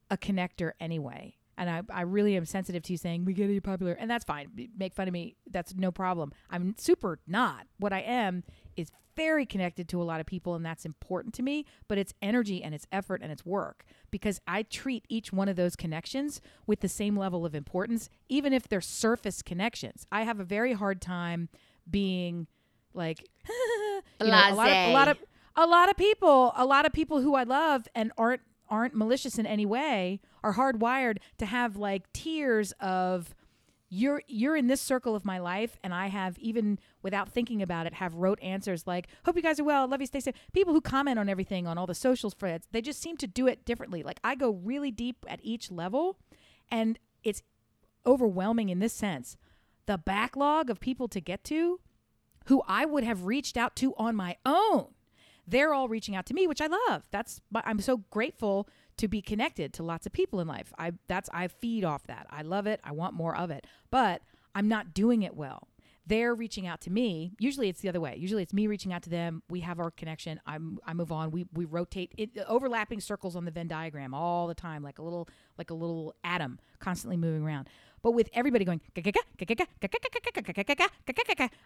a 0.10 0.17
connector 0.17 0.72
anyway. 0.80 1.36
And 1.58 1.69
I, 1.69 1.82
I 1.93 2.02
really 2.02 2.38
am 2.38 2.45
sensitive 2.45 2.84
to 2.84 2.93
you 2.93 2.98
saying 2.98 3.26
we 3.26 3.34
get 3.34 3.50
you 3.50 3.60
popular 3.60 3.91
and 3.91 4.10
that's 4.10 4.24
fine. 4.24 4.69
Make 4.78 4.95
fun 4.95 5.08
of 5.10 5.13
me. 5.13 5.36
That's 5.52 5.76
no 5.76 5.91
problem. 5.91 6.32
I'm 6.50 6.74
super 6.78 7.19
not. 7.28 7.67
What 7.78 7.91
I 7.91 8.00
am 8.00 8.43
is 8.80 8.92
very 9.15 9.46
connected 9.46 9.89
to 9.89 10.02
a 10.02 10.04
lot 10.04 10.22
of 10.22 10.26
people 10.26 10.56
and 10.56 10.65
that's 10.65 10.86
important 10.86 11.34
to 11.36 11.44
me, 11.44 11.65
but 11.88 11.98
it's 11.98 12.13
energy 12.22 12.63
and 12.63 12.74
it's 12.74 12.88
effort 12.92 13.22
and 13.22 13.32
it's 13.32 13.46
work 13.46 13.84
because 14.12 14.39
I 14.48 14.63
treat 14.63 15.06
each 15.10 15.34
one 15.34 15.50
of 15.50 15.56
those 15.56 15.76
connections 15.76 16.39
with 16.65 16.80
the 16.80 16.88
same 16.88 17.18
level 17.18 17.46
of 17.46 17.54
importance 17.54 18.10
even 18.30 18.54
if 18.54 18.68
they're 18.68 18.82
surface 18.82 19.42
connections. 19.42 20.06
I 20.12 20.24
have 20.24 20.39
a 20.39 20.46
very 20.46 20.74
hard 20.74 21.02
time 21.02 21.50
being 21.89 22.48
like 22.94 23.28
you 23.50 24.28
know, 24.28 24.42
a 24.50 24.54
lot 24.54 24.70
of 24.70 24.78
a 24.78 24.94
lot 24.94 25.08
of 25.08 25.18
a 25.56 25.68
lot 25.68 25.89
of 25.89 25.98
people 25.98 26.54
a 26.56 26.65
lot 26.65 26.86
of 26.86 26.94
people 26.94 27.22
who 27.22 27.36
I 27.36 27.44
love 27.44 27.88
and 27.94 28.12
aren't 28.18 28.42
aren't 28.70 28.96
malicious 28.96 29.38
in 29.38 29.46
any 29.46 29.65
way 29.65 30.22
are 30.44 30.54
hardwired 30.54 31.18
to 31.39 31.46
have 31.46 31.76
like 31.76 32.12
tiers 32.13 32.72
of 32.80 33.36
you're 33.89 34.21
you're 34.28 34.56
in 34.56 34.67
this 34.67 34.82
circle 34.82 35.15
of 35.15 35.25
my 35.25 35.39
life 35.39 35.78
and 35.84 35.93
I 35.93 36.08
have 36.08 36.38
even 36.39 36.80
without 37.02 37.30
thinking 37.30 37.62
about 37.62 37.88
it 37.88 37.95
have 37.95 38.13
wrote 38.13 38.39
answers 38.41 38.86
like 38.86 39.08
hope 39.25 39.36
you 39.36 39.41
guys 39.41 39.60
are 39.60 39.63
well 39.63 39.88
love 39.88 39.99
you 39.99 40.08
stay 40.08 40.19
safe 40.19 40.36
people 40.54 40.73
who 40.73 40.82
comment 40.82 41.17
on 41.17 41.28
everything 41.28 41.65
on 41.65 41.78
all 41.78 41.88
the 41.88 41.95
social 41.95 42.30
threads 42.30 42.67
they 42.71 42.82
just 42.82 43.02
seem 43.02 43.17
to 43.17 43.28
do 43.28 43.47
it 43.47 43.65
differently 43.65 44.04
like 44.04 44.19
I 44.23 44.36
go 44.36 44.52
really 44.52 44.91
deep 44.91 45.25
at 45.28 45.39
each 45.41 45.71
level 45.71 46.17
and 46.69 46.99
it's 47.23 47.41
overwhelming 48.06 48.69
in 48.69 48.80
this 48.80 48.93
sense 48.93 49.38
the 49.88 49.97
backlog 49.97 50.69
of 50.69 50.80
people 50.80 51.08
to 51.08 51.19
get 51.19 51.43
to 51.45 51.80
who 52.45 52.62
I 52.67 52.86
would 52.86 53.04
have 53.04 53.25
reached 53.25 53.58
out 53.58 53.75
to 53.78 53.93
on 53.95 54.15
my 54.15 54.36
own. 54.45 54.88
They're 55.47 55.73
all 55.73 55.88
reaching 55.88 56.15
out 56.15 56.25
to 56.28 56.34
me, 56.34 56.47
which 56.47 56.62
I 56.62 56.67
love. 56.67 57.08
That's 57.12 57.41
I'm 57.56 57.80
so 57.80 57.97
grateful 58.12 58.67
to 59.00 59.08
be 59.08 59.22
connected 59.22 59.74
to 59.74 59.84
lots 59.84 60.06
of 60.06 60.12
people 60.12 60.40
in 60.40 60.48
life. 60.48 60.74
I 60.78 60.94
that's 61.08 61.30
I 61.34 61.48
feed 61.48 61.84
off 61.84 62.08
that. 62.08 62.28
I 62.30 62.42
love 62.42 62.68
it. 62.68 62.80
I 62.84 62.92
want 62.92 63.14
more 63.14 63.36
of 63.36 63.50
it. 63.50 63.66
But 63.92 64.22
I'm 64.54 64.68
not 64.68 64.94
doing 64.94 65.24
it 65.24 65.36
well. 65.36 65.68
They're 66.06 66.34
reaching 66.34 66.66
out 66.66 66.82
to 66.82 66.90
me. 66.90 67.34
Usually 67.38 67.70
it's 67.70 67.82
the 67.82 67.90
other 67.90 68.02
way. 68.02 68.16
Usually 68.18 68.42
it's 68.42 68.54
me 68.54 68.66
reaching 68.66 68.92
out 68.92 69.04
to 69.04 69.10
them. 69.10 69.44
We 69.50 69.60
have 69.60 69.80
our 69.80 69.92
connection. 69.92 70.40
I'm 70.46 70.80
I 70.86 70.94
move 70.94 71.12
on. 71.12 71.32
We 71.32 71.46
we 71.54 71.66
rotate 71.66 72.14
it 72.18 72.32
overlapping 72.48 73.00
circles 73.00 73.36
on 73.36 73.46
the 73.46 73.52
Venn 73.52 73.68
diagram 73.68 74.14
all 74.14 74.48
the 74.48 74.56
time 74.56 74.84
like 74.84 75.00
a 75.00 75.04
little 75.04 75.30
like 75.58 75.70
a 75.70 75.76
little 75.76 76.16
atom 76.24 76.60
constantly 76.80 77.18
moving 77.18 77.44
around. 77.44 77.70
But 78.02 78.12
with 78.12 78.30
everybody 78.34 78.66
going, 78.66 78.82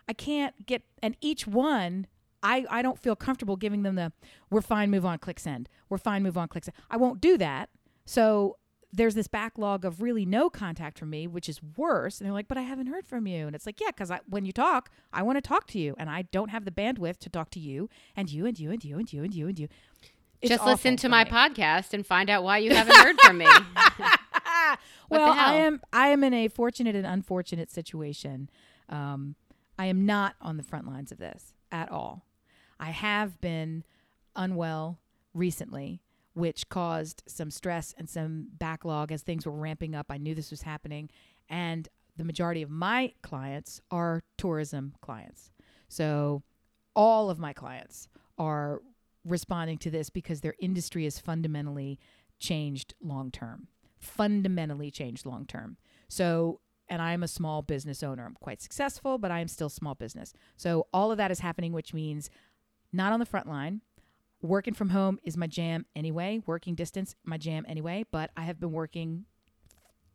I 0.08 0.13
can't 0.13 0.65
get, 0.65 0.82
and 1.02 1.15
each 1.22 1.46
one, 1.46 2.08
I, 2.43 2.65
I 2.69 2.82
don't 2.82 2.99
feel 2.99 3.15
comfortable 3.15 3.56
giving 3.56 3.84
them 3.84 3.95
the, 3.95 4.12
we're 4.49 4.62
fine, 4.62 4.91
move 4.91 5.06
on, 5.06 5.17
click 5.17 5.39
send. 5.39 5.69
We're 5.89 5.97
fine, 5.97 6.21
move 6.23 6.38
on, 6.38 6.47
click 6.49 6.65
send. 6.65 6.75
I 6.91 6.97
won't 6.97 7.21
do 7.21 7.38
that. 7.38 7.69
So 8.06 8.58
there's 8.91 9.15
this 9.15 9.27
backlog 9.27 9.86
of 9.86 10.01
really 10.01 10.25
no 10.25 10.49
contact 10.49 10.99
from 10.99 11.10
me, 11.10 11.25
which 11.25 11.49
is 11.49 11.62
worse. 11.77 12.19
And 12.19 12.25
they're 12.27 12.34
like, 12.34 12.47
but 12.47 12.58
I 12.58 12.62
haven't 12.62 12.88
heard 12.88 13.08
from 13.08 13.25
you. 13.25 13.47
And 13.47 13.56
it's 13.56 13.65
like, 13.65 13.79
yeah, 13.79 13.88
because 13.88 14.12
when 14.29 14.45
you 14.45 14.51
talk, 14.51 14.91
I 15.12 15.23
want 15.23 15.38
to 15.38 15.41
talk 15.41 15.65
to 15.67 15.79
you. 15.79 15.95
And 15.97 16.10
I 16.10 16.23
don't 16.23 16.49
have 16.49 16.65
the 16.65 16.71
bandwidth 16.71 17.17
to 17.19 17.29
talk 17.29 17.49
to 17.51 17.60
you 17.60 17.89
and 18.15 18.32
you 18.32 18.45
and 18.45 18.60
you 18.60 18.71
and 18.71 18.84
you 18.84 18.99
and 18.99 19.12
you 19.12 19.23
and 19.23 19.34
you 19.34 19.47
and 19.47 19.58
you. 19.58 19.67
It's 20.41 20.49
Just 20.49 20.65
listen 20.65 20.97
to 20.97 21.10
my 21.10 21.23
me. 21.23 21.32
podcast 21.32 21.93
and 21.93 22.06
find 22.06 22.29
out 22.29 22.43
why 22.43 22.58
you 22.58 22.75
haven't 22.75 22.97
heard 22.97 23.19
from 23.21 23.38
me. 23.38 23.47
Well, 25.10 25.32
I 25.32 25.56
am 25.56 25.82
I 25.91 26.08
am 26.08 26.23
in 26.23 26.34
a 26.34 26.47
fortunate 26.47 26.95
and 26.95 27.06
unfortunate 27.06 27.71
situation. 27.71 28.49
Um, 28.89 29.36
I 29.77 29.86
am 29.86 30.06
not 30.06 30.36
on 30.41 30.58
the 30.58 30.63
front 30.63 30.88
lines 30.88 31.12
of 31.12 31.17
this 31.19 31.53
at 31.71 31.91
all. 31.91 32.25
I 32.84 32.89
have 32.89 33.39
been 33.39 33.86
unwell 34.36 35.00
recently, 35.34 36.02
which 36.34 36.67
caused 36.67 37.24
some 37.28 37.50
stress 37.50 37.96
and 37.98 38.10
some 38.10 38.48
backlog 38.58 39.10
as 39.13 39.22
things 39.22 39.46
were 39.46 39.54
ramping 39.54 39.96
up. 39.96 40.08
I 40.10 40.17
knew 40.17 40.36
this 40.36 40.52
was 40.52 40.63
happening, 40.63 41.10
and 41.48 41.88
the 42.17 42.26
majority 42.26 42.62
of 42.62 42.69
my 42.69 43.13
clients 43.22 43.80
are 43.89 44.22
tourism 44.38 44.96
clients. 45.00 45.50
So 45.88 46.43
all 46.93 47.30
of 47.30 47.39
my 47.39 47.54
clients 47.54 48.10
are 48.38 48.82
responding 49.24 49.78
to 49.78 49.89
this 49.89 50.10
because 50.10 50.41
their 50.41 50.56
industry 50.60 51.06
is 51.06 51.19
fundamentally 51.19 52.00
changed 52.38 52.96
long 53.02 53.32
term. 53.32 53.69
Fundamentally 53.98 54.91
changed 54.91 55.26
long 55.26 55.46
term. 55.46 55.78
So, 56.10 56.60
and 56.89 57.02
I'm 57.02 57.24
a 57.24 57.30
small 57.30 57.62
business 57.62 58.04
owner. 58.04 58.26
I'm 58.26 58.36
quite 58.41 58.62
successful, 58.62 59.17
but 59.17 59.32
I 59.32 59.39
am 59.39 59.48
still 59.48 59.69
small 59.69 59.96
business. 59.96 60.34
So, 60.58 60.88
all 60.93 61.13
of 61.13 61.17
that 61.17 61.32
is 61.32 61.39
happening, 61.39 61.72
which 61.72 61.93
means 61.93 62.30
not 62.93 63.12
on 63.12 63.19
the 63.19 63.25
front 63.25 63.47
line. 63.47 63.82
Working 64.41 64.73
from 64.73 64.89
home 64.89 65.19
is 65.23 65.38
my 65.38 65.47
jam 65.47 65.86
anyway. 65.95 66.41
Working 66.45 66.75
distance, 66.75 67.15
my 67.23 67.38
jam 67.38 67.65
anyway. 67.67 68.06
But 68.12 68.32
I 68.38 68.43
have 68.43 68.60
been 68.60 68.71
working, 68.71 69.25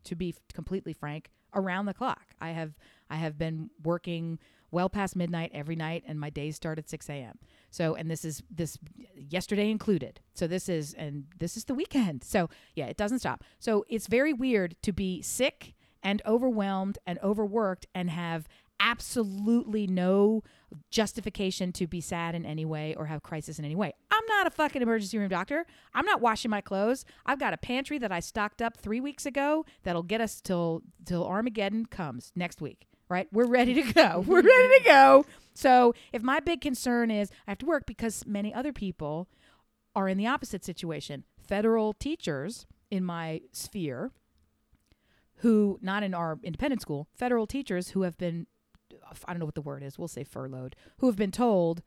to 0.05 0.15
be 0.15 0.35
completely 0.53 0.93
frank, 0.93 1.29
around 1.53 1.85
the 1.85 1.93
clock. 1.93 2.35
I 2.39 2.49
have 2.51 2.73
I 3.09 3.15
have 3.15 3.37
been 3.37 3.71
working 3.83 4.39
well 4.71 4.87
past 4.87 5.15
midnight 5.15 5.49
every 5.51 5.75
night, 5.75 6.03
and 6.05 6.19
my 6.19 6.29
days 6.29 6.55
start 6.55 6.77
at 6.77 6.87
six 6.87 7.09
a.m. 7.09 7.39
So, 7.71 7.95
and 7.95 8.09
this 8.09 8.23
is 8.23 8.43
this 8.51 8.77
yesterday 9.15 9.71
included. 9.71 10.19
So 10.35 10.45
this 10.45 10.69
is 10.69 10.93
and 10.93 11.25
this 11.39 11.57
is 11.57 11.65
the 11.65 11.73
weekend. 11.73 12.23
So 12.23 12.49
yeah, 12.75 12.85
it 12.85 12.97
doesn't 12.97 13.19
stop. 13.19 13.43
So 13.59 13.83
it's 13.89 14.05
very 14.05 14.31
weird 14.31 14.75
to 14.83 14.93
be 14.93 15.23
sick 15.23 15.73
and 16.03 16.21
overwhelmed 16.25 16.99
and 17.07 17.19
overworked 17.23 17.87
and 17.95 18.11
have 18.11 18.47
absolutely 18.79 19.87
no 19.87 20.43
justification 20.91 21.71
to 21.73 21.87
be 21.87 22.01
sad 22.01 22.35
in 22.35 22.45
any 22.45 22.65
way 22.65 22.95
or 22.95 23.05
have 23.05 23.23
crisis 23.23 23.59
in 23.59 23.65
any 23.65 23.75
way. 23.75 23.93
I'm 24.11 24.25
not 24.27 24.47
a 24.47 24.51
fucking 24.51 24.81
emergency 24.81 25.17
room 25.17 25.29
doctor. 25.29 25.65
I'm 25.93 26.05
not 26.05 26.21
washing 26.21 26.51
my 26.51 26.61
clothes. 26.61 27.05
I've 27.25 27.39
got 27.39 27.53
a 27.53 27.57
pantry 27.57 27.97
that 27.99 28.11
I 28.11 28.19
stocked 28.19 28.61
up 28.61 28.77
3 28.77 28.99
weeks 28.99 29.25
ago 29.25 29.65
that'll 29.83 30.03
get 30.03 30.21
us 30.21 30.41
till 30.41 30.81
till 31.05 31.25
Armageddon 31.25 31.85
comes 31.85 32.31
next 32.35 32.61
week. 32.61 32.87
Right? 33.09 33.27
We're 33.31 33.47
ready 33.47 33.73
to 33.73 33.93
go. 33.93 34.23
We're 34.27 34.41
ready 34.41 34.79
to 34.79 34.83
go. 34.85 35.25
So, 35.55 35.95
if 36.13 36.21
my 36.21 36.39
big 36.39 36.61
concern 36.61 37.09
is 37.09 37.31
I 37.47 37.51
have 37.51 37.57
to 37.59 37.65
work 37.65 37.87
because 37.87 38.23
many 38.27 38.53
other 38.53 38.71
people 38.71 39.27
are 39.95 40.07
in 40.07 40.17
the 40.17 40.27
opposite 40.27 40.63
situation. 40.63 41.23
Federal 41.37 41.93
teachers 41.93 42.67
in 42.91 43.03
my 43.03 43.41
sphere 43.51 44.11
who 45.37 45.79
not 45.81 46.03
in 46.03 46.13
our 46.13 46.37
independent 46.43 46.81
school, 46.81 47.07
federal 47.15 47.47
teachers 47.47 47.89
who 47.89 48.03
have 48.03 48.17
been 48.17 48.45
I 49.25 49.33
don't 49.33 49.39
know 49.39 49.45
what 49.45 49.55
the 49.55 49.61
word 49.61 49.83
is, 49.83 49.97
we'll 49.97 50.07
say 50.07 50.23
furloughed, 50.23 50.75
who 50.97 51.07
have 51.07 51.15
been 51.15 51.31
told 51.31 51.81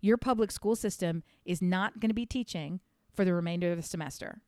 your 0.00 0.16
public 0.16 0.50
school 0.50 0.76
system 0.76 1.22
is 1.44 1.62
not 1.62 2.00
going 2.00 2.10
to 2.10 2.14
be 2.14 2.26
teaching 2.26 2.80
for 3.14 3.24
the 3.24 3.34
remainder 3.34 3.70
of 3.70 3.76
the 3.76 3.82
semester. 3.82 4.40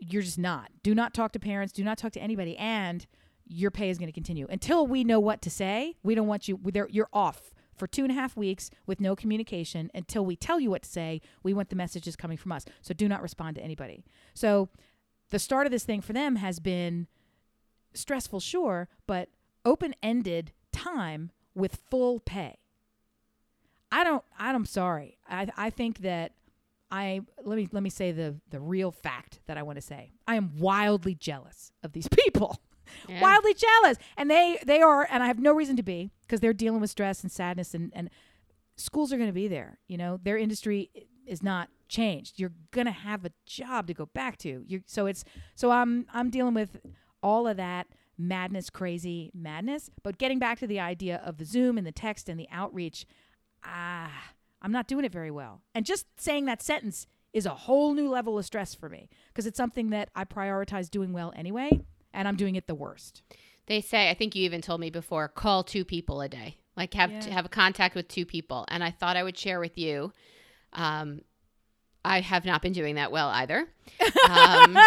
You're 0.00 0.22
just 0.22 0.38
not. 0.38 0.70
Do 0.82 0.94
not 0.94 1.14
talk 1.14 1.32
to 1.32 1.38
parents, 1.38 1.72
do 1.72 1.84
not 1.84 1.98
talk 1.98 2.12
to 2.12 2.20
anybody 2.20 2.56
and 2.58 3.06
your 3.46 3.70
pay 3.70 3.90
is 3.90 3.98
going 3.98 4.08
to 4.08 4.12
continue 4.12 4.46
until 4.48 4.86
we 4.86 5.04
know 5.04 5.20
what 5.20 5.42
to 5.42 5.50
say. 5.50 5.96
We 6.02 6.14
don't 6.14 6.26
want 6.26 6.48
you. 6.48 6.58
There, 6.64 6.88
you're 6.90 7.08
off 7.12 7.52
for 7.76 7.86
two 7.86 8.02
and 8.02 8.10
a 8.10 8.14
half 8.14 8.36
weeks 8.36 8.70
with 8.86 9.00
no 9.00 9.16
communication 9.16 9.90
until 9.94 10.24
we 10.24 10.36
tell 10.36 10.60
you 10.60 10.70
what 10.70 10.82
to 10.82 10.88
say. 10.88 11.20
We 11.42 11.52
want 11.52 11.70
the 11.70 11.76
messages 11.76 12.16
coming 12.16 12.36
from 12.36 12.52
us. 12.52 12.64
So 12.82 12.94
do 12.94 13.08
not 13.08 13.22
respond 13.22 13.56
to 13.56 13.62
anybody. 13.62 14.04
So 14.32 14.68
the 15.30 15.38
start 15.38 15.66
of 15.66 15.72
this 15.72 15.84
thing 15.84 16.00
for 16.00 16.12
them 16.12 16.36
has 16.36 16.60
been 16.60 17.06
stressful, 17.92 18.40
sure, 18.40 18.88
but 19.06 19.28
open 19.64 19.94
ended 20.02 20.52
time 20.84 21.30
with 21.54 21.78
full 21.90 22.20
pay. 22.20 22.58
I 23.90 24.04
don't. 24.04 24.24
I'm 24.38 24.66
sorry. 24.66 25.18
I 25.28 25.48
I 25.56 25.70
think 25.70 25.98
that 25.98 26.32
I 26.90 27.20
let 27.44 27.56
me 27.56 27.68
let 27.70 27.82
me 27.82 27.90
say 27.90 28.12
the 28.12 28.36
the 28.50 28.60
real 28.60 28.90
fact 28.90 29.40
that 29.46 29.56
I 29.56 29.62
want 29.62 29.76
to 29.76 29.82
say. 29.82 30.12
I 30.26 30.36
am 30.36 30.58
wildly 30.58 31.14
jealous 31.14 31.72
of 31.82 31.92
these 31.92 32.08
people. 32.24 32.60
Yeah. 33.08 33.20
Wildly 33.20 33.54
jealous. 33.54 33.98
And 34.16 34.30
they 34.30 34.58
they 34.64 34.80
are 34.80 35.06
and 35.10 35.22
I 35.22 35.26
have 35.26 35.38
no 35.38 35.52
reason 35.52 35.76
to 35.76 35.82
be 35.82 36.10
because 36.22 36.40
they're 36.40 36.52
dealing 36.52 36.80
with 36.80 36.90
stress 36.90 37.22
and 37.22 37.30
sadness 37.30 37.74
and 37.74 37.92
and 37.94 38.10
schools 38.76 39.12
are 39.12 39.16
going 39.16 39.28
to 39.28 39.34
be 39.34 39.48
there, 39.48 39.78
you 39.86 39.96
know. 39.96 40.18
Their 40.22 40.36
industry 40.36 40.90
is 41.26 41.42
not 41.42 41.68
changed. 41.88 42.38
You're 42.38 42.52
going 42.72 42.86
to 42.86 42.92
have 42.92 43.24
a 43.24 43.30
job 43.46 43.86
to 43.86 43.94
go 43.94 44.06
back 44.06 44.36
to. 44.38 44.64
You 44.66 44.82
so 44.86 45.06
it's 45.06 45.24
so 45.54 45.70
I'm 45.70 46.06
I'm 46.12 46.30
dealing 46.30 46.54
with 46.54 46.80
all 47.22 47.46
of 47.46 47.56
that 47.56 47.86
madness, 48.18 48.70
crazy 48.70 49.30
madness. 49.34 49.90
But 50.02 50.18
getting 50.18 50.38
back 50.38 50.58
to 50.60 50.66
the 50.66 50.80
idea 50.80 51.20
of 51.24 51.38
the 51.38 51.44
Zoom 51.44 51.78
and 51.78 51.86
the 51.86 51.92
text 51.92 52.28
and 52.28 52.38
the 52.38 52.48
outreach, 52.50 53.06
ah, 53.64 54.12
I'm 54.62 54.72
not 54.72 54.86
doing 54.86 55.04
it 55.04 55.12
very 55.12 55.30
well. 55.30 55.62
And 55.74 55.84
just 55.84 56.06
saying 56.20 56.46
that 56.46 56.62
sentence 56.62 57.06
is 57.32 57.46
a 57.46 57.50
whole 57.50 57.94
new 57.94 58.08
level 58.08 58.38
of 58.38 58.44
stress 58.44 58.74
for 58.74 58.88
me 58.88 59.08
because 59.28 59.46
it's 59.46 59.56
something 59.56 59.90
that 59.90 60.08
I 60.14 60.24
prioritize 60.24 60.90
doing 60.90 61.12
well 61.12 61.32
anyway, 61.36 61.84
and 62.12 62.28
I'm 62.28 62.36
doing 62.36 62.54
it 62.54 62.66
the 62.66 62.74
worst. 62.74 63.22
They 63.66 63.80
say, 63.80 64.10
I 64.10 64.14
think 64.14 64.34
you 64.34 64.44
even 64.44 64.60
told 64.60 64.80
me 64.80 64.90
before, 64.90 65.26
call 65.28 65.64
two 65.64 65.84
people 65.84 66.20
a 66.20 66.28
day. 66.28 66.58
Like 66.76 66.94
have 66.94 67.10
yeah. 67.10 67.30
have 67.30 67.46
a 67.46 67.50
contact 67.50 67.94
with 67.94 68.08
two 68.08 68.26
people. 68.26 68.64
And 68.68 68.82
I 68.82 68.90
thought 68.90 69.16
I 69.16 69.22
would 69.22 69.38
share 69.38 69.60
with 69.60 69.78
you. 69.78 70.12
Um, 70.72 71.20
I 72.04 72.20
have 72.20 72.44
not 72.44 72.62
been 72.62 72.72
doing 72.72 72.96
that 72.96 73.12
well 73.12 73.28
either. 73.28 73.68
Um, 74.28 74.78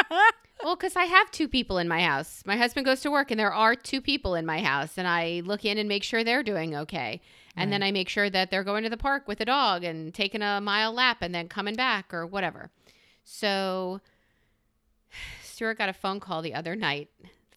well, 0.63 0.75
because 0.75 0.95
I 0.95 1.05
have 1.05 1.31
two 1.31 1.47
people 1.47 1.77
in 1.77 1.87
my 1.87 2.01
house. 2.01 2.43
My 2.45 2.57
husband 2.57 2.85
goes 2.85 3.01
to 3.01 3.11
work, 3.11 3.31
and 3.31 3.39
there 3.39 3.53
are 3.53 3.75
two 3.75 4.01
people 4.01 4.35
in 4.35 4.45
my 4.45 4.61
house, 4.61 4.97
and 4.97 5.07
I 5.07 5.41
look 5.45 5.65
in 5.65 5.77
and 5.77 5.87
make 5.87 6.03
sure 6.03 6.23
they're 6.23 6.43
doing 6.43 6.75
okay. 6.75 7.21
And 7.55 7.71
right. 7.71 7.75
then 7.75 7.83
I 7.83 7.91
make 7.91 8.09
sure 8.09 8.29
that 8.29 8.51
they're 8.51 8.63
going 8.63 8.83
to 8.83 8.89
the 8.89 8.97
park 8.97 9.27
with 9.27 9.41
a 9.41 9.45
dog 9.45 9.83
and 9.83 10.13
taking 10.13 10.41
a 10.41 10.61
mile 10.61 10.93
lap 10.93 11.17
and 11.21 11.33
then 11.33 11.47
coming 11.47 11.75
back 11.75 12.13
or 12.13 12.25
whatever. 12.25 12.69
So 13.23 14.01
Stuart 15.43 15.77
got 15.77 15.89
a 15.89 15.93
phone 15.93 16.19
call 16.19 16.41
the 16.41 16.53
other 16.53 16.75
night 16.75 17.09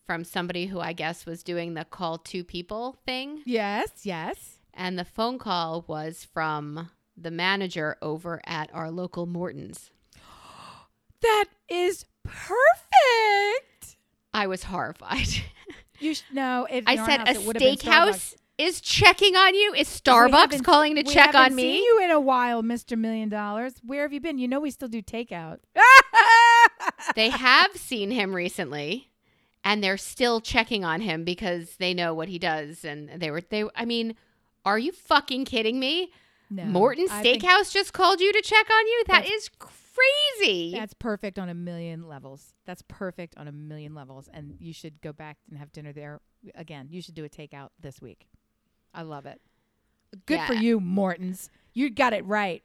from 0.07 0.24
somebody 0.24 0.66
who 0.66 0.80
I 0.80 0.92
guess 0.92 1.26
was 1.26 1.42
doing 1.42 1.74
the 1.74 1.84
call 1.84 2.18
two 2.18 2.44
people 2.44 2.96
thing. 3.07 3.42
Yes, 3.44 3.90
yes. 4.05 4.59
And 4.74 4.98
the 4.98 5.05
phone 5.05 5.38
call 5.38 5.84
was 5.86 6.26
from 6.32 6.90
the 7.16 7.30
manager 7.30 7.96
over 8.01 8.40
at 8.44 8.70
our 8.72 8.90
local 8.90 9.26
Morton's. 9.26 9.90
That 11.20 11.46
is 11.68 12.07
perfect. 12.30 13.96
I 14.32 14.46
was 14.46 14.64
horrified. 14.64 15.28
You 16.02 16.14
sh- 16.14 16.22
no. 16.32 16.66
If 16.70 16.84
I 16.86 16.96
said 16.96 17.28
house, 17.28 17.36
a 17.36 17.40
steakhouse 17.52 18.34
is 18.56 18.80
checking 18.80 19.36
on 19.36 19.54
you. 19.54 19.74
Is 19.74 19.86
Starbucks 19.86 20.64
calling 20.64 20.94
to 20.94 21.02
check 21.02 21.34
on 21.34 21.54
me? 21.54 21.62
Seen 21.62 21.84
you 21.84 22.00
in 22.02 22.10
a 22.10 22.18
while, 22.18 22.62
Mister 22.62 22.96
Million 22.96 23.28
Dollars. 23.28 23.74
Where 23.84 24.00
have 24.00 24.12
you 24.14 24.18
been? 24.18 24.38
You 24.38 24.48
know 24.48 24.60
we 24.60 24.70
still 24.70 24.88
do 24.88 25.02
takeout. 25.02 25.58
they 27.14 27.28
have 27.28 27.76
seen 27.76 28.10
him 28.10 28.34
recently, 28.34 29.10
and 29.62 29.84
they're 29.84 29.98
still 29.98 30.40
checking 30.40 30.86
on 30.86 31.02
him 31.02 31.22
because 31.22 31.76
they 31.76 31.92
know 31.92 32.14
what 32.14 32.28
he 32.28 32.38
does. 32.38 32.82
And 32.82 33.10
they 33.20 33.30
were 33.30 33.42
they. 33.42 33.64
I 33.76 33.84
mean, 33.84 34.14
are 34.64 34.78
you 34.78 34.92
fucking 34.92 35.44
kidding 35.44 35.78
me? 35.78 36.12
No, 36.48 36.64
Morton 36.64 37.08
Steakhouse 37.08 37.70
just 37.70 37.92
called 37.92 38.20
you 38.22 38.32
to 38.32 38.40
check 38.40 38.66
on 38.70 38.86
you. 38.86 39.02
That 39.08 39.26
is 39.26 39.50
crazy. 39.58 39.74
That's 40.72 40.94
perfect 40.94 41.38
on 41.38 41.48
a 41.48 41.55
million 41.55 42.09
levels. 42.09 42.55
That's 42.66 42.82
perfect 42.88 43.36
on 43.36 43.48
a 43.48 43.53
million 43.53 43.94
levels. 43.94 44.28
And 44.32 44.57
you 44.59 44.72
should 44.72 45.01
go 45.01 45.12
back 45.12 45.38
and 45.48 45.59
have 45.59 45.72
dinner 45.72 45.92
there 45.92 46.20
again. 46.55 46.88
You 46.90 47.03
should 47.03 47.14
do 47.14 47.24
a 47.24 47.28
takeout 47.28 47.68
this 47.80 48.01
week. 48.01 48.28
I 48.94 49.03
love 49.03 49.26
it. 49.26 49.40
Good 50.26 50.38
yeah. 50.38 50.46
for 50.46 50.55
you, 50.55 50.80
Morton's. 50.80 51.51
You 51.72 51.90
got 51.90 52.12
it 52.12 52.24
right. 52.26 52.62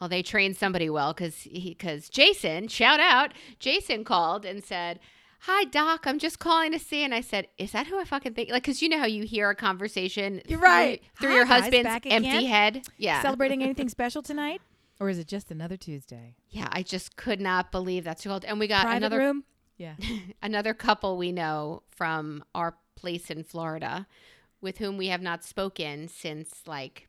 Well, 0.00 0.08
they 0.08 0.22
trained 0.22 0.56
somebody 0.56 0.90
well 0.90 1.12
because 1.12 1.46
because 1.52 2.08
Jason, 2.08 2.68
shout 2.68 3.00
out, 3.00 3.32
Jason 3.58 4.04
called 4.04 4.44
and 4.44 4.62
said, 4.62 5.00
"Hi, 5.40 5.64
Doc. 5.64 6.06
I'm 6.06 6.18
just 6.18 6.38
calling 6.38 6.72
to 6.72 6.78
see." 6.78 7.04
And 7.04 7.14
I 7.14 7.20
said, 7.20 7.48
"Is 7.58 7.72
that 7.72 7.86
who 7.86 7.98
I 7.98 8.04
fucking 8.04 8.34
think?" 8.34 8.50
Like, 8.50 8.64
because 8.64 8.82
you 8.82 8.88
know 8.88 8.98
how 8.98 9.06
you 9.06 9.24
hear 9.24 9.50
a 9.50 9.54
conversation. 9.54 10.42
You're 10.46 10.58
right 10.58 11.00
through, 11.18 11.28
through 11.28 11.36
your 11.36 11.46
husband's 11.46 11.88
empty 12.04 12.44
head. 12.46 12.82
Yeah, 12.96 13.22
celebrating 13.22 13.62
anything 13.62 13.88
special 13.88 14.22
tonight? 14.22 14.60
Or 15.00 15.08
is 15.08 15.18
it 15.18 15.26
just 15.26 15.50
another 15.50 15.76
Tuesday? 15.76 16.36
Yeah, 16.48 16.68
I 16.70 16.82
just 16.82 17.16
could 17.16 17.40
not 17.40 17.72
believe 17.72 18.04
that's 18.04 18.24
called. 18.24 18.44
And 18.44 18.60
we 18.60 18.66
got 18.66 18.82
Private 18.82 18.96
another 18.98 19.18
room. 19.18 19.44
Yeah, 19.76 19.96
another 20.40 20.72
couple 20.72 21.16
we 21.16 21.32
know 21.32 21.82
from 21.88 22.44
our 22.54 22.76
place 22.94 23.28
in 23.28 23.42
Florida, 23.42 24.06
with 24.60 24.78
whom 24.78 24.96
we 24.96 25.08
have 25.08 25.20
not 25.20 25.42
spoken 25.42 26.06
since 26.06 26.62
like 26.64 27.08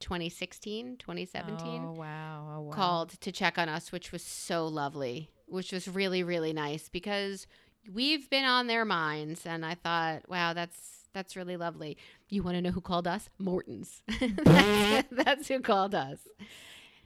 2016, 0.00 0.96
2017. 0.96 1.84
Oh 1.84 1.92
wow. 1.92 2.54
oh 2.56 2.60
wow! 2.62 2.72
Called 2.72 3.10
to 3.20 3.30
check 3.30 3.56
on 3.56 3.68
us, 3.68 3.92
which 3.92 4.10
was 4.10 4.24
so 4.24 4.66
lovely, 4.66 5.30
which 5.46 5.70
was 5.70 5.86
really 5.86 6.24
really 6.24 6.52
nice 6.52 6.88
because 6.88 7.46
we've 7.90 8.28
been 8.28 8.44
on 8.44 8.66
their 8.66 8.84
minds, 8.84 9.46
and 9.46 9.64
I 9.64 9.74
thought, 9.74 10.28
wow, 10.28 10.54
that's 10.54 11.08
that's 11.12 11.36
really 11.36 11.56
lovely. 11.56 11.96
You 12.28 12.42
want 12.42 12.56
to 12.56 12.62
know 12.62 12.70
who 12.70 12.80
called 12.80 13.06
us? 13.06 13.28
Morton's. 13.38 14.02
that's, 14.44 15.08
that's 15.10 15.48
who 15.48 15.60
called 15.60 15.94
us. 15.94 16.18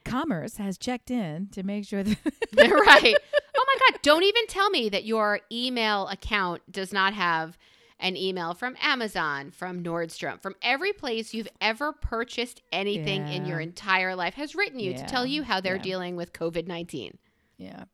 Commerce 0.06 0.56
has 0.56 0.78
checked 0.78 1.10
in 1.10 1.48
to 1.48 1.62
make 1.62 1.84
sure 1.84 2.02
that 2.02 2.16
right. 2.56 3.16
Oh 3.58 3.64
my 3.66 3.90
God! 3.90 4.00
Don't 4.02 4.22
even 4.22 4.46
tell 4.48 4.68
me 4.68 4.90
that 4.90 5.06
your 5.06 5.40
email 5.50 6.08
account 6.08 6.60
does 6.70 6.92
not 6.92 7.14
have 7.14 7.56
an 7.98 8.14
email 8.14 8.52
from 8.52 8.76
Amazon, 8.82 9.50
from 9.50 9.82
Nordstrom, 9.82 10.42
from 10.42 10.54
every 10.60 10.92
place 10.92 11.32
you've 11.32 11.48
ever 11.58 11.92
purchased 11.92 12.60
anything 12.70 13.26
yeah. 13.26 13.32
in 13.32 13.46
your 13.46 13.58
entire 13.58 14.14
life 14.14 14.34
has 14.34 14.54
written 14.54 14.78
you 14.78 14.90
yeah. 14.90 14.98
to 14.98 15.06
tell 15.06 15.24
you 15.24 15.42
how 15.42 15.62
they're 15.62 15.76
yeah. 15.76 15.82
dealing 15.82 16.16
with 16.16 16.34
COVID 16.34 16.66
nineteen. 16.66 17.16
Yeah. 17.56 17.84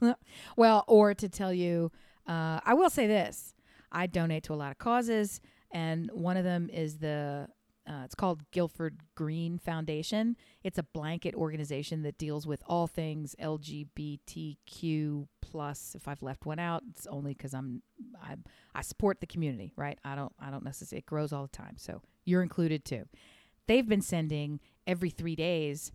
well, 0.56 0.84
or 0.88 1.14
to 1.14 1.28
tell 1.28 1.52
you, 1.52 1.92
uh, 2.26 2.58
I 2.64 2.74
will 2.74 2.90
say 2.90 3.06
this: 3.06 3.54
I 3.92 4.08
donate 4.08 4.42
to 4.44 4.52
a 4.52 4.56
lot 4.56 4.72
of 4.72 4.78
causes, 4.78 5.40
and 5.70 6.10
one 6.12 6.36
of 6.36 6.44
them 6.44 6.68
is 6.72 6.98
the 6.98 7.48
uh, 7.88 8.02
it's 8.04 8.14
called 8.14 8.50
Guilford 8.50 9.00
Green 9.14 9.58
Foundation. 9.58 10.36
It's 10.62 10.78
a 10.78 10.82
blanket 10.82 11.34
organization 11.34 12.02
that 12.02 12.16
deals 12.16 12.46
with 12.46 12.62
all 12.66 12.86
things 12.86 13.34
LGBTQ 13.40 15.26
plus. 15.42 15.94
If 15.94 16.08
I've 16.08 16.22
left 16.22 16.46
one 16.46 16.58
out, 16.58 16.82
it's 16.90 17.06
only 17.06 17.34
because 17.34 17.52
I'm 17.52 17.82
I 18.22 18.36
I 18.74 18.82
support 18.82 19.20
the 19.20 19.26
community, 19.26 19.72
right? 19.76 19.98
I 20.04 20.14
don't 20.14 20.32
I 20.40 20.50
don't 20.50 20.64
necessarily 20.64 21.00
it 21.00 21.06
grows 21.06 21.32
all 21.32 21.42
the 21.42 21.56
time, 21.56 21.76
so 21.76 22.00
you're 22.24 22.42
included 22.42 22.84
too. 22.84 23.04
They've 23.66 23.86
been 23.86 24.02
sending 24.02 24.60
every 24.86 25.10
three 25.10 25.36
days 25.36 25.92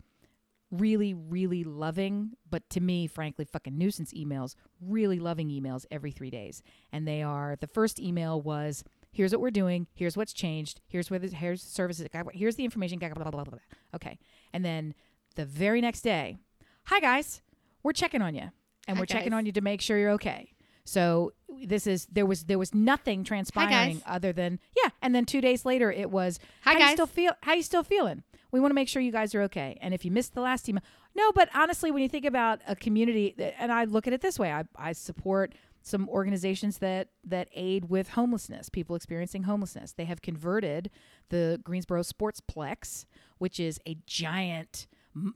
really, 0.71 1.13
really 1.13 1.63
loving, 1.63 2.31
but 2.49 2.69
to 2.69 2.79
me, 2.79 3.07
frankly, 3.07 3.45
fucking 3.45 3.77
nuisance 3.77 4.13
emails, 4.13 4.55
really 4.81 5.19
loving 5.19 5.49
emails 5.49 5.85
every 5.89 6.11
three 6.11 6.29
days. 6.29 6.61
And 6.91 7.07
they 7.07 7.23
are 7.23 7.57
the 7.59 7.67
first 7.67 7.99
email 7.99 8.39
was 8.39 8.83
here's 9.11 9.31
what 9.31 9.41
we're 9.41 9.51
doing. 9.51 9.87
Here's 9.93 10.15
what's 10.15 10.33
changed. 10.33 10.81
Here's 10.87 11.09
where 11.09 11.19
the 11.19 11.27
here's 11.29 11.63
the 11.63 11.69
services. 11.69 12.07
Here's 12.33 12.55
the 12.55 12.65
information. 12.65 12.99
Blah, 12.99 13.09
blah, 13.09 13.31
blah. 13.43 13.59
Okay. 13.95 14.19
And 14.53 14.63
then 14.63 14.93
the 15.35 15.45
very 15.45 15.81
next 15.81 16.01
day, 16.01 16.37
hi 16.85 16.99
guys, 16.99 17.41
we're 17.83 17.93
checking 17.93 18.21
on 18.21 18.35
you, 18.35 18.51
and 18.87 18.97
hi 18.97 18.99
we're 19.01 19.05
guys. 19.05 19.17
checking 19.17 19.33
on 19.33 19.45
you 19.45 19.51
to 19.51 19.61
make 19.61 19.81
sure 19.81 19.97
you're 19.97 20.11
okay. 20.11 20.53
So 20.85 21.33
this 21.61 21.85
is 21.85 22.07
there 22.11 22.25
was 22.25 22.45
there 22.45 22.57
was 22.57 22.73
nothing 22.73 23.23
transpiring 23.23 24.01
other 24.05 24.33
than 24.33 24.59
yeah. 24.75 24.89
And 25.01 25.13
then 25.13 25.25
two 25.25 25.41
days 25.41 25.65
later, 25.65 25.91
it 25.91 26.09
was 26.09 26.39
hi 26.63 26.73
how 26.73 26.79
guys. 26.79 26.89
You 26.89 26.95
still 26.95 27.05
feel 27.05 27.31
how 27.43 27.53
you 27.53 27.63
still 27.63 27.83
feeling? 27.83 28.23
We 28.51 28.59
want 28.59 28.71
to 28.71 28.75
make 28.75 28.87
sure 28.87 28.99
you 28.99 29.11
guys 29.11 29.35
are 29.35 29.43
okay. 29.43 29.77
And 29.81 29.93
if 29.93 30.03
you 30.03 30.09
missed 30.09 30.33
the 30.33 30.41
last 30.41 30.67
email, 30.67 30.81
no. 31.15 31.31
But 31.31 31.49
honestly, 31.53 31.91
when 31.91 32.01
you 32.01 32.09
think 32.09 32.25
about 32.25 32.61
a 32.67 32.75
community, 32.75 33.35
and 33.59 33.71
I 33.71 33.83
look 33.83 34.07
at 34.07 34.13
it 34.13 34.21
this 34.21 34.39
way, 34.39 34.51
I 34.51 34.63
I 34.75 34.93
support 34.93 35.53
some 35.89 36.07
organizations 36.09 36.77
that 36.77 37.09
that 37.23 37.49
aid 37.53 37.89
with 37.89 38.09
homelessness, 38.09 38.69
people 38.69 38.95
experiencing 38.95 39.43
homelessness. 39.43 39.93
They 39.93 40.05
have 40.05 40.21
converted 40.21 40.89
the 41.29 41.59
Greensboro 41.63 42.01
Sportsplex, 42.01 43.05
which 43.37 43.59
is 43.59 43.79
a 43.87 43.97
giant 44.05 44.87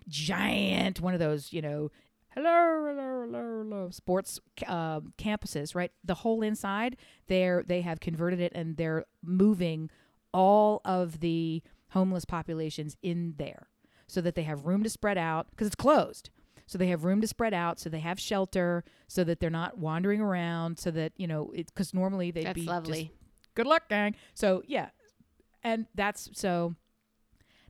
giant 0.08 1.02
one 1.02 1.14
of 1.14 1.20
those, 1.20 1.52
you 1.52 1.62
know, 1.62 1.90
hello, 2.30 2.86
hello, 2.88 3.22
hello, 3.26 3.64
hello, 3.64 3.90
sports 3.90 4.40
uh, 4.68 5.02
campuses, 5.18 5.76
right? 5.76 5.92
The 6.04 6.16
whole 6.16 6.42
inside, 6.42 6.98
they're 7.28 7.64
they 7.66 7.82
have 7.82 8.00
converted 8.00 8.40
it 8.40 8.52
and 8.56 8.78
they're 8.78 9.06
moving 9.24 9.90
all 10.34 10.82
of 10.86 11.20
the 11.20 11.62
homeless 11.90 12.26
populations 12.26 12.98
in 13.02 13.36
there 13.38 13.68
so 14.08 14.22
that 14.22 14.36
they 14.36 14.44
have 14.44 14.66
room 14.66 14.84
to 14.84 14.90
spread 14.90 15.18
out 15.18 15.48
because 15.52 15.68
it's 15.68 15.76
closed. 15.76 16.30
So 16.74 16.80
they 16.80 16.88
have 16.88 17.04
room 17.04 17.22
to 17.22 17.28
spread 17.28 17.54
out, 17.54 17.80
so 17.80 17.88
they 17.88 18.00
have 18.00 18.20
shelter, 18.20 18.84
so 19.08 19.24
that 19.26 19.40
they're 19.40 19.52
not 19.52 19.78
wandering 19.78 20.22
around, 20.22 20.80
so 20.80 20.90
that 20.90 21.14
you 21.18 21.28
know, 21.28 21.54
because 21.56 21.94
normally 21.94 22.32
they'd 22.32 22.48
That's 22.48 22.56
be 22.56 22.62
just, 22.62 22.68
lovely. 22.68 23.12
good 23.54 23.68
luck, 23.68 23.88
gang. 23.90 24.16
So 24.34 24.64
yeah, 24.66 24.90
and 25.64 25.86
that's 25.94 26.32
so. 26.34 26.74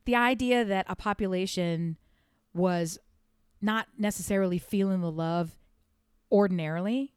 The 0.06 0.16
idea 0.16 0.64
that 0.64 0.86
a 0.88 0.96
population 0.96 1.98
was 2.54 2.98
not 3.60 3.88
necessarily 3.98 4.56
feeling 4.58 5.02
the 5.02 5.12
love 5.12 5.58
ordinarily, 6.32 7.12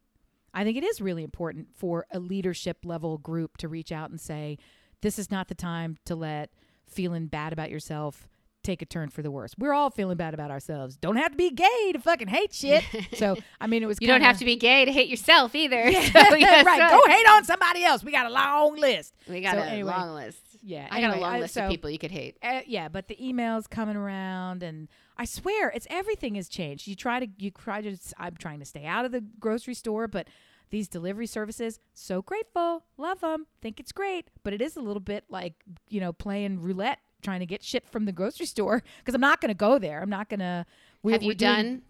I 0.52 0.64
think 0.64 0.76
it 0.76 0.84
is 0.84 1.00
really 1.00 1.24
important 1.24 1.68
for 1.74 2.04
a 2.10 2.18
leadership 2.20 2.84
level 2.84 3.16
group 3.16 3.56
to 3.56 3.66
reach 3.66 3.92
out 3.92 4.10
and 4.10 4.20
say, 4.20 4.58
"This 5.00 5.18
is 5.18 5.30
not 5.30 5.48
the 5.48 5.54
time 5.54 5.96
to 6.04 6.14
let 6.14 6.50
feeling 6.86 7.28
bad 7.28 7.54
about 7.54 7.70
yourself." 7.70 8.28
Take 8.64 8.82
a 8.82 8.86
turn 8.86 9.08
for 9.08 9.22
the 9.22 9.30
worse. 9.30 9.54
We're 9.56 9.72
all 9.72 9.88
feeling 9.90 10.16
bad 10.16 10.34
about 10.34 10.50
ourselves. 10.50 10.96
Don't 10.96 11.16
have 11.16 11.30
to 11.30 11.36
be 11.36 11.50
gay 11.50 11.92
to 11.92 11.98
fucking 12.00 12.28
hate 12.28 12.52
shit. 12.52 12.84
So 13.14 13.36
I 13.60 13.66
mean, 13.66 13.82
it 13.82 13.86
was. 13.86 13.98
You 14.00 14.08
don't 14.08 14.20
have 14.22 14.38
to 14.38 14.44
be 14.44 14.56
gay 14.56 14.84
to 14.84 14.92
hate 14.92 15.08
yourself 15.08 15.54
either. 15.54 15.88
Yeah, 15.88 16.00
So, 16.28 16.34
yes, 16.36 16.66
right. 16.66 16.90
Go 16.90 17.10
hate 17.10 17.26
on 17.28 17.44
somebody 17.44 17.84
else. 17.84 18.04
We 18.04 18.12
got 18.12 18.26
a 18.26 18.30
long 18.30 18.76
list. 18.76 19.14
We 19.28 19.40
got 19.40 19.54
So 19.54 19.60
a 19.60 19.64
anyway, 19.66 19.90
long 19.90 20.14
list. 20.14 20.40
Yeah, 20.62 20.86
I 20.90 21.00
got 21.00 21.16
a 21.16 21.20
long 21.20 21.34
I- 21.36 21.40
list 21.40 21.56
of 21.56 21.70
people 21.70 21.88
you 21.88 21.98
could 21.98 22.10
hate. 22.10 22.36
Uh, 22.42 22.60
yeah, 22.66 22.88
but 22.88 23.08
the 23.08 23.16
emails 23.16 23.70
coming 23.70 23.96
around, 23.96 24.62
and 24.62 24.88
I 25.16 25.24
swear 25.24 25.70
it's 25.70 25.86
everything 25.88 26.34
has 26.34 26.48
changed. 26.48 26.86
You 26.88 26.94
try 26.96 27.20
to, 27.20 27.28
you 27.38 27.50
try 27.52 27.80
to. 27.80 27.96
I'm 28.18 28.36
trying 28.36 28.58
to 28.58 28.64
stay 28.66 28.84
out 28.84 29.04
of 29.04 29.12
the 29.12 29.20
grocery 29.40 29.74
store, 29.74 30.08
but 30.08 30.26
these 30.70 30.88
delivery 30.88 31.26
services, 31.26 31.80
so 31.94 32.20
grateful, 32.20 32.84
love 32.98 33.20
them, 33.20 33.46
think 33.62 33.80
it's 33.80 33.92
great, 33.92 34.28
but 34.42 34.52
it 34.52 34.60
is 34.60 34.76
a 34.76 34.80
little 34.82 35.00
bit 35.00 35.24
like 35.30 35.54
you 35.88 36.00
know 36.00 36.12
playing 36.12 36.60
roulette, 36.60 36.98
trying 37.22 37.40
to 37.40 37.46
get 37.46 37.62
shit 37.62 37.86
from 37.88 38.04
the 38.04 38.12
grocery 38.12 38.46
store 38.46 38.82
because 38.98 39.14
I'm 39.14 39.20
not 39.20 39.40
going 39.40 39.48
to 39.50 39.54
go 39.56 39.78
there. 39.78 40.00
I'm 40.02 40.10
not 40.10 40.28
going 40.28 40.40
to. 40.40 40.64
Have 41.10 41.22
you 41.22 41.34
done 41.34 41.82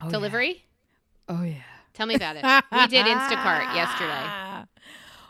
Oh, 0.00 0.10
delivery? 0.10 0.64
Oh 1.28 1.42
yeah. 1.42 1.54
Tell 1.94 2.06
me 2.06 2.14
about 2.14 2.36
it. 2.36 2.44
we 2.44 2.86
did 2.86 3.06
Instacart 3.06 3.74
yesterday. 3.74 4.64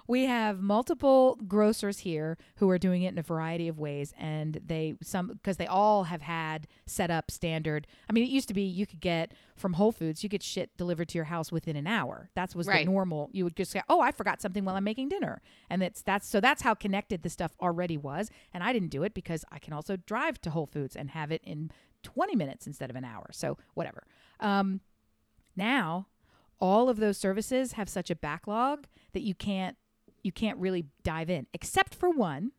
We 0.09 0.25
have 0.25 0.61
multiple 0.63 1.39
grocers 1.47 1.99
here 1.99 2.39
who 2.57 2.71
are 2.71 2.79
doing 2.79 3.03
it 3.03 3.13
in 3.13 3.19
a 3.19 3.23
variety 3.23 3.69
of 3.69 3.79
ways, 3.79 4.15
and 4.19 4.59
they 4.65 4.95
some 5.03 5.29
because 5.29 5.59
they 5.59 5.67
all 5.67 6.05
have 6.05 6.23
had 6.23 6.67
set 6.87 7.11
up 7.11 7.31
standard. 7.31 7.87
I 8.09 8.15
mean, 8.15 8.25
it 8.25 8.31
used 8.31 8.49
to 8.49 8.55
be 8.55 8.63
you 8.63 8.87
could 8.87 9.01
get 9.01 9.33
from 9.55 9.75
Whole 9.75 9.93
Foods, 9.93 10.23
you 10.23 10.31
get 10.31 10.43
shit 10.43 10.75
delivered 10.79 11.09
to 11.11 11.19
your 11.19 11.27
house 11.27 11.53
within 11.53 11.77
an 11.77 11.87
hour. 11.87 12.31
That 12.35 12.55
was 12.55 12.67
Right. 12.67 12.87
the 12.87 12.91
normal. 12.91 13.29
You 13.33 13.45
would 13.45 13.55
just 13.55 13.71
say, 13.71 13.83
"Oh, 13.87 14.01
I 14.01 14.11
forgot 14.11 14.41
something 14.41 14.65
while 14.65 14.77
I'm 14.77 14.85
making 14.85 15.11
dinner," 15.11 15.43
and 15.69 15.83
that's 15.83 16.01
that's 16.01 16.27
so 16.27 16.41
that's 16.41 16.63
how 16.63 16.73
connected 16.73 17.23
the 17.23 17.29
stuff 17.29 17.55
already 17.61 17.99
was. 17.99 18.31
And 18.55 18.65
I 18.65 18.73
didn't 18.73 18.89
do 18.89 19.03
it 19.03 19.13
because 19.13 19.45
I 19.53 19.59
can 19.59 19.75
also 19.75 19.97
drive 19.97 20.41
to 20.41 20.51
Whole 20.51 20.67
Foods 20.67 20.97
and 20.97 21.11
have 21.11 21.31
it 21.31 21.43
in 21.45 21.71
20 22.03 22.35
minutes 22.35 22.67
instead 22.67 22.89
of 22.89 22.97
an 22.97 23.05
hour. 23.05 23.29
So 23.33 23.59
whatever. 23.75 24.07
Um, 24.41 24.81
now 25.55 26.07
all 26.61 26.89
of 26.89 26.97
those 26.97 27.19
services 27.19 27.73
have 27.73 27.91
such 27.91 28.11
a 28.11 28.17
backlog 28.17 28.87
that 29.13 29.21
you 29.23 29.35
can't 29.35 29.77
you 30.23 30.33
can't 30.33 30.59
really 30.59 30.87
dive 31.03 31.31
in 31.31 31.47
except 31.53 31.95
for 31.95 32.11
one 32.11 32.53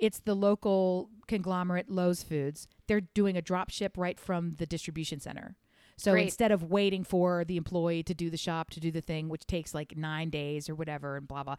it's 0.00 0.20
the 0.20 0.34
local 0.34 1.10
conglomerate 1.28 1.90
Lowe's 1.90 2.22
Foods. 2.22 2.66
They're 2.88 3.02
doing 3.02 3.36
a 3.36 3.42
drop 3.42 3.70
ship 3.70 3.96
right 3.96 4.18
from 4.18 4.54
the 4.58 4.66
distribution 4.66 5.20
center. 5.20 5.56
So 5.96 6.12
Great. 6.12 6.24
instead 6.24 6.50
of 6.50 6.64
waiting 6.64 7.04
for 7.04 7.44
the 7.44 7.58
employee 7.58 8.02
to 8.04 8.14
do 8.14 8.30
the 8.30 8.38
shop 8.38 8.70
to 8.70 8.80
do 8.80 8.90
the 8.90 9.02
thing, 9.02 9.28
which 9.28 9.46
takes 9.46 9.74
like 9.74 9.96
nine 9.96 10.30
days 10.30 10.70
or 10.70 10.74
whatever, 10.74 11.18
and 11.18 11.28
blah 11.28 11.44
blah. 11.44 11.56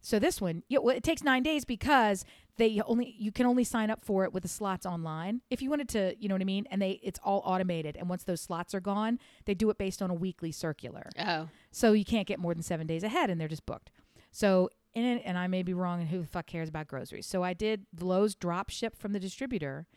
So 0.00 0.18
this 0.18 0.40
one, 0.40 0.62
yeah, 0.68 0.78
well, 0.78 0.94
it 0.94 1.02
takes 1.02 1.24
nine 1.24 1.42
days 1.42 1.64
because 1.64 2.24
they 2.58 2.80
only 2.86 3.14
you 3.18 3.32
can 3.32 3.46
only 3.46 3.64
sign 3.64 3.90
up 3.90 4.04
for 4.04 4.24
it 4.24 4.32
with 4.34 4.42
the 4.42 4.48
slots 4.48 4.84
online. 4.84 5.40
If 5.48 5.62
you 5.62 5.70
wanted 5.70 5.88
to, 5.90 6.14
you 6.20 6.28
know 6.28 6.34
what 6.34 6.42
I 6.42 6.44
mean, 6.44 6.66
and 6.70 6.82
they 6.82 7.00
it's 7.02 7.18
all 7.24 7.42
automated. 7.46 7.96
And 7.96 8.10
once 8.10 8.24
those 8.24 8.42
slots 8.42 8.74
are 8.74 8.80
gone, 8.80 9.18
they 9.46 9.54
do 9.54 9.70
it 9.70 9.78
based 9.78 10.02
on 10.02 10.10
a 10.10 10.14
weekly 10.14 10.52
circular. 10.52 11.08
Oh, 11.18 11.48
So 11.70 11.94
you 11.94 12.04
can't 12.04 12.26
get 12.26 12.38
more 12.38 12.52
than 12.52 12.62
seven 12.62 12.86
days 12.86 13.02
ahead, 13.02 13.30
and 13.30 13.40
they're 13.40 13.48
just 13.48 13.64
booked. 13.64 13.90
So 14.38 14.70
in 14.94 15.04
it, 15.04 15.22
and 15.24 15.36
I 15.36 15.48
may 15.48 15.64
be 15.64 15.74
wrong, 15.74 15.98
and 16.00 16.08
who 16.08 16.20
the 16.20 16.26
fuck 16.28 16.46
cares 16.46 16.68
about 16.68 16.86
groceries? 16.86 17.26
So 17.26 17.42
I 17.42 17.54
did 17.54 17.86
the 17.92 18.04
Lowe's 18.04 18.36
drop 18.36 18.70
ship 18.70 18.96
from 18.96 19.12
the 19.12 19.18
distributor, 19.18 19.88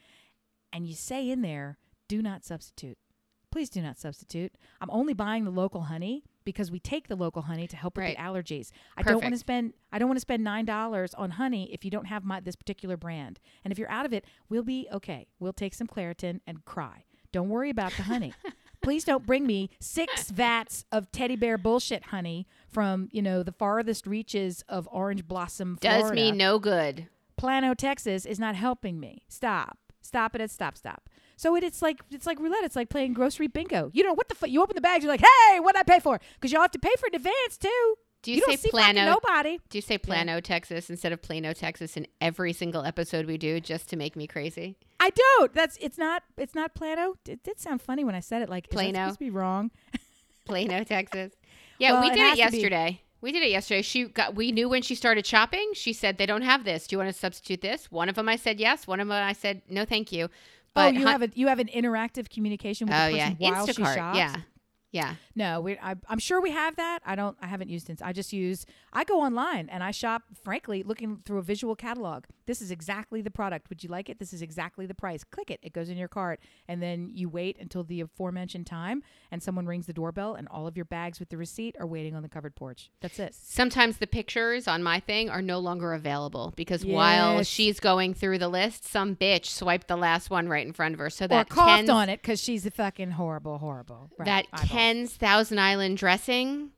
and 0.74 0.88
you 0.88 0.96
say 0.96 1.30
in 1.30 1.44
there, 1.44 1.78
do 2.08 2.24
not 2.24 2.44
substitute. 2.44 2.98
Please 3.52 3.70
do 3.70 3.84
not 3.84 4.00
substitute. 4.00 4.54
I'm 4.80 4.90
only 4.90 5.14
buying 5.14 5.44
the 5.44 5.52
local 5.52 5.82
honey 5.82 6.24
because 6.44 6.72
we 6.72 6.80
take 6.80 7.08
the 7.08 7.16
local 7.16 7.44
honey 7.44 7.68
to 7.68 7.76
help 7.76 7.98
with 7.98 8.06
Right. 8.06 8.18
the 8.18 8.24
allergies. 8.24 8.72
I 8.98 9.04
don't 9.04 9.22
want 9.22 9.36
to 9.36 9.38
spend 9.38 9.74
I 9.92 10.00
don't 10.00 10.08
want 10.10 10.16
to 10.18 10.22
spend 10.22 10.44
nine 10.44 10.66
dollars 10.66 11.14
on 11.14 11.32
honey 11.32 11.72
if 11.72 11.86
you 11.86 11.92
don't 11.92 12.06
have 12.06 12.24
my 12.24 12.40
this 12.40 12.56
particular 12.56 12.98
brand. 12.98 13.40
And 13.64 13.72
if 13.72 13.78
you're 13.78 13.92
out 13.92 14.08
of 14.08 14.14
it, 14.14 14.26
we'll 14.50 14.64
be 14.64 14.88
okay. 14.92 15.28
We'll 15.40 15.54
take 15.54 15.76
some 15.76 15.86
Claritin 15.86 16.40
and 16.48 16.66
cry. 16.66 17.04
Don't 17.32 17.50
worry 17.50 17.70
about 17.70 17.94
the 17.94 18.04
honey. 18.04 18.34
Please 18.82 19.04
don't 19.04 19.26
bring 19.26 19.46
me 19.46 19.70
six 19.80 20.32
vats 20.32 20.86
of 20.92 21.12
teddy 21.12 21.36
bear 21.36 21.58
bullshit 21.58 22.06
honey 22.06 22.48
from, 22.72 23.10
you 23.12 23.22
know, 23.22 23.44
the 23.44 23.52
farthest 23.52 24.08
reaches 24.08 24.64
of 24.70 24.88
orange 24.92 25.28
blossom 25.28 25.78
Florida. 25.78 26.02
does 26.04 26.12
me 26.12 26.32
no 26.32 26.60
good. 26.60 27.08
Plano, 27.38 27.74
Texas 27.74 28.26
is 28.26 28.40
not 28.40 28.56
helping 28.56 29.00
me. 29.00 29.24
Stop. 29.28 29.78
Stop 30.02 30.36
it. 30.36 30.42
At 30.42 30.52
stop. 30.52 30.78
Stop. 30.78 31.10
So 31.36 31.56
it, 31.56 31.64
it's 31.64 31.82
like 31.82 32.00
it's 32.12 32.26
like 32.26 32.40
roulette. 32.40 32.64
It's 32.64 32.76
like 32.76 32.90
playing 32.90 33.14
grocery 33.14 33.48
bingo. 33.48 33.90
You 33.94 34.04
know 34.04 34.14
what 34.14 34.30
the 34.30 34.36
fuck? 34.36 34.50
You 34.50 34.62
open 34.62 34.76
the 34.76 34.82
bags. 34.82 35.04
You're 35.04 35.12
like, 35.12 35.22
hey, 35.22 35.60
what 35.60 35.76
I 35.76 35.84
pay 35.84 36.00
for? 36.00 36.20
Because 36.36 36.52
y'all 36.52 36.62
have 36.62 36.72
to 36.72 36.80
pay 36.80 36.94
for 37.00 37.08
it 37.08 37.14
in 37.14 37.22
advance 37.22 37.58
too. 37.58 37.96
Do 38.22 38.32
you, 38.32 38.42
don't 38.42 38.60
say 38.60 38.70
Plano? 38.70 39.06
nobody. 39.06 39.58
Do 39.70 39.80
you 39.80 39.82
say 39.82 39.98
Plano, 39.98 40.40
Texas 40.40 40.92
instead 40.92 41.12
of 41.12 41.24
Plano, 41.24 41.54
Texas 41.54 41.98
in 41.98 42.06
every 42.20 42.54
single 42.54 42.86
episode 42.86 43.26
we 43.26 43.38
do 43.40 43.60
just 43.60 43.90
to 43.90 43.96
make 43.96 44.16
me 44.16 44.28
crazy? 44.28 44.78
I 45.00 45.10
don't. 45.10 45.52
That's 45.54 45.78
it's 45.82 45.98
not 45.98 46.22
it's 46.38 46.54
not 46.54 46.76
Plano. 46.76 47.16
It 47.28 47.44
did 47.44 47.60
sound 47.60 47.82
funny 47.82 48.04
when 48.04 48.14
I 48.14 48.20
said 48.20 48.44
it. 48.44 48.50
Like 48.50 48.68
is 48.68 48.74
Plano. 48.74 49.00
supposed 49.00 49.16
to 49.16 49.26
be 49.26 49.32
wrong. 49.32 49.72
Plano, 50.46 50.84
Texas. 50.84 51.34
Yeah, 51.82 51.94
Well, 51.94 52.02
we 52.04 52.10
did 52.12 52.20
it 52.20 52.34
be. 52.34 52.38
yesterday. 52.40 53.02
We 53.22 53.32
did 53.32 53.44
it 53.44 53.50
yesterday. 53.52 53.82
She 53.82 54.06
got. 54.06 54.36
We 54.36 54.52
knew 54.52 54.68
when 54.70 54.82
she 54.82 54.96
started 54.96 55.26
shopping. 55.26 55.72
She 55.74 55.94
said 55.94 56.18
they 56.18 56.26
don't 56.26 56.42
have 56.42 56.64
this. 56.64 56.88
Do 56.88 56.94
you 56.96 56.98
want 56.98 57.12
to 57.14 57.18
substitute 57.20 57.62
this? 57.62 57.92
One 57.92 58.10
of 58.10 58.16
them 58.16 58.28
I 58.30 58.36
said 58.36 58.60
yes. 58.60 58.88
One 58.88 59.00
of 59.00 59.08
them 59.08 59.16
I 59.16 59.34
said 59.34 59.62
no, 59.70 59.86
thank 59.86 60.12
you. 60.12 60.26
oh, 60.26 60.30
But 60.74 60.94
you 60.96 61.02
hun- 61.04 61.12
have 61.12 61.22
a 61.22 61.30
you 61.36 61.48
have 61.48 61.60
an 61.60 61.68
interactive 61.68 62.30
communication 62.30 62.88
with 62.88 62.96
oh 62.96 63.08
the 63.12 63.18
person 63.18 63.38
yeah, 63.40 63.52
while 63.52 63.68
she 63.68 63.74
Instacart. 63.74 63.96
shops. 63.96 64.18
Yeah, 64.18 64.36
yeah. 64.92 65.16
No, 65.36 65.62
we, 65.62 65.78
I, 65.80 65.96
I'm 66.10 66.20
sure 66.20 66.42
we 66.42 66.52
have 66.52 66.76
that. 66.76 67.00
I 67.06 67.16
don't. 67.16 67.38
I 67.42 67.48
haven't 67.48 67.70
used 67.70 67.90
it. 67.90 68.02
I 68.04 68.12
just 68.12 68.34
use. 68.34 68.66
I 68.92 69.04
go 69.04 69.22
online 69.22 69.70
and 69.70 69.84
I 69.84 69.92
shop. 69.92 70.24
Frankly, 70.44 70.84
looking 70.84 71.22
through 71.26 71.40
a 71.40 71.44
visual 71.44 71.76
catalog. 71.76 72.26
This 72.46 72.62
is 72.62 72.72
exactly 72.72 73.22
the 73.22 73.32
product. 73.32 73.70
Would 73.70 73.84
you 73.84 73.90
like 73.90 74.10
it? 74.10 74.20
This 74.20 74.34
is 74.34 74.42
exactly 74.42 74.86
the 74.86 74.94
price. 74.94 75.24
Click 75.24 75.50
it. 75.50 75.60
It 75.64 75.72
goes 75.72 75.90
in 75.90 75.98
your 75.98 76.10
cart, 76.10 76.42
and 76.68 76.82
then 76.82 77.10
you 77.14 77.30
wait 77.30 77.58
until 77.60 77.84
the 77.84 78.02
aforementioned 78.02 78.68
time, 78.68 79.04
and 79.32 79.42
someone 79.42 79.66
rings 79.66 79.86
the 79.86 79.94
doorbell, 79.94 80.36
and 80.36 80.48
all 80.50 80.68
of 80.68 80.76
your 80.76 80.86
bags 80.86 81.20
with 81.20 81.30
the 81.30 81.38
receipt 81.38 81.76
are 81.80 81.88
waiting 81.88 82.14
on 82.14 82.24
the 82.24 82.30
covered 82.30 82.56
porch. 82.56 82.90
That's 83.00 83.20
it. 83.20 83.34
Sometimes 83.34 83.98
the 83.98 84.08
pictures 84.08 84.68
on 84.68 84.84
my 84.84 85.00
thing 85.00 85.30
are 85.30 85.42
no 85.42 85.60
longer 85.60 85.94
available 85.94 86.54
because 86.58 86.86
while 86.86 87.44
she's 87.44 87.80
going 87.80 88.14
through 88.14 88.40
the 88.40 88.50
list, 88.50 88.86
some 88.86 89.16
bitch 89.16 89.46
swiped 89.46 89.88
the 89.88 89.96
last 89.96 90.30
one 90.30 90.50
right 90.50 90.66
in 90.66 90.74
front 90.74 90.94
of 90.94 91.00
her. 91.00 91.10
So 91.10 91.26
Or 91.26 91.28
that 91.30 91.50
coughed 91.50 91.70
Ken's, 91.70 91.90
on 91.90 92.10
it 92.10 92.22
because 92.22 92.42
she's 92.42 92.66
a 92.66 92.72
fucking 92.72 93.12
horrible, 93.12 93.58
horrible. 93.58 94.10
Right. 94.18 94.26
that. 94.26 94.46
Ken's 94.82 95.14
Thousand 95.14 95.60
Island 95.60 95.98
dressing, 95.98 96.72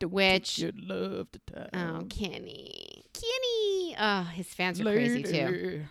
which 0.00 0.60
You'd 0.60 0.78
love 0.80 1.26
to 1.32 1.40
tell. 1.40 1.68
oh 1.74 2.04
Kenny, 2.08 3.04
Kenny, 3.12 3.96
oh 3.98 4.22
his 4.32 4.46
fans 4.54 4.80
are 4.80 4.84
crazy 4.84 5.24
too. 5.24 5.82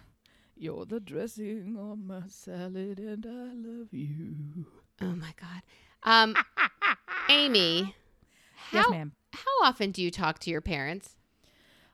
You're 0.55 0.86
the 0.86 1.01
dressing 1.01 1.76
on 1.78 2.07
my 2.07 2.22
salad, 2.30 2.99
and 2.99 3.26
I 3.26 3.53
love 3.53 3.89
you. 3.91 4.65
Oh 5.01 5.13
my 5.13 5.34
god, 5.36 5.61
um, 6.03 6.38
Amy, 7.30 7.93
how 8.55 8.78
yes, 8.78 8.89
ma'am. 8.89 9.11
how 9.34 9.63
often 9.65 9.91
do 9.91 10.01
you 10.01 10.09
talk 10.09 10.39
to 10.39 10.49
your 10.49 10.61
parents? 10.61 11.16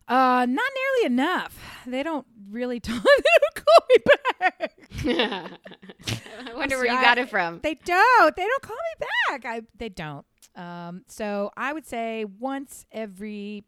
Uh, 0.08 0.45
not 0.49 0.49
nearly 0.49 1.06
enough. 1.06 1.58
They 1.86 2.04
don't 2.04 2.26
really 2.49 2.80
talk. 2.80 3.04
they 3.04 3.39
don't 3.41 3.66
call 3.66 3.88
me 3.89 3.97
back. 4.39 4.72
I 6.49 6.54
wonder 6.56 6.78
where 6.78 6.86
you 6.86 6.91
got 7.01 7.18
it 7.18 7.30
from. 7.30 7.60
They 7.62 7.76
don't. 7.76 8.36
They 8.36 8.45
don't 8.45 8.62
call 8.62 8.76
me 8.76 9.08
back. 9.30 9.45
I. 9.45 9.62
They 9.78 9.89
don't. 9.89 10.26
Um. 10.56 11.04
So 11.08 11.51
I 11.58 11.74
would 11.74 11.86
say 11.86 12.26
once 12.26 12.86
every 12.91 13.64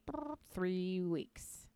three 0.54 1.02
weeks. 1.02 1.68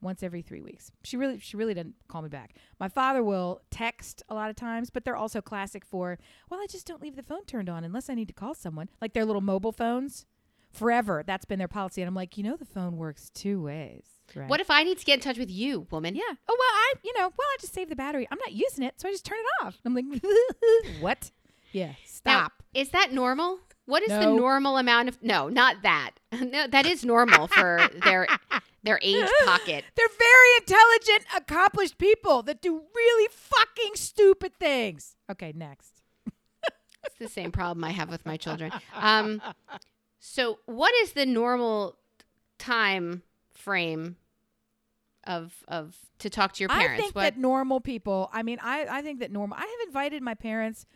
Once 0.00 0.22
every 0.22 0.42
three 0.42 0.60
weeks. 0.60 0.90
She 1.04 1.16
really. 1.16 1.38
She 1.38 1.56
really 1.56 1.74
doesn't 1.74 1.94
call 2.08 2.22
me 2.22 2.28
back. 2.28 2.54
My 2.78 2.88
father 2.88 3.22
will 3.22 3.62
text 3.70 4.22
a 4.28 4.34
lot 4.34 4.50
of 4.50 4.56
times, 4.56 4.90
but 4.90 5.04
they're 5.04 5.16
also 5.16 5.40
classic 5.40 5.84
for. 5.84 6.18
Well, 6.50 6.60
I 6.60 6.66
just 6.66 6.86
don't 6.86 7.00
leave 7.02 7.16
the 7.16 7.22
phone 7.22 7.44
turned 7.46 7.68
on 7.68 7.84
unless 7.84 8.10
I 8.10 8.14
need 8.14 8.28
to 8.28 8.34
call 8.34 8.54
someone. 8.54 8.88
Like 9.00 9.12
their 9.14 9.24
little 9.24 9.42
mobile 9.42 9.72
phones. 9.72 10.26
Forever. 10.72 11.22
That's 11.26 11.44
been 11.44 11.58
their 11.58 11.68
policy. 11.68 12.02
And 12.02 12.08
I'm 12.08 12.14
like, 12.14 12.36
you 12.36 12.44
know, 12.44 12.56
the 12.56 12.64
phone 12.64 12.96
works 12.96 13.30
two 13.34 13.62
ways. 13.62 14.04
Right? 14.34 14.48
What 14.48 14.60
if 14.60 14.70
I 14.70 14.82
need 14.82 14.98
to 14.98 15.04
get 15.04 15.14
in 15.14 15.20
touch 15.20 15.38
with 15.38 15.50
you, 15.50 15.86
woman? 15.90 16.14
Yeah. 16.14 16.22
Oh 16.28 16.34
well, 16.48 16.58
I 16.58 16.94
you 17.04 17.12
know, 17.14 17.24
well, 17.24 17.48
I 17.52 17.56
just 17.60 17.74
saved 17.74 17.90
the 17.90 17.96
battery. 17.96 18.26
I'm 18.30 18.38
not 18.38 18.52
using 18.52 18.84
it, 18.84 18.94
so 18.96 19.08
I 19.08 19.12
just 19.12 19.24
turn 19.26 19.38
it 19.38 19.66
off. 19.66 19.76
I'm 19.84 19.94
like, 19.94 20.06
what? 21.00 21.30
Yeah. 21.72 21.88
Now, 21.88 21.94
Stop. 22.06 22.52
is 22.72 22.90
that 22.90 23.12
normal? 23.12 23.58
What 23.84 24.02
is 24.04 24.10
the 24.10 24.26
normal 24.26 24.78
amount 24.78 25.08
of 25.08 25.22
No, 25.22 25.48
not 25.48 25.82
that. 25.82 26.12
No, 26.40 26.66
that 26.66 26.86
is 26.86 27.04
normal 27.04 27.46
for 27.46 27.80
their 28.04 28.26
their 28.82 28.98
age 29.02 29.28
pocket. 29.44 29.84
They're 29.96 30.06
very 30.18 30.56
intelligent, 30.60 31.26
accomplished 31.36 31.98
people 31.98 32.42
that 32.44 32.62
do 32.62 32.82
really 32.94 33.28
fucking 33.30 33.96
stupid 33.96 34.54
things. 34.58 35.16
Okay, 35.30 35.52
next. 35.54 36.00
It's 37.04 37.16
the 37.18 37.28
same 37.28 37.50
problem 37.50 37.82
I 37.84 37.90
have 37.90 38.08
with 38.08 38.24
my 38.24 38.36
children. 38.36 38.70
Um, 38.94 39.42
so, 40.24 40.60
what 40.66 40.94
is 41.02 41.14
the 41.14 41.26
normal 41.26 41.96
time 42.56 43.24
frame 43.50 44.16
of 45.24 45.52
of 45.66 45.96
to 46.20 46.30
talk 46.30 46.52
to 46.52 46.60
your 46.60 46.68
parents? 46.68 46.92
I 46.92 46.96
think 47.02 47.14
what 47.16 47.22
that 47.22 47.36
normal 47.36 47.80
people. 47.80 48.30
I 48.32 48.44
mean, 48.44 48.60
I 48.62 48.86
I 48.88 49.02
think 49.02 49.18
that 49.18 49.32
normal. 49.32 49.58
I 49.58 49.62
have 49.62 49.88
invited 49.88 50.22
my 50.22 50.34
parents 50.34 50.86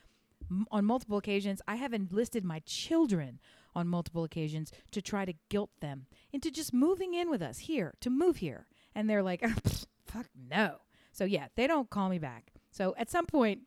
m- 0.48 0.64
on 0.70 0.84
multiple 0.84 1.18
occasions. 1.18 1.60
I 1.66 1.74
have 1.74 1.92
enlisted 1.92 2.44
my 2.44 2.60
children 2.60 3.40
on 3.74 3.88
multiple 3.88 4.22
occasions 4.22 4.70
to 4.92 5.02
try 5.02 5.24
to 5.24 5.34
guilt 5.48 5.70
them 5.80 6.06
into 6.32 6.48
just 6.52 6.72
moving 6.72 7.12
in 7.12 7.28
with 7.28 7.42
us 7.42 7.58
here 7.58 7.94
to 8.02 8.10
move 8.10 8.36
here, 8.36 8.68
and 8.94 9.10
they're 9.10 9.24
like, 9.24 9.44
"Fuck 10.06 10.26
no." 10.48 10.76
So 11.10 11.24
yeah, 11.24 11.48
they 11.56 11.66
don't 11.66 11.90
call 11.90 12.10
me 12.10 12.20
back. 12.20 12.52
So 12.70 12.94
at 12.96 13.10
some 13.10 13.26
point, 13.26 13.62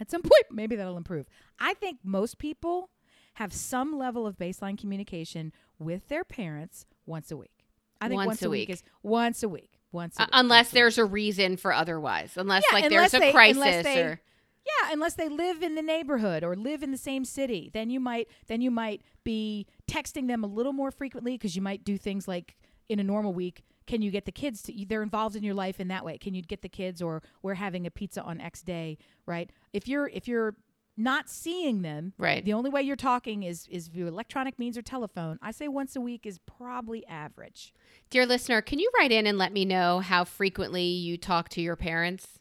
at 0.00 0.10
some 0.10 0.22
point, 0.30 0.46
maybe 0.50 0.74
that'll 0.74 0.96
improve. 0.96 1.26
I 1.60 1.74
think 1.74 2.00
most 2.02 2.38
people 2.38 2.90
have 3.36 3.52
some 3.52 3.96
level 3.98 4.26
of 4.26 4.36
baseline 4.36 4.76
communication 4.78 5.52
with 5.78 6.08
their 6.08 6.24
parents 6.24 6.86
once 7.06 7.30
a 7.30 7.36
week. 7.36 7.64
I 8.00 8.08
think 8.08 8.18
Once 8.18 8.26
once, 8.26 8.42
a 8.42 8.46
a 8.46 8.50
week. 8.50 8.68
week. 8.68 8.74
is 8.74 8.82
once 9.02 9.42
a 9.42 9.48
week. 9.48 9.78
Once 9.92 10.18
a 10.18 10.22
uh, 10.22 10.26
unless 10.32 10.66
once 10.66 10.68
a 10.68 10.70
week. 10.70 10.74
there's 10.74 10.98
a 10.98 11.04
reason 11.04 11.56
for 11.56 11.72
otherwise. 11.72 12.32
Unless 12.36 12.64
Yeah, 12.70 12.74
like 12.76 12.84
unless 12.86 13.12
there's 13.12 13.22
a 13.22 13.26
they- 13.26 13.32
crisis 13.32 13.84
they- 13.84 14.02
or 14.02 14.20
Yeah, 14.66 14.92
unless 14.92 15.14
they 15.14 15.28
live 15.28 15.62
in 15.62 15.74
the 15.76 15.82
neighborhood 15.82 16.42
or 16.44 16.56
live 16.56 16.82
in 16.82 16.90
the 16.90 16.98
same 16.98 17.24
city, 17.24 17.70
then 17.72 17.88
you 17.88 18.00
might 18.00 18.28
then 18.48 18.60
you 18.60 18.70
might 18.70 19.02
be 19.24 19.66
texting 19.90 20.26
them 20.28 20.42
a 20.44 20.46
little 20.46 20.72
more 20.72 20.90
frequently 20.90 21.34
because 21.34 21.56
you 21.56 21.62
might 21.62 21.84
do 21.84 21.96
things 21.96 22.26
like 22.28 22.56
in 22.88 22.98
a 22.98 23.04
normal 23.04 23.32
week. 23.32 23.62
Can 23.86 24.02
you 24.02 24.10
get 24.10 24.24
the 24.24 24.32
kids 24.32 24.62
to? 24.62 24.72
They're 24.86 25.02
involved 25.02 25.36
in 25.36 25.44
your 25.44 25.54
life 25.54 25.78
in 25.78 25.88
that 25.88 26.04
way. 26.04 26.18
Can 26.18 26.34
you 26.34 26.42
get 26.42 26.62
the 26.62 26.68
kids, 26.68 27.00
or 27.00 27.22
we're 27.42 27.54
having 27.54 27.86
a 27.86 27.90
pizza 27.90 28.20
on 28.22 28.40
X 28.40 28.60
day, 28.62 28.98
right? 29.26 29.48
If 29.72 29.86
you're 29.86 30.08
if 30.08 30.26
you're 30.26 30.56
not 30.96 31.28
seeing 31.28 31.82
them, 31.82 32.12
Right. 32.18 32.44
The 32.44 32.52
only 32.52 32.70
way 32.70 32.82
you're 32.82 32.96
talking 32.96 33.42
is 33.42 33.66
is 33.70 33.88
via 33.88 34.06
electronic 34.06 34.58
means 34.58 34.78
or 34.78 34.82
telephone. 34.82 35.38
I 35.42 35.50
say 35.50 35.68
once 35.68 35.96
a 35.96 36.00
week 36.00 36.26
is 36.26 36.38
probably 36.46 37.06
average. 37.06 37.72
Dear 38.10 38.26
listener, 38.26 38.62
can 38.62 38.78
you 38.78 38.90
write 38.98 39.12
in 39.12 39.26
and 39.26 39.36
let 39.38 39.52
me 39.52 39.64
know 39.64 40.00
how 40.00 40.24
frequently 40.24 40.84
you 40.84 41.16
talk 41.16 41.48
to 41.50 41.60
your 41.60 41.76
parents? 41.76 42.38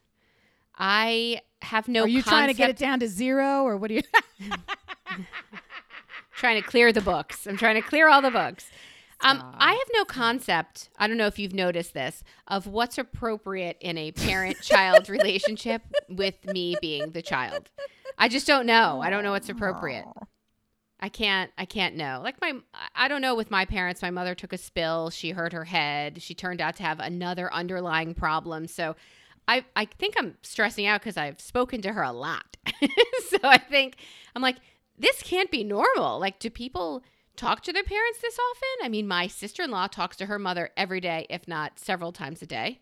I 0.78 1.42
have 1.62 1.88
no 1.88 2.04
Are 2.04 2.08
you 2.08 2.22
trying 2.22 2.48
to 2.48 2.54
get 2.54 2.70
it 2.70 2.78
down 2.78 3.00
to 3.00 3.08
zero, 3.08 3.64
or 3.64 3.78
what 3.78 3.92
are 3.92 3.96
you? 3.96 4.02
trying 6.36 6.62
to 6.62 6.68
clear 6.68 6.92
the 6.92 7.02
books. 7.02 7.48
I'm 7.48 7.58
trying 7.58 7.76
to 7.76 7.82
clear 7.82 8.10
all 8.10 8.22
the 8.22 8.32
books. 8.32 8.70
Um, 9.22 9.42
I 9.58 9.72
have 9.72 9.88
no 9.94 10.06
concept. 10.06 10.90
I 10.98 11.08
don't 11.08 11.18
know 11.18 11.26
if 11.26 11.40
you've 11.40 11.54
noticed 11.54 11.94
this 11.94 12.24
of 12.48 12.68
what's 12.68 12.98
appropriate 12.98 13.78
in 13.80 13.98
a 13.98 14.12
parent-child 14.12 15.10
relationship 15.10 15.82
with 16.10 16.44
me 16.46 16.76
being 16.82 17.12
the 17.12 17.22
child. 17.22 17.72
I 18.18 18.28
just 18.28 18.48
don't 18.48 18.66
know. 18.66 19.02
I 19.02 19.10
don't 19.10 19.24
know 19.24 19.32
what's 19.32 19.50
appropriate. 19.50 20.06
I 21.00 21.10
can't. 21.10 21.52
I 21.58 21.66
can't 21.66 21.96
know. 21.96 22.22
Like 22.24 22.40
my, 22.42 22.54
I 22.96 23.08
don't 23.08 23.22
know. 23.22 23.36
With 23.36 23.52
my 23.52 23.66
parents, 23.66 24.02
my 24.02 24.12
mother 24.12 24.34
took 24.34 24.54
a 24.54 24.58
spill. 24.58 25.10
She 25.10 25.32
hurt 25.32 25.54
her 25.54 25.66
head. 25.66 26.22
She 26.22 26.34
turned 26.34 26.62
out 26.62 26.78
to 26.78 26.84
have 26.84 27.00
another 27.00 27.54
underlying 27.54 28.14
problem. 28.14 28.68
So, 28.68 28.96
I, 29.48 29.66
I 29.76 29.86
think 29.86 30.16
I'm 30.18 30.38
stressing 30.42 30.86
out 30.86 31.02
because 31.02 31.18
I've 31.18 31.40
spoken 31.40 31.82
to 31.84 31.94
her 31.94 32.02
a 32.02 32.12
lot. 32.12 32.58
so 33.30 33.38
I 33.44 33.58
think 33.58 33.98
I'm 34.36 34.42
like, 34.42 34.58
this 34.98 35.22
can't 35.22 35.52
be 35.52 35.64
normal. 35.64 36.20
Like, 36.20 36.40
do 36.40 36.50
people 36.50 37.04
talk 37.36 37.62
to 37.64 37.74
their 37.74 37.84
parents 37.84 38.20
this 38.22 38.40
often? 38.40 38.86
I 38.86 38.90
mean, 38.90 39.08
my 39.08 39.28
sister-in-law 39.28 39.88
talks 39.88 40.18
to 40.18 40.26
her 40.26 40.40
mother 40.40 40.72
every 40.76 41.00
day, 41.00 41.28
if 41.30 41.48
not 41.48 41.80
several 41.80 42.12
times 42.12 42.42
a 42.42 42.48
day. 42.48 42.80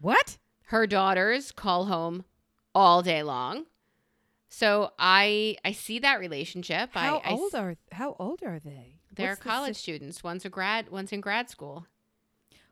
What? 0.00 0.38
Her 0.64 0.86
daughters 0.86 1.52
call 1.52 1.86
home 1.86 2.24
all 2.74 3.02
day 3.02 3.22
long. 3.22 3.66
So 4.50 4.92
I 4.98 5.56
I 5.64 5.72
see 5.72 5.98
that 6.00 6.18
relationship. 6.20 6.90
How 6.92 7.18
I, 7.18 7.30
I 7.30 7.32
old 7.32 7.54
are 7.54 7.76
How 7.92 8.16
old 8.18 8.42
are 8.44 8.58
they? 8.58 8.96
they're 9.14 9.30
What's 9.30 9.42
the 9.42 9.48
college 9.48 9.76
sis- 9.76 9.82
students. 9.82 10.22
One's 10.24 10.44
a 10.44 10.50
grad. 10.50 10.90
One's 10.90 11.12
in 11.12 11.20
grad 11.20 11.48
school. 11.48 11.86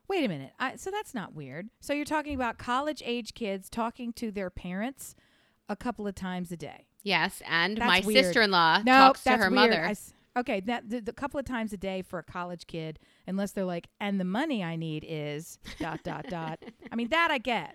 Wait 0.08 0.24
a 0.24 0.28
minute. 0.28 0.52
I, 0.58 0.76
so 0.76 0.90
that's 0.90 1.14
not 1.14 1.34
weird. 1.34 1.68
So 1.80 1.92
you're 1.92 2.04
talking 2.04 2.34
about 2.34 2.58
college 2.58 3.02
age 3.04 3.34
kids 3.34 3.68
talking 3.68 4.12
to 4.14 4.30
their 4.30 4.48
parents 4.50 5.14
a 5.68 5.76
couple 5.76 6.06
of 6.06 6.14
times 6.14 6.50
a 6.50 6.56
day. 6.56 6.86
Yes, 7.02 7.42
and 7.46 7.76
That's 7.76 7.86
my 7.86 8.00
sister-in-law 8.00 8.82
No, 8.84 8.92
talks 8.92 9.22
to 9.24 9.30
her 9.36 9.50
weird. 9.50 9.52
mother. 9.52 9.84
I 9.84 10.40
okay, 10.40 10.60
that 10.60 10.88
the, 10.88 11.00
the 11.00 11.12
couple 11.12 11.38
of 11.38 11.46
times 11.46 11.72
a 11.72 11.76
day 11.76 12.02
for 12.02 12.18
a 12.18 12.22
college 12.22 12.66
kid, 12.66 12.98
unless 13.26 13.52
they're 13.52 13.64
like, 13.64 13.88
and 14.00 14.18
the 14.18 14.24
money 14.24 14.64
I 14.64 14.76
need 14.76 15.04
is 15.06 15.58
dot 15.78 16.00
dot 16.02 16.26
dot. 16.28 16.58
I 16.92 16.96
mean 16.96 17.08
that 17.08 17.28
I 17.30 17.38
get, 17.38 17.74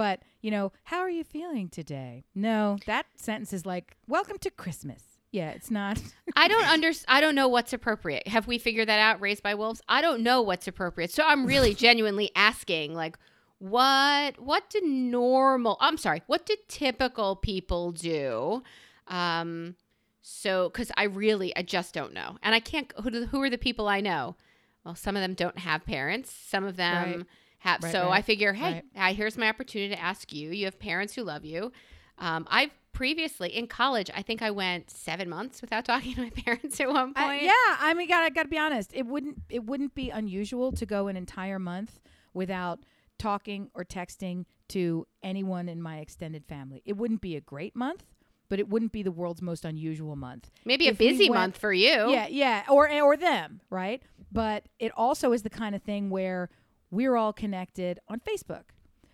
but 0.00 0.22
you 0.40 0.50
know, 0.50 0.72
how 0.84 1.00
are 1.00 1.10
you 1.10 1.22
feeling 1.22 1.68
today? 1.68 2.24
No, 2.34 2.78
that 2.86 3.04
sentence 3.16 3.52
is 3.52 3.66
like, 3.66 3.98
welcome 4.08 4.38
to 4.38 4.50
Christmas. 4.50 5.02
Yeah, 5.30 5.50
it's 5.50 5.70
not. 5.70 6.02
I 6.36 6.48
don't 6.48 6.64
under 6.64 6.90
I 7.06 7.20
don't 7.20 7.34
know 7.34 7.48
what's 7.48 7.74
appropriate. 7.74 8.26
Have 8.26 8.46
we 8.46 8.56
figured 8.56 8.88
that 8.88 8.98
out? 8.98 9.20
Raised 9.20 9.42
by 9.42 9.54
wolves. 9.54 9.82
I 9.90 10.00
don't 10.00 10.22
know 10.22 10.40
what's 10.40 10.66
appropriate. 10.66 11.10
So 11.10 11.22
I'm 11.22 11.44
really 11.44 11.74
genuinely 11.86 12.30
asking, 12.34 12.94
like, 12.94 13.18
what 13.58 14.40
what 14.40 14.70
do 14.70 14.80
normal? 14.80 15.76
I'm 15.80 15.98
sorry. 15.98 16.22
What 16.28 16.46
do 16.46 16.56
typical 16.66 17.36
people 17.36 17.92
do? 17.92 18.62
Um, 19.06 19.76
so 20.22 20.70
because 20.70 20.90
I 20.96 21.04
really 21.04 21.54
I 21.58 21.60
just 21.60 21.92
don't 21.92 22.14
know, 22.14 22.38
and 22.42 22.54
I 22.54 22.60
can't. 22.60 22.90
Who 23.02 23.10
do, 23.10 23.26
who 23.26 23.42
are 23.42 23.50
the 23.50 23.58
people 23.58 23.86
I 23.86 24.00
know? 24.00 24.36
Well, 24.82 24.94
some 24.94 25.14
of 25.14 25.20
them 25.20 25.34
don't 25.34 25.58
have 25.58 25.84
parents. 25.84 26.32
Some 26.32 26.64
of 26.64 26.76
them 26.76 27.18
Right. 27.18 27.26
Have. 27.60 27.82
Right, 27.82 27.92
so 27.92 28.06
right, 28.06 28.18
I 28.18 28.22
figure, 28.22 28.52
hey, 28.52 28.82
right. 28.96 29.10
uh, 29.12 29.14
here's 29.14 29.38
my 29.38 29.48
opportunity 29.48 29.94
to 29.94 30.00
ask 30.00 30.32
you. 30.32 30.50
You 30.50 30.66
have 30.66 30.78
parents 30.78 31.14
who 31.14 31.22
love 31.22 31.44
you. 31.44 31.72
Um, 32.18 32.46
I've 32.50 32.70
previously 32.92 33.48
in 33.56 33.66
college, 33.66 34.10
I 34.14 34.20
think 34.22 34.42
I 34.42 34.50
went 34.50 34.90
seven 34.90 35.28
months 35.30 35.62
without 35.62 35.84
talking 35.90 36.14
to 36.16 36.22
my 36.22 36.30
parents 36.30 36.78
at 36.80 36.88
one 36.88 37.12
I- 37.16 37.26
point. 37.26 37.42
yeah, 37.44 37.52
I 37.80 37.94
mean, 37.94 38.08
gotta 38.08 38.30
gotta 38.30 38.48
be 38.48 38.58
honest. 38.58 38.90
It 38.92 39.06
wouldn't 39.06 39.38
it 39.48 39.64
wouldn't 39.64 39.94
be 39.94 40.10
unusual 40.10 40.72
to 40.72 40.84
go 40.84 41.06
an 41.08 41.16
entire 41.16 41.58
month 41.58 41.98
without 42.34 42.80
talking 43.18 43.70
or 43.74 43.84
texting 43.84 44.44
to 44.68 45.06
anyone 45.22 45.68
in 45.68 45.80
my 45.82 45.98
extended 45.98 46.44
family. 46.46 46.82
It 46.84 46.96
wouldn't 46.96 47.20
be 47.20 47.36
a 47.36 47.40
great 47.40 47.74
month, 47.76 48.04
but 48.48 48.58
it 48.58 48.68
wouldn't 48.68 48.92
be 48.92 49.02
the 49.02 49.12
world's 49.12 49.42
most 49.42 49.64
unusual 49.64 50.16
month. 50.16 50.50
Maybe 50.64 50.88
a 50.88 50.92
If 50.92 50.98
we 50.98 51.08
busy 51.10 51.28
went- 51.30 51.40
month 51.40 51.58
for 51.58 51.72
you. 51.72 52.10
Yeah, 52.10 52.26
yeah, 52.28 52.64
or 52.68 52.90
or 52.90 53.16
them, 53.16 53.60
right? 53.70 54.02
But 54.32 54.64
it 54.78 54.92
also 54.96 55.32
is 55.32 55.42
the 55.42 55.50
kind 55.50 55.74
of 55.74 55.82
thing 55.82 56.08
where 56.10 56.50
we're 56.90 57.16
all 57.16 57.32
connected 57.32 57.98
on 58.08 58.20
Facebook. 58.20 58.64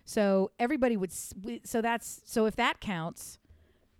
So 0.05 0.51
everybody 0.57 0.95
would 0.97 1.11
so 1.11 1.81
that's 1.81 2.21
so 2.25 2.45
if 2.45 2.55
that 2.55 2.79
counts, 2.79 3.39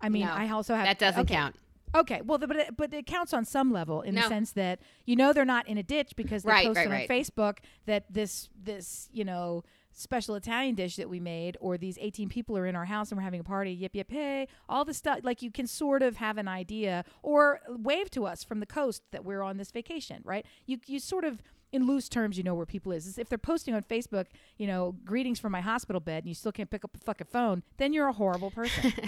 I 0.02 0.10
mean, 0.10 0.26
No, 0.26 0.32
I 0.32 0.50
also 0.50 0.74
have 0.76 0.86
that 0.86 1.00
doesn't 1.00 1.22
okay. 1.22 1.36
count. 1.36 1.56
Okay, 1.96 2.22
well, 2.24 2.38
the, 2.38 2.48
but 2.48 2.58
it, 2.58 2.78
but 2.78 2.94
it 2.94 3.06
counts 3.06 3.34
on 3.34 3.46
some 3.46 3.72
level 3.72 4.02
in 4.02 4.14
No. 4.16 4.22
the 4.22 4.28
sense 4.28 4.52
that 4.54 4.80
you 5.06 5.16
know 5.16 5.34
they're 5.34 5.46
not 5.46 5.68
in 5.68 5.78
a 5.78 5.84
ditch 5.84 6.14
because 6.16 6.44
they 6.44 6.50
Right, 6.52 6.66
posted 6.68 6.90
right, 6.90 7.10
right. 7.10 7.12
on 7.12 7.18
Facebook 7.24 7.58
that 7.86 8.06
this 8.12 8.50
this 8.62 9.10
you 9.12 9.24
know 9.26 9.64
special 9.92 10.36
Italian 10.36 10.76
dish 10.76 10.96
that 10.98 11.10
we 11.10 11.20
made 11.20 11.58
or 11.60 11.76
these 11.78 11.98
18 12.00 12.30
people 12.30 12.56
are 12.58 12.68
in 12.68 12.76
our 12.76 12.86
house 12.86 13.10
and 13.12 13.18
we're 13.18 13.24
having 13.24 13.40
a 13.40 13.44
party 13.44 13.72
yip 13.72 13.96
yip 13.96 14.12
hey 14.12 14.48
all 14.70 14.86
the 14.86 14.94
stuff 14.94 15.20
like 15.24 15.42
you 15.42 15.50
can 15.50 15.66
sort 15.66 16.04
of 16.04 16.18
have 16.18 16.38
an 16.38 16.48
idea 16.48 17.04
or 17.24 17.60
wave 17.68 18.12
to 18.12 18.24
us 18.26 18.44
from 18.44 18.60
the 18.60 18.68
coast 18.68 19.02
that 19.12 19.26
we're 19.26 19.42
on 19.42 19.58
this 19.58 19.72
vacation 19.72 20.22
right 20.24 20.46
you 20.68 20.78
you 20.86 21.00
sort 21.00 21.24
of 21.26 21.42
in 21.72 21.86
loose 21.86 22.08
terms, 22.10 22.38
you 22.38 22.44
know 22.44 22.56
where 22.56 22.66
people 22.66 22.92
is. 22.92 23.06
Is 23.08 23.18
If 23.18 23.28
they're 23.30 23.38
posting 23.38 23.74
on 23.74 23.84
Facebook, 23.84 24.26
you 24.58 24.68
know, 24.68 24.96
greetings 25.06 25.40
from 25.40 25.52
my 25.52 25.62
hospital 25.62 26.00
bed, 26.00 26.24
and 26.24 26.28
you 26.30 26.34
still 26.36 26.52
can't 26.52 26.70
pick 26.70 26.84
up 26.86 26.92
a 26.96 26.98
fucking 27.00 27.28
phone, 27.32 27.64
then 27.78 27.92
you're 27.94 28.08
a 28.08 28.14
horrible 28.14 28.52
person. 28.52 28.94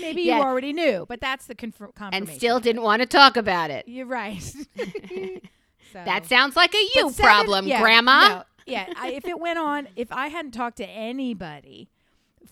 Maybe 0.00 0.22
Yeah. 0.22 0.38
you 0.38 0.42
already 0.42 0.72
knew, 0.72 1.04
but 1.08 1.20
that's 1.20 1.46
the 1.46 1.54
confir- 1.54 1.94
confirmation. 1.94 2.14
and 2.14 2.28
still 2.28 2.60
didn't 2.60 2.82
want 2.82 3.02
to 3.02 3.06
talk 3.06 3.36
about 3.36 3.70
it. 3.70 3.86
You're 3.88 4.06
right. 4.06 4.40
so. 4.42 4.58
That 5.92 6.24
sounds 6.26 6.56
like 6.56 6.74
a 6.74 6.78
you 6.94 7.10
seven- 7.10 7.14
problem, 7.24 7.66
yeah, 7.66 7.80
Grandma. 7.80 8.28
no, 8.28 8.42
yeah, 8.64 8.86
I, 8.96 9.10
if 9.12 9.26
it 9.26 9.38
went 9.38 9.58
on, 9.58 9.88
if 9.96 10.10
I 10.12 10.28
hadn't 10.28 10.52
talked 10.52 10.78
to 10.78 10.86
anybody 10.88 11.90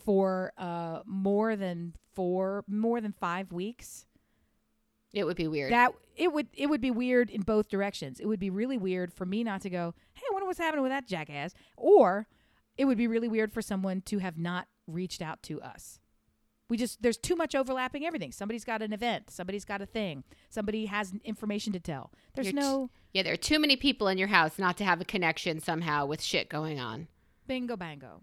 for 0.04 0.52
uh, 0.58 1.00
more 1.06 1.56
than 1.56 1.94
four, 2.14 2.64
more 2.68 3.00
than 3.00 3.12
five 3.12 3.52
weeks, 3.52 4.06
It 5.12 5.24
would 5.24 5.36
be 5.36 5.48
weird. 5.48 5.72
that 5.72 5.92
it 6.16 6.32
would 6.32 6.48
it 6.54 6.68
would 6.68 6.80
be 6.80 6.90
weird 6.90 7.30
in 7.30 7.42
both 7.42 7.68
directions. 7.68 8.20
It 8.20 8.26
would 8.26 8.38
be 8.40 8.50
really 8.50 8.78
weird 8.78 9.12
for 9.12 9.26
me 9.26 9.42
not 9.42 9.60
to 9.62 9.70
go, 9.70 9.94
hey, 10.14 10.22
I 10.30 10.32
wonder 10.32 10.46
what's 10.46 10.58
happening 10.58 10.82
with 10.82 10.92
that 10.92 11.06
jackass, 11.06 11.52
or 11.76 12.26
it 12.76 12.84
would 12.84 12.98
be 12.98 13.06
really 13.06 13.28
weird 13.28 13.52
for 13.52 13.62
someone 13.62 14.02
to 14.02 14.18
have 14.18 14.38
not 14.38 14.68
reached 14.86 15.20
out 15.22 15.42
to 15.44 15.60
us. 15.60 15.98
We 16.68 16.76
just 16.76 17.02
there's 17.02 17.16
too 17.16 17.34
much 17.34 17.56
overlapping 17.56 18.06
everything. 18.06 18.30
Somebody's 18.30 18.64
got 18.64 18.82
an 18.82 18.92
event, 18.92 19.30
somebody's 19.30 19.64
got 19.64 19.82
a 19.82 19.86
thing, 19.86 20.22
somebody 20.48 20.86
has 20.86 21.12
information 21.24 21.72
to 21.72 21.80
tell. 21.80 22.12
There's 22.34 22.46
You're 22.46 22.52
t- 22.52 22.60
no 22.60 22.90
Yeah, 23.12 23.24
there 23.24 23.32
are 23.32 23.36
too 23.36 23.58
many 23.58 23.74
people 23.76 24.06
in 24.06 24.18
your 24.18 24.28
house 24.28 24.58
not 24.58 24.76
to 24.76 24.84
have 24.84 25.00
a 25.00 25.04
connection 25.04 25.58
somehow 25.58 26.06
with 26.06 26.22
shit 26.22 26.48
going 26.48 26.78
on. 26.78 27.08
bingo 27.48 27.76
bango. 27.76 28.20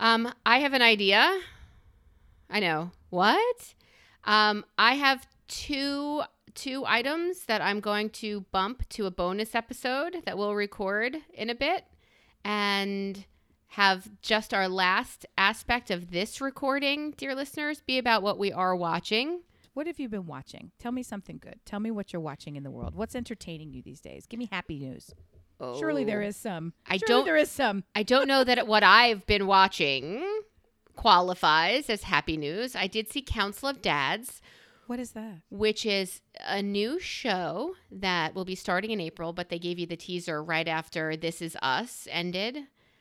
Um, 0.00 0.32
I 0.44 0.58
have 0.58 0.72
an 0.72 0.82
idea. 0.82 1.38
I 2.50 2.58
know. 2.58 2.90
What? 3.10 3.74
Um, 4.24 4.64
I 4.76 4.94
have 4.94 5.24
two 5.48 6.22
two 6.54 6.84
items 6.86 7.44
that 7.46 7.62
I'm 7.62 7.80
going 7.80 8.10
to 8.10 8.42
bump 8.52 8.86
to 8.90 9.06
a 9.06 9.10
bonus 9.10 9.54
episode 9.54 10.16
that 10.26 10.36
we'll 10.36 10.54
record 10.54 11.16
in 11.32 11.48
a 11.48 11.54
bit 11.54 11.84
and 12.44 13.24
have 13.68 14.10
just 14.20 14.52
our 14.52 14.68
last 14.68 15.24
aspect 15.38 15.90
of 15.90 16.10
this 16.10 16.42
recording, 16.42 17.12
dear 17.12 17.34
listeners, 17.34 17.80
be 17.86 17.96
about 17.96 18.22
what 18.22 18.38
we 18.38 18.52
are 18.52 18.76
watching. 18.76 19.40
What 19.72 19.86
have 19.86 19.98
you 19.98 20.10
been 20.10 20.26
watching? 20.26 20.72
Tell 20.78 20.92
me 20.92 21.02
something 21.02 21.38
good. 21.40 21.58
Tell 21.64 21.80
me 21.80 21.90
what 21.90 22.12
you're 22.12 22.20
watching 22.20 22.56
in 22.56 22.64
the 22.64 22.70
world. 22.70 22.94
What's 22.94 23.14
entertaining 23.14 23.72
you 23.72 23.80
these 23.80 24.02
days? 24.02 24.26
Give 24.26 24.36
me 24.38 24.48
happy 24.52 24.78
news. 24.78 25.10
Oh. 25.58 25.78
Surely 25.78 26.04
there 26.04 26.22
Oh. 26.22 26.30
some. 26.32 26.74
I 26.86 26.98
Surely 26.98 27.06
don't- 27.08 27.24
there 27.24 27.36
is 27.38 27.50
some. 27.50 27.84
I 27.94 28.02
don't 28.02 28.28
know 28.28 28.44
that 28.44 28.66
what 28.66 28.82
I've 28.82 29.24
been 29.24 29.46
watching 29.46 30.22
qualifies 30.96 31.88
as 31.88 32.02
happy 32.02 32.36
news. 32.36 32.76
I 32.76 32.86
did 32.88 33.10
see 33.10 33.22
Council 33.22 33.68
of 33.70 33.80
Dads, 33.80 34.42
What 34.92 35.00
is 35.00 35.12
that? 35.12 35.38
which 35.48 35.86
is 35.86 36.20
a 36.46 36.60
new 36.60 37.00
show 37.00 37.76
that 37.90 38.34
will 38.34 38.44
be 38.44 38.54
starting 38.54 38.90
in 38.90 39.00
April, 39.00 39.32
but 39.32 39.48
they 39.48 39.58
gave 39.58 39.78
you 39.78 39.86
the 39.86 39.96
teaser 39.96 40.44
right 40.44 40.68
after 40.68 41.16
This 41.16 41.40
Is 41.40 41.56
Us 41.62 42.06
ended. 42.10 42.58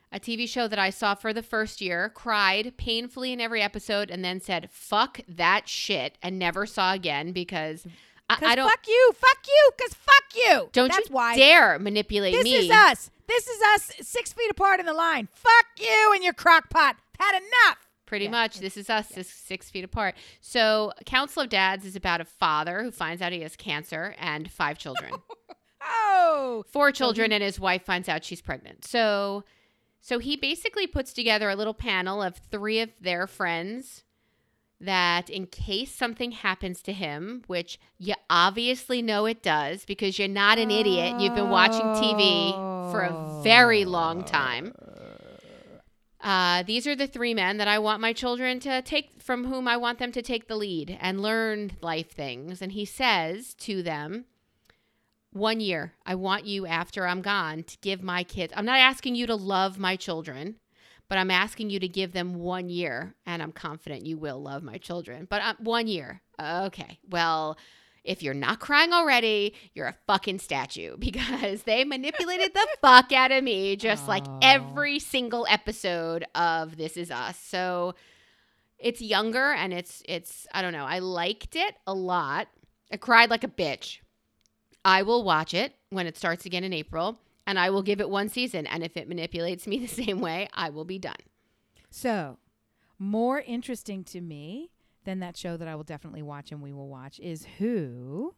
A 0.09 0.17
TV 0.17 0.47
show 0.47 0.69
that 0.69 0.79
I 0.79 0.89
saw 0.89 1.15
for 1.15 1.33
the 1.33 1.43
first 1.43 1.81
year, 1.81 2.07
cried 2.07 2.77
painfully 2.77 3.33
in 3.33 3.41
every 3.41 3.61
episode, 3.61 4.09
and 4.09 4.23
then 4.23 4.39
said, 4.39 4.69
fuck 4.71 5.19
that 5.27 5.67
shit, 5.67 6.17
and 6.23 6.39
never 6.39 6.65
saw 6.65 6.93
again 6.93 7.33
because 7.33 7.85
I, 8.29 8.37
I 8.41 8.55
don't. 8.55 8.69
fuck 8.69 8.87
you, 8.87 9.11
fuck 9.13 9.45
you, 9.45 9.71
cause 9.77 9.93
fuck 9.93 10.23
you. 10.33 10.69
Don't 10.71 10.93
That's 10.93 11.09
you 11.09 11.13
why. 11.13 11.35
dare 11.35 11.77
manipulate 11.77 12.35
This 12.35 12.45
me. 12.45 12.51
This 12.53 12.65
is 12.67 12.71
us. 12.71 13.11
This 13.27 13.47
is 13.47 13.61
us, 13.75 13.91
six 14.07 14.31
feet 14.31 14.49
apart 14.49 14.79
in 14.79 14.85
the 14.85 14.93
line. 14.93 15.27
Fuck 15.33 15.65
you 15.77 16.11
and 16.15 16.23
your 16.23 16.31
crock 16.31 16.69
pot. 16.69 16.95
Had 17.19 17.35
enough. 17.35 17.90
Pretty 18.11 18.25
Yeah, 18.25 18.31
much. 18.31 18.59
This 18.59 18.75
is 18.75 18.89
us, 18.89 19.07
six, 19.07 19.29
six 19.29 19.69
feet 19.69 19.85
apart. 19.85 20.15
So, 20.41 20.91
Council 21.05 21.43
of 21.43 21.47
Dads 21.49 21.85
is 21.85 21.95
about 21.95 22.19
a 22.19 22.25
father 22.25 22.83
who 22.83 22.91
finds 22.91 23.21
out 23.21 23.31
he 23.31 23.39
has 23.39 23.55
cancer 23.55 24.15
and 24.19 24.51
five 24.51 24.77
children. 24.77 25.13
Oh, 25.83 26.63
Four 26.67 26.91
children, 26.91 27.31
and 27.31 27.41
his 27.41 27.57
wife 27.59 27.85
finds 27.85 28.07
out 28.09 28.23
she's 28.25 28.41
pregnant. 28.41 28.83
So, 28.85 29.45
so 30.01 30.19
he 30.19 30.35
basically 30.35 30.87
puts 30.87 31.13
together 31.13 31.49
a 31.49 31.55
little 31.55 31.73
panel 31.73 32.21
of 32.21 32.35
three 32.35 32.81
of 32.81 32.89
their 32.99 33.27
friends 33.27 34.03
that, 34.81 35.29
in 35.29 35.47
case 35.47 35.95
something 35.95 36.31
happens 36.33 36.81
to 36.83 36.93
him, 36.93 37.43
which 37.47 37.79
you 37.97 38.13
obviously 38.29 39.01
know 39.01 39.25
it 39.25 39.41
does 39.41 39.85
because 39.85 40.19
you're 40.19 40.27
not 40.27 40.59
an 40.59 40.69
idiot. 40.69 41.19
You've 41.19 41.35
been 41.35 41.49
watching 41.49 41.81
TV 41.81 42.51
for 42.91 43.01
a 43.01 43.41
very 43.41 43.85
long 43.85 44.23
time. 44.25 44.73
Oh. 44.81 44.90
Uh, 46.21 46.61
these 46.63 46.85
are 46.85 46.95
the 46.95 47.07
three 47.07 47.33
men 47.33 47.57
that 47.57 47.67
I 47.67 47.79
want 47.79 47.99
my 47.99 48.13
children 48.13 48.59
to 48.61 48.81
take, 48.83 49.21
from 49.21 49.45
whom 49.45 49.67
I 49.67 49.77
want 49.77 49.97
them 49.97 50.11
to 50.11 50.21
take 50.21 50.47
the 50.47 50.55
lead 50.55 50.97
and 51.01 51.21
learn 51.21 51.71
life 51.81 52.11
things. 52.11 52.61
And 52.61 52.71
he 52.73 52.85
says 52.85 53.53
to 53.55 53.81
them, 53.81 54.25
one 55.33 55.59
year, 55.59 55.93
I 56.05 56.15
want 56.15 56.45
you 56.45 56.67
after 56.67 57.07
I'm 57.07 57.21
gone 57.21 57.63
to 57.63 57.77
give 57.81 58.03
my 58.03 58.23
kids, 58.23 58.53
I'm 58.55 58.65
not 58.65 58.79
asking 58.79 59.15
you 59.15 59.25
to 59.27 59.35
love 59.35 59.79
my 59.79 59.95
children, 59.95 60.57
but 61.07 61.17
I'm 61.17 61.31
asking 61.31 61.69
you 61.69 61.79
to 61.79 61.87
give 61.87 62.11
them 62.11 62.35
one 62.35 62.69
year. 62.69 63.15
And 63.25 63.41
I'm 63.41 63.53
confident 63.53 64.05
you 64.05 64.17
will 64.17 64.41
love 64.41 64.61
my 64.61 64.77
children, 64.77 65.25
but 65.29 65.41
uh, 65.41 65.53
one 65.59 65.87
year. 65.87 66.21
Okay. 66.39 66.99
Well, 67.09 67.57
if 68.03 68.23
you're 68.23 68.33
not 68.33 68.59
crying 68.59 68.93
already, 68.93 69.53
you're 69.73 69.87
a 69.87 69.95
fucking 70.07 70.39
statue 70.39 70.97
because 70.99 71.63
they 71.63 71.83
manipulated 71.83 72.53
the 72.53 72.67
fuck 72.81 73.11
out 73.11 73.31
of 73.31 73.43
me 73.43 73.75
just 73.75 74.07
like 74.07 74.25
every 74.41 74.99
single 74.99 75.45
episode 75.49 76.25
of 76.35 76.77
This 76.77 76.97
Is 76.97 77.11
Us. 77.11 77.37
So 77.37 77.95
it's 78.79 79.01
younger 79.01 79.51
and 79.51 79.73
it's 79.73 80.01
it's 80.07 80.47
I 80.53 80.61
don't 80.61 80.73
know. 80.73 80.85
I 80.85 80.99
liked 80.99 81.55
it 81.55 81.75
a 81.85 81.93
lot. 81.93 82.47
I 82.91 82.97
cried 82.97 83.29
like 83.29 83.43
a 83.43 83.47
bitch. 83.47 83.99
I 84.83 85.03
will 85.03 85.23
watch 85.23 85.53
it 85.53 85.75
when 85.89 86.07
it 86.07 86.17
starts 86.17 86.45
again 86.45 86.63
in 86.63 86.73
April 86.73 87.19
and 87.45 87.59
I 87.59 87.69
will 87.69 87.83
give 87.83 88.01
it 88.01 88.09
one 88.09 88.29
season 88.29 88.65
and 88.65 88.83
if 88.83 88.97
it 88.97 89.07
manipulates 89.07 89.67
me 89.67 89.77
the 89.85 89.87
same 89.87 90.19
way, 90.19 90.47
I 90.53 90.69
will 90.69 90.85
be 90.85 90.99
done. 90.99 91.13
So, 91.89 92.37
more 92.97 93.41
interesting 93.41 94.03
to 94.05 94.21
me 94.21 94.71
than 95.03 95.19
that 95.19 95.35
show 95.37 95.57
that 95.57 95.67
I 95.67 95.75
will 95.75 95.83
definitely 95.83 96.21
watch 96.21 96.51
and 96.51 96.61
we 96.61 96.73
will 96.73 96.87
watch 96.89 97.19
is 97.19 97.45
who 97.57 98.35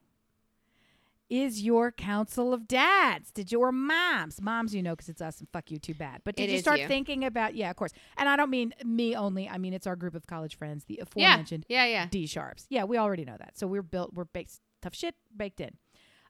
is 1.30 1.64
your 1.64 1.91
council 1.91 2.53
of 2.53 2.68
dads? 2.68 3.32
Did 3.32 3.51
your 3.51 3.72
moms, 3.72 4.41
moms, 4.41 4.76
you 4.76 4.84
know, 4.84 4.91
because 4.91 5.09
it's 5.09 5.22
us 5.22 5.39
and 5.39 5.49
fuck 5.49 5.72
you, 5.72 5.80
too 5.80 5.93
bad. 5.95 6.22
But 6.24 6.36
did 6.36 6.49
It 6.49 6.53
you 6.53 6.59
start 6.59 6.80
you. 6.82 6.88
thinking 6.88 7.24
about? 7.26 7.55
Yeah, 7.55 7.70
of 7.72 7.76
course. 7.76 7.91
And 8.18 8.30
I 8.30 8.36
don't 8.36 8.49
mean 8.51 8.74
me 8.84 9.16
only. 9.16 9.49
I 9.49 9.57
mean 9.57 9.74
it's 9.74 9.88
our 9.88 9.95
group 9.95 10.16
of 10.16 10.28
college 10.28 10.55
friends, 10.57 10.86
the 10.86 10.95
Yeah. 10.95 11.03
aforementioned 11.03 11.66
Yeah, 11.70 11.86
yeah. 11.86 12.07
D 12.11 12.28
sharps. 12.28 12.68
Yeah, 12.70 12.84
we 12.84 12.97
already 12.97 13.26
know 13.26 13.38
that. 13.39 13.57
So 13.57 13.66
we're 13.68 13.82
built. 13.82 14.14
We're 14.14 14.26
baked 14.26 14.59
tough 14.82 14.93
shit 14.95 15.16
baked 15.36 15.59
in. 15.61 15.78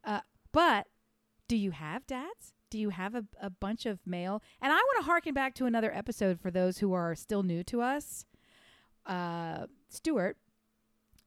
Uh, 0.04 0.22
but 0.52 0.88
do 1.48 1.58
you 1.58 1.72
have 1.72 2.06
dads? 2.08 2.54
Do 2.70 2.80
you 2.80 2.90
have 2.90 3.14
a, 3.14 3.26
a 3.42 3.50
bunch 3.50 3.86
of 3.86 4.00
male? 4.06 4.42
And 4.62 4.72
I 4.72 4.76
want 4.76 4.98
to 5.00 5.06
harken 5.06 5.34
back 5.34 5.54
to 5.56 5.66
another 5.66 5.94
episode 5.94 6.40
for 6.40 6.50
those 6.50 6.78
who 6.80 6.94
are 6.94 7.14
still 7.14 7.44
new 7.44 7.64
to 7.66 7.82
us. 7.82 8.26
Uh, 9.06 9.68
Stuart, 9.90 10.38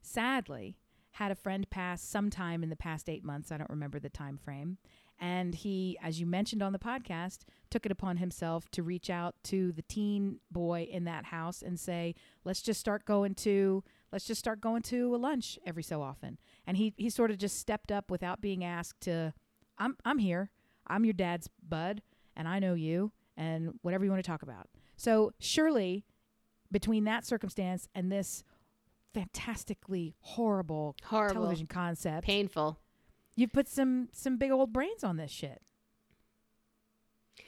sadly, 0.03 0.77
had 1.13 1.31
a 1.31 1.35
friend 1.35 1.69
pass 1.71 2.03
sometime 2.03 2.63
in 2.63 2.69
the 2.69 2.77
past 2.77 3.09
eight 3.09 3.25
months. 3.25 3.51
I 3.51 3.57
don't 3.57 3.71
remember 3.71 3.99
the 3.99 4.11
time 4.11 4.37
frame. 4.37 4.79
And 5.19 5.55
he, 5.55 5.97
as 6.03 6.21
you 6.21 6.27
mentioned 6.27 6.63
on 6.63 6.75
the 6.75 6.79
podcast, 6.79 7.39
took 7.71 7.87
it 7.87 7.93
upon 7.93 8.19
himself 8.19 8.71
to 8.73 8.83
reach 8.83 9.09
out 9.09 9.35
to 9.45 9.73
the 9.73 9.83
teen 9.83 10.41
boy 10.51 10.87
in 10.91 11.05
that 11.05 11.27
house 11.27 11.63
and 11.63 11.81
say, 11.81 12.15
let's 12.45 12.61
just 12.61 12.81
start 12.81 13.07
going 13.07 13.35
to 13.37 13.83
let's 14.13 14.27
just 14.27 14.39
start 14.39 14.61
going 14.61 14.83
to 14.83 15.15
a 15.15 15.17
lunch 15.17 15.59
every 15.65 15.83
so 15.83 16.03
often. 16.03 16.39
And 16.67 16.77
he 16.77 16.93
he 16.99 17.09
sort 17.09 17.31
of 17.31 17.39
just 17.39 17.59
stepped 17.59 17.91
up 17.91 18.11
without 18.11 18.43
being 18.43 18.63
asked 18.63 19.01
to 19.03 19.33
I'm 19.79 19.97
I'm 20.05 20.19
here. 20.19 20.51
I'm 20.87 21.05
your 21.05 21.15
dad's 21.15 21.49
bud 21.67 22.03
and 22.37 22.47
I 22.47 22.59
know 22.59 22.75
you 22.75 23.13
and 23.39 23.79
whatever 23.81 24.05
you 24.05 24.11
want 24.11 24.23
to 24.23 24.31
talk 24.31 24.43
about. 24.43 24.69
So 24.99 25.33
surely 25.39 26.05
between 26.71 27.05
that 27.05 27.25
circumstance 27.25 27.89
and 27.95 28.11
this 28.11 28.43
fantastically 29.15 30.15
horrible, 30.21 30.95
Horrible. 31.05 31.35
television 31.43 31.67
concept, 31.67 32.27
Painful. 32.27 32.79
you've 33.35 33.53
put 33.53 33.69
some 33.69 34.09
some 34.13 34.37
big 34.37 34.51
old 34.51 34.73
brains 34.73 35.03
on 35.05 35.17
this 35.17 35.31
shit. 35.31 35.63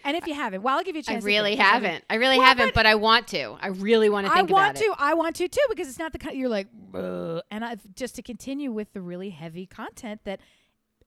And 0.04 0.16
if 0.16 0.26
you 0.26 0.34
haven't, 0.34 0.62
well, 0.62 0.76
I'll 0.78 0.84
give 0.84 0.94
you 0.94 1.00
a 1.00 1.02
chance. 1.02 1.24
I 1.24 1.26
really 1.26 1.50
think, 1.56 1.62
haven't. 1.62 2.04
I 2.08 2.14
really 2.16 2.38
Well, 2.38 2.46
haven't, 2.46 2.66
but- 2.68 2.74
but 2.74 2.86
I 2.86 2.94
want 2.94 3.26
to. 3.28 3.56
I 3.60 3.68
really 3.68 4.08
want 4.08 4.26
to 4.26 4.32
I 4.32 4.36
think 4.36 4.50
want 4.50 4.78
about 4.78 4.80
it. 4.82 4.84
I 4.84 4.88
want 4.88 4.98
to. 4.98 5.04
I 5.04 5.14
want 5.14 5.36
to 5.36 5.48
too 5.48 5.66
because 5.70 5.88
it's 5.88 5.98
not 5.98 6.12
the 6.12 6.18
kind 6.18 6.36
you're 6.38 6.48
like. 6.48 6.68
"Ugh." 6.94 7.42
And 7.50 7.64
I've 7.64 7.82
just 7.94 8.14
to 8.16 8.22
continue 8.22 8.70
with 8.70 8.92
the 8.92 9.00
really 9.00 9.30
heavy 9.30 9.66
content 9.66 10.20
that 10.24 10.40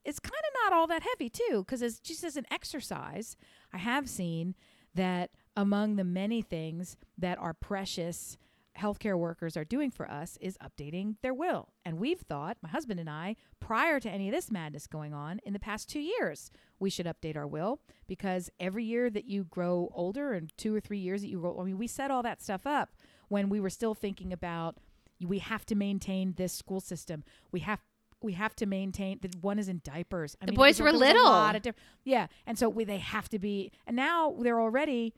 it's 0.03 0.19
kind 0.19 0.33
of 0.33 0.53
not 0.71 0.73
all 0.77 0.87
that 0.87 1.03
heavy 1.03 1.29
too 1.29 1.63
because 1.65 1.81
as 1.81 1.99
just 1.99 2.23
as 2.23 2.35
an 2.35 2.45
exercise, 2.51 3.37
I 3.71 3.77
have 3.77 4.09
seen 4.09 4.55
that 4.95 5.31
among 5.55 5.95
the 5.95 6.03
many 6.03 6.41
things 6.41 6.95
that 7.17 7.37
our 7.37 7.53
precious 7.53 8.37
healthcare 8.79 9.17
workers 9.17 9.57
are 9.57 9.65
doing 9.65 9.91
for 9.91 10.09
us 10.09 10.37
is 10.39 10.57
updating 10.59 11.15
their 11.21 11.33
will. 11.33 11.67
And 11.83 11.99
we've 11.99 12.21
thought, 12.21 12.55
my 12.63 12.69
husband 12.69 13.01
and 13.01 13.09
I, 13.09 13.35
prior 13.59 13.99
to 13.99 14.09
any 14.09 14.29
of 14.29 14.33
this 14.33 14.49
madness 14.49 14.87
going 14.87 15.13
on 15.13 15.39
in 15.43 15.51
the 15.51 15.59
past 15.59 15.89
2 15.89 15.99
years, 15.99 16.51
we 16.79 16.89
should 16.89 17.05
update 17.05 17.35
our 17.35 17.45
will 17.47 17.81
because 18.07 18.49
every 18.61 18.85
year 18.85 19.09
that 19.09 19.25
you 19.25 19.43
grow 19.43 19.89
older 19.93 20.31
and 20.31 20.53
2 20.57 20.73
or 20.73 20.79
3 20.79 20.97
years 20.97 21.21
that 21.21 21.27
you 21.27 21.41
grow 21.41 21.59
I 21.59 21.65
mean 21.65 21.77
we 21.77 21.87
set 21.87 22.11
all 22.11 22.23
that 22.23 22.41
stuff 22.41 22.65
up 22.65 22.89
when 23.27 23.49
we 23.49 23.59
were 23.59 23.69
still 23.69 23.93
thinking 23.93 24.31
about 24.31 24.77
we 25.21 25.39
have 25.39 25.65
to 25.67 25.75
maintain 25.75 26.33
this 26.37 26.53
school 26.53 26.79
system. 26.79 27.23
We 27.51 27.59
have 27.59 27.81
we 28.23 28.33
have 28.33 28.55
to 28.55 28.65
maintain 28.65 29.19
that 29.21 29.35
one 29.41 29.59
is 29.59 29.67
in 29.67 29.81
diapers. 29.83 30.37
I 30.41 30.45
The 30.45 30.51
mean, 30.53 30.57
boys 30.57 30.79
were 30.79 30.91
little. 30.93 31.23
lot 31.25 31.55
of 31.55 31.61
diff- 31.63 31.75
yeah, 32.05 32.27
and 32.47 32.57
so 32.57 32.69
we, 32.69 32.83
they 32.85 32.99
have 32.99 33.27
to 33.29 33.39
be. 33.39 33.71
And 33.87 33.95
now 33.95 34.35
they're 34.39 34.61
already 34.61 35.13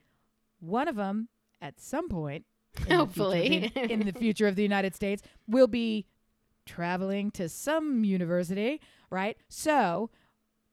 one 0.64 0.88
of 0.88 0.96
them 0.96 1.30
at 1.62 1.80
some 1.80 2.10
point. 2.10 2.46
in 2.78 2.88
the 2.88 2.96
Hopefully. 2.96 3.72
in 3.76 4.06
the 4.06 4.14
future 4.20 4.48
of 4.48 4.56
the 4.56 4.64
United 4.64 4.96
States, 4.96 5.22
will 5.48 5.68
be 5.68 6.06
traveling 6.66 7.30
to 7.32 7.50
some 7.50 8.04
university, 8.04 8.82
right? 9.10 9.38
So 9.50 10.10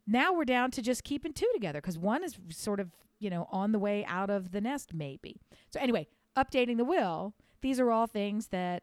now 0.06 0.32
we're 0.32 0.44
down 0.44 0.70
to 0.72 0.82
just 0.82 1.04
keeping 1.04 1.32
two 1.32 1.50
together 1.52 1.80
because 1.80 1.98
one 1.98 2.24
is 2.24 2.36
sort 2.50 2.80
of 2.80 2.90
you 3.18 3.28
know 3.28 3.48
on 3.50 3.72
the 3.72 3.78
way 3.78 4.04
out 4.06 4.30
of 4.30 4.52
the 4.52 4.60
nest, 4.60 4.94
maybe. 4.94 5.40
So 5.70 5.80
anyway, 5.80 6.06
updating 6.36 6.76
the 6.76 6.84
will. 6.84 7.34
These 7.60 7.78
are 7.78 7.90
all 7.90 8.06
things 8.06 8.48
that 8.48 8.82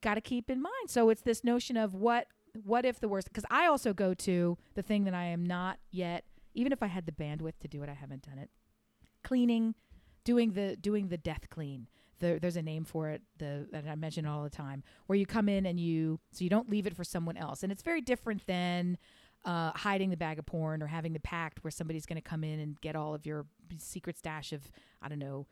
got 0.00 0.14
to 0.14 0.20
keep 0.22 0.48
in 0.48 0.62
mind. 0.62 0.88
So 0.88 1.10
it's 1.10 1.22
this 1.22 1.44
notion 1.44 1.76
of 1.76 1.94
what 1.94 2.26
what 2.64 2.84
if 2.84 3.00
the 3.00 3.08
worst 3.08 3.28
because 3.28 3.44
I 3.50 3.66
also 3.66 3.92
go 3.92 4.14
to 4.14 4.56
the 4.74 4.82
thing 4.82 5.04
that 5.04 5.14
I 5.14 5.24
am 5.24 5.44
not 5.44 5.78
yet 5.90 6.24
even 6.54 6.72
if 6.72 6.82
I 6.82 6.86
had 6.88 7.06
the 7.06 7.12
bandwidth 7.12 7.58
to 7.60 7.68
do 7.68 7.82
it 7.82 7.88
I 7.88 7.94
haven't 7.94 8.22
done 8.22 8.38
it. 8.38 8.50
Cleaning, 9.22 9.74
doing 10.24 10.52
the 10.52 10.76
doing 10.76 11.08
the 11.08 11.16
death 11.18 11.48
clean, 11.50 11.86
there, 12.20 12.38
there's 12.38 12.56
a 12.56 12.62
name 12.62 12.84
for 12.84 13.08
it 13.10 13.22
the 13.38 13.66
that 13.72 13.84
I 13.88 13.94
mention 13.94 14.26
all 14.26 14.42
the 14.42 14.50
time 14.50 14.82
where 15.06 15.16
you 15.18 15.26
come 15.26 15.48
in 15.48 15.66
and 15.66 15.78
you 15.80 16.20
so 16.32 16.44
you 16.44 16.50
don't 16.50 16.68
leave 16.70 16.86
it 16.86 16.94
for 16.94 17.04
someone 17.04 17.36
else 17.36 17.62
and 17.62 17.72
it's 17.72 17.82
very 17.82 18.00
different 18.00 18.46
than 18.46 18.98
uh, 19.44 19.70
hiding 19.74 20.10
the 20.10 20.16
bag 20.18 20.38
of 20.38 20.44
porn 20.46 20.82
or 20.82 20.86
having 20.86 21.14
the 21.14 21.20
pact 21.20 21.64
where 21.64 21.70
somebody's 21.70 22.04
going 22.04 22.16
to 22.16 22.22
come 22.22 22.44
in 22.44 22.60
and 22.60 22.78
get 22.82 22.94
all 22.94 23.14
of 23.14 23.24
your 23.24 23.46
secret 23.78 24.18
stash 24.18 24.52
of 24.52 24.70
I 25.00 25.08
don't 25.08 25.18
know 25.18 25.46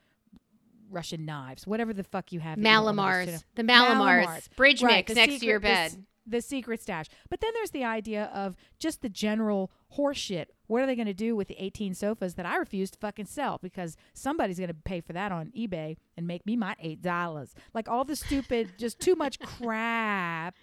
Russian 0.91 1.25
knives 1.27 1.67
whatever 1.67 1.93
the 1.93 2.05
fuck 2.05 2.33
you 2.33 2.41
have 2.41 2.61
that 2.61 2.69
you 2.69 2.75
don't 2.75 2.97
want 2.97 2.99
others 2.99 3.27
to 3.27 3.33
know. 3.33 3.39
Mallomars. 3.39 3.45
The 3.57 3.63
Mallomars. 3.63 4.27
Mallomars. 4.27 4.57
Bridge 4.57 4.83
Right, 4.83 4.97
mix 4.97 5.09
the 5.09 5.15
next 5.15 5.41
to 5.41 5.47
your 5.47 5.61
bed. 5.61 5.91
s- 5.93 5.99
The, 6.31 6.41
secret 6.41 6.81
stash. 6.81 7.07
But 7.29 7.41
then 7.41 7.51
there's 7.55 7.71
the 7.71 7.85
idea 7.85 8.31
of 8.35 8.57
just 8.79 9.03
the 9.03 9.09
general 9.09 9.71
horseshit. 9.97 10.47
What 10.67 10.83
are 10.83 10.87
they 10.87 10.97
going 10.97 11.07
to 11.07 11.15
do 11.15 11.35
with 11.35 11.49
the 11.49 11.57
18 11.59 11.95
sofas 11.95 12.35
that 12.35 12.47
I 12.47 12.57
refuse 12.57 12.91
to 12.93 12.99
fucking 12.99 13.27
sell 13.27 13.59
because 13.63 13.97
somebody's 14.15 14.59
going 14.59 14.69
to 14.69 14.75
pay 14.75 15.01
for 15.01 15.13
that 15.13 15.33
on 15.33 15.53
eBay 15.57 15.97
and 16.17 16.27
make 16.27 16.47
me 16.47 16.57
my 16.57 16.77
$8. 16.83 17.55
Like 17.75 17.89
all 17.89 18.05
the 18.05 18.17
stupid, 18.17 18.73
just 18.79 19.01
too 19.01 19.15
much 19.15 19.39
crap, 19.41 20.57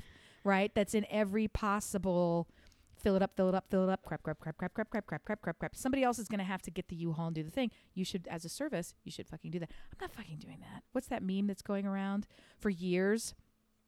right? 0.44 0.72
That's 0.74 0.94
in 0.94 1.06
every 1.10 1.48
possible 1.48 2.48
fill 2.98 3.16
it 3.16 3.22
up, 3.22 3.36
fill 3.36 3.50
it 3.50 3.54
up, 3.54 3.66
fill 3.70 3.88
it 3.88 3.92
up, 3.92 4.02
crap, 4.04 4.24
crap, 4.24 4.40
crap, 4.40 4.58
crap, 4.58 4.74
crap, 4.74 4.90
crap, 4.90 5.06
crap, 5.06 5.24
crap, 5.26 5.42
crap, 5.42 5.60
crap. 5.60 5.76
Somebody 5.76 6.02
else 6.04 6.18
is 6.18 6.28
going 6.28 6.40
to 6.40 6.46
have 6.46 6.64
to 6.64 6.72
get 6.72 6.88
the 6.88 6.96
U-Haul 6.96 7.28
and 7.28 7.36
do 7.36 7.44
the 7.44 7.52
thing. 7.52 7.70
You 7.94 8.04
should, 8.04 8.28
as 8.32 8.46
a 8.46 8.50
service, 8.50 8.96
you 9.04 9.12
should 9.12 9.28
fucking 9.28 9.52
do 9.52 9.60
that. 9.60 9.70
I'm 9.92 9.98
not 10.02 10.12
fucking 10.12 10.40
doing 10.40 10.58
that. 10.62 10.82
What's 10.92 11.08
that 11.10 11.22
meme 11.22 11.46
that's 11.46 11.62
going 11.62 11.86
around 11.86 12.26
for 12.58 12.72
years? 12.72 13.36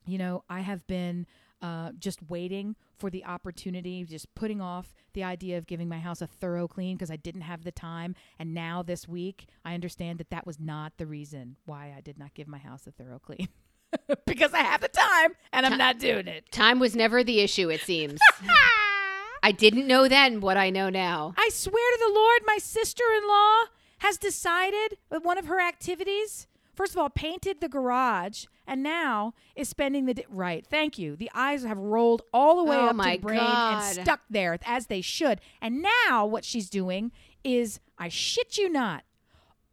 you 0.08 0.18
know, 0.18 0.44
I 0.50 0.62
have 0.62 0.88
been 0.88 1.28
uh, 1.62 1.92
just 1.98 2.20
waiting 2.30 2.76
for 2.98 3.10
the 3.10 3.26
opportunity, 3.26 4.04
just 4.04 4.34
putting 4.36 4.62
off 4.62 4.94
the 5.14 5.24
idea 5.24 5.58
of 5.58 5.68
giving 5.68 5.90
my 5.90 6.00
house 6.00 6.22
a 6.22 6.28
thorough 6.28 6.68
clean 6.68 6.96
because 6.96 7.12
I 7.12 7.16
didn't 7.16 7.42
have 7.42 7.64
the 7.64 7.72
time. 7.72 8.16
And 8.40 8.54
now 8.54 8.84
this 8.84 9.08
week, 9.08 9.48
I 9.66 9.74
understand 9.74 10.20
that 10.20 10.30
that 10.30 10.46
was 10.46 10.60
not 10.60 10.94
the 10.98 11.06
reason 11.06 11.58
why 11.66 11.94
I 11.96 12.02
did 12.02 12.18
not 12.18 12.34
give 12.34 12.48
my 12.48 12.60
house 12.60 12.88
a 12.88 12.92
thorough 12.92 13.20
clean. 13.20 13.48
because 14.26 14.54
I 14.54 14.60
have 14.60 14.82
the 14.82 14.90
time 14.90 15.36
and 15.54 15.66
I'm 15.66 15.78
not 15.78 16.00
doing 16.00 16.28
it. 16.28 16.52
Time 16.52 16.80
was 16.80 16.96
never 16.96 17.24
the 17.24 17.40
issue, 17.40 17.70
it 17.70 17.82
seems. 17.82 18.20
I 19.44 19.52
didn't 19.52 19.88
know 19.88 20.08
then 20.08 20.42
what 20.42 20.58
I 20.58 20.70
know 20.70 20.90
now. 20.90 21.34
I 21.38 21.50
swear 21.50 21.74
to 21.74 22.04
the 22.06 22.14
Lord, 22.14 22.42
my 22.46 22.58
sister 22.58 23.04
in 23.16 23.28
law 23.28 23.64
has 24.00 24.18
decided 24.18 24.98
that 25.10 25.24
one 25.24 25.38
of 25.38 25.46
her 25.46 25.62
activities, 25.62 26.48
first 26.74 26.94
of 26.94 26.98
all, 26.98 27.10
painted 27.10 27.62
the 27.62 27.70
garage 27.70 28.46
and 28.68 28.84
now 28.84 29.34
is 29.56 29.70
spending 29.70 30.06
the 30.06 30.14
day. 30.14 30.26
Right. 30.30 30.66
Thank 30.70 31.00
you. 31.00 31.16
The 31.16 31.32
eyes 31.34 31.64
have 31.64 31.78
rolled 31.78 32.22
all 32.34 32.58
the 32.58 32.64
way 32.64 32.76
Oh 32.76 32.86
up 32.86 32.90
to 32.92 32.94
my 32.96 33.16
the 33.16 33.22
brain 33.22 33.40
God. 33.40 33.84
and 33.84 34.04
stuck 34.04 34.22
there 34.30 34.60
as 34.66 34.88
they 34.88 35.02
should. 35.02 35.40
And 35.62 35.82
now 36.06 36.26
what 36.26 36.46
she's 36.46 36.70
doing 36.70 37.12
is, 37.44 37.80
I 37.98 38.10
shit 38.10 38.58
you 38.58 38.70
not, 38.70 39.04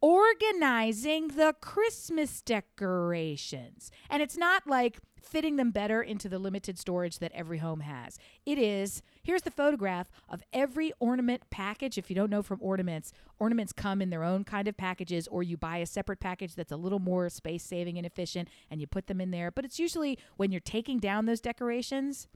organizing 0.04 1.28
the 1.28 1.54
Christmas 1.62 2.42
decorations. 2.42 3.90
And 4.10 4.20
it's 4.20 4.36
not 4.36 4.66
like 4.66 4.98
fitting 5.18 5.56
them 5.56 5.70
better 5.70 6.02
into 6.02 6.28
the 6.28 6.38
limited 6.38 6.78
storage 6.78 7.20
that 7.20 7.32
every 7.32 7.56
home 7.56 7.80
has. 7.80 8.18
It 8.44 8.58
is, 8.58 9.00
here's 9.22 9.40
the 9.40 9.50
photograph 9.50 10.10
of 10.28 10.42
every 10.52 10.92
ornament 11.00 11.44
package. 11.48 11.96
If 11.96 12.10
you 12.10 12.16
don't 12.16 12.28
know 12.28 12.42
from 12.42 12.58
ornaments, 12.60 13.14
ornaments 13.38 13.72
come 13.72 14.02
in 14.02 14.10
their 14.10 14.24
own 14.24 14.44
kind 14.44 14.68
of 14.68 14.76
packages, 14.76 15.26
or 15.28 15.42
you 15.42 15.56
buy 15.56 15.78
a 15.78 15.86
separate 15.86 16.20
package 16.20 16.54
that's 16.54 16.70
a 16.70 16.76
little 16.76 16.98
more 16.98 17.30
space 17.30 17.62
saving 17.62 17.96
and 17.96 18.04
efficient 18.04 18.50
and 18.70 18.82
you 18.82 18.86
put 18.86 19.06
them 19.06 19.22
in 19.22 19.30
there. 19.30 19.50
But 19.50 19.64
it's 19.64 19.78
usually 19.78 20.18
when 20.36 20.52
you're 20.52 20.60
taking 20.60 20.98
down 20.98 21.24
those 21.24 21.40
decorations, 21.40 22.28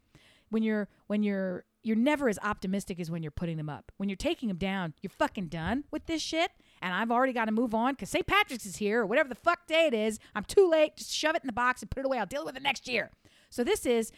when 0.49 0.63
you're 0.63 0.89
when 1.07 1.23
you're 1.23 1.65
you're 1.83 1.97
never 1.97 2.29
as 2.29 2.39
optimistic 2.43 2.99
as 2.99 3.11
when 3.11 3.23
you're 3.23 3.31
putting 3.31 3.57
them 3.57 3.69
up. 3.69 3.93
When 3.97 4.09
you're 4.09 4.17
taking 4.17 4.49
them 4.49 4.59
down, 4.59 4.95
you're 5.01 5.11
fucking 5.11 5.49
done 5.49 5.85
with 5.91 6.07
this 6.07 6.21
shit, 6.21 6.51
and 6.83 6.95
I've 6.95 7.11
already 7.11 7.33
got 7.33 7.47
to 7.47 7.53
move 7.53 7.75
on 7.75 7.95
because 7.95 8.11
St. 8.11 8.27
Patrick's 8.27 8.67
is 8.67 8.77
here 8.77 9.03
or 9.03 9.07
whatever 9.07 9.29
the 9.29 9.35
fuck 9.35 9.67
day 9.67 9.87
it 9.87 9.95
is. 9.95 10.19
I'm 10.35 10.45
too 10.45 10.69
late. 10.69 10.97
Just 10.97 11.13
shove 11.13 11.35
it 11.35 11.43
in 11.43 11.47
the 11.47 11.53
box 11.53 11.83
and 11.83 11.91
put 11.91 12.01
it 12.01 12.07
away. 12.07 12.19
I'll 12.19 12.27
deal 12.27 12.45
with 12.45 12.57
it 12.57 12.63
next 12.63 12.89
year. 12.89 13.11
So 13.51 13.65
this 13.65 13.87
is. 13.87 14.13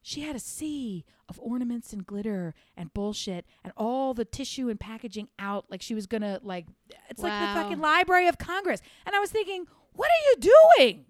She 0.00 0.22
had 0.22 0.36
a 0.36 0.38
sea 0.40 1.04
of 1.28 1.38
ornaments 1.42 1.92
and 1.92 2.06
glitter 2.06 2.54
and 2.76 2.94
bullshit 2.94 3.44
and 3.62 3.72
all 3.76 4.14
the 4.14 4.24
tissue 4.24 4.68
and 4.70 4.78
packaging 4.78 5.28
out 5.38 5.66
like 5.70 5.82
she 5.82 5.92
was 5.92 6.06
gonna 6.06 6.40
like 6.42 6.66
it's 7.10 7.20
like 7.20 7.32
the 7.32 7.60
fucking 7.60 7.80
Library 7.80 8.28
of 8.28 8.38
Congress. 8.38 8.80
And 9.04 9.14
I 9.14 9.18
was 9.18 9.30
thinking, 9.30 9.66
what 9.92 10.08
are 10.08 10.30
you 10.30 10.52
doing? 10.76 11.04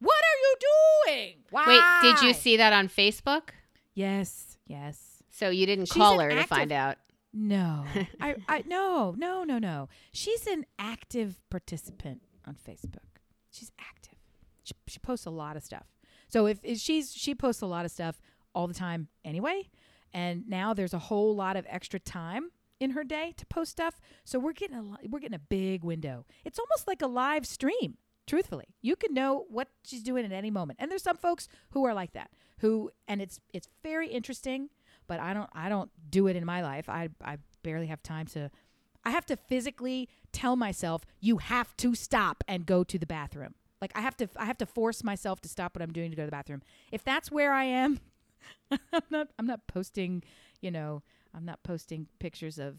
What 0.00 0.16
are 0.16 0.38
you 0.40 0.56
doing? 1.06 1.34
Why? 1.50 1.64
Wait, 1.66 2.10
did 2.10 2.26
you 2.26 2.32
see 2.32 2.56
that 2.56 2.72
on 2.72 2.88
Facebook? 2.88 3.50
Yes, 3.94 4.56
yes. 4.66 5.22
So 5.30 5.50
you 5.50 5.66
didn't 5.66 5.86
She's 5.86 5.96
call 5.96 6.18
her 6.18 6.30
to 6.30 6.44
find 6.44 6.72
out. 6.72 6.96
No, 7.32 7.84
I, 8.20 8.36
I, 8.48 8.64
no, 8.66 9.14
no, 9.16 9.44
no, 9.44 9.58
no. 9.58 9.88
She's 10.12 10.46
an 10.46 10.66
active 10.78 11.40
participant 11.50 12.22
on 12.46 12.54
Facebook. 12.54 13.20
She's 13.50 13.70
active. 13.80 14.18
She, 14.64 14.74
she 14.86 14.98
posts 14.98 15.26
a 15.26 15.30
lot 15.30 15.56
of 15.56 15.62
stuff. 15.62 15.86
So 16.28 16.46
if, 16.46 16.58
if 16.62 16.78
she's 16.78 17.12
she 17.12 17.34
posts 17.34 17.62
a 17.62 17.66
lot 17.66 17.84
of 17.84 17.90
stuff 17.90 18.20
all 18.54 18.66
the 18.66 18.74
time 18.74 19.08
anyway, 19.24 19.68
and 20.12 20.48
now 20.48 20.74
there's 20.74 20.94
a 20.94 20.98
whole 20.98 21.34
lot 21.34 21.56
of 21.56 21.66
extra 21.68 21.98
time 22.00 22.50
in 22.78 22.92
her 22.92 23.04
day 23.04 23.34
to 23.36 23.46
post 23.46 23.72
stuff. 23.72 24.00
So 24.24 24.38
we're 24.38 24.52
getting 24.52 24.76
a 24.76 24.82
li- 24.82 25.08
we're 25.08 25.20
getting 25.20 25.36
a 25.36 25.40
big 25.40 25.84
window. 25.84 26.26
It's 26.44 26.58
almost 26.58 26.88
like 26.88 27.02
a 27.02 27.06
live 27.06 27.46
stream. 27.46 27.98
Truthfully, 28.26 28.66
you 28.80 28.94
can 28.94 29.12
know 29.12 29.44
what 29.48 29.68
she's 29.84 30.02
doing 30.02 30.24
at 30.24 30.32
any 30.32 30.50
moment. 30.50 30.78
And 30.80 30.90
there's 30.90 31.02
some 31.02 31.16
folks 31.16 31.48
who 31.70 31.84
are 31.84 31.94
like 31.94 32.12
that. 32.12 32.30
Who 32.58 32.90
and 33.08 33.20
it's 33.20 33.40
it's 33.52 33.68
very 33.82 34.08
interesting 34.08 34.70
but 35.10 35.18
I 35.18 35.34
don't 35.34 35.50
I 35.52 35.68
don't 35.68 35.90
do 36.08 36.28
it 36.28 36.36
in 36.36 36.44
my 36.46 36.62
life. 36.62 36.88
I 36.88 37.08
I 37.22 37.38
barely 37.64 37.88
have 37.88 38.00
time 38.00 38.26
to 38.28 38.48
I 39.04 39.10
have 39.10 39.26
to 39.26 39.36
physically 39.36 40.08
tell 40.30 40.54
myself 40.54 41.04
you 41.18 41.38
have 41.38 41.76
to 41.78 41.96
stop 41.96 42.44
and 42.46 42.64
go 42.64 42.84
to 42.84 42.96
the 42.96 43.06
bathroom. 43.06 43.56
Like 43.80 43.90
I 43.96 44.02
have 44.02 44.16
to 44.18 44.28
I 44.36 44.44
have 44.44 44.58
to 44.58 44.66
force 44.66 45.02
myself 45.02 45.40
to 45.40 45.48
stop 45.48 45.74
what 45.74 45.82
I'm 45.82 45.92
doing 45.92 46.10
to 46.10 46.16
go 46.16 46.22
to 46.22 46.26
the 46.26 46.30
bathroom. 46.30 46.62
If 46.92 47.02
that's 47.02 47.28
where 47.28 47.52
I 47.52 47.64
am, 47.64 47.98
I'm 48.70 49.02
not 49.10 49.28
I'm 49.36 49.46
not 49.46 49.66
posting, 49.66 50.22
you 50.60 50.70
know, 50.70 51.02
I'm 51.34 51.44
not 51.44 51.60
posting 51.64 52.06
pictures 52.20 52.60
of 52.60 52.76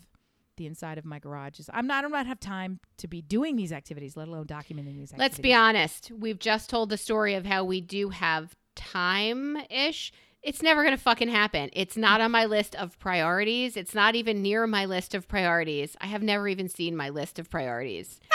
the 0.56 0.68
inside 0.68 0.98
of 0.98 1.04
my 1.04 1.20
garage. 1.20 1.60
I'm 1.74 1.86
not 1.86 2.06
I 2.06 2.08
don't 2.08 2.26
have 2.28 2.40
time 2.40 2.80
to 3.00 3.10
be 3.10 3.22
doing 3.22 3.58
these 3.58 3.74
activities, 3.74 4.16
let 4.16 4.30
alone 4.30 4.46
documenting 4.46 4.96
these 4.96 5.12
activities. 5.12 5.20
Let's 5.20 5.40
be 5.40 5.54
honest. 5.54 6.12
We've 6.18 6.40
just 6.40 6.70
told 6.70 6.92
the 6.92 6.98
story 6.98 7.34
of 7.34 7.46
how 7.46 7.66
we 7.66 7.82
do 7.82 8.08
have 8.12 8.56
time 8.74 9.58
ish. 9.70 10.14
It's 10.44 10.64
never 10.64 10.84
going 10.84 10.96
to 10.96 11.02
fucking 11.02 11.30
happen. 11.30 11.70
It's 11.74 11.96
not 11.96 12.20
on 12.20 12.32
my 12.32 12.46
list 12.46 12.76
of 12.76 12.98
priorities. 13.00 13.78
It's 13.78 13.94
not 13.94 14.16
even 14.16 14.42
near 14.42 14.66
my 14.66 14.86
list 14.86 15.14
of 15.14 15.28
priorities. 15.28 15.96
I 16.02 16.08
have 16.08 16.24
never 16.24 16.48
even 16.48 16.68
seen 16.68 16.96
my 16.96 17.10
list 17.10 17.38
of 17.38 17.50
priorities. 17.50 18.20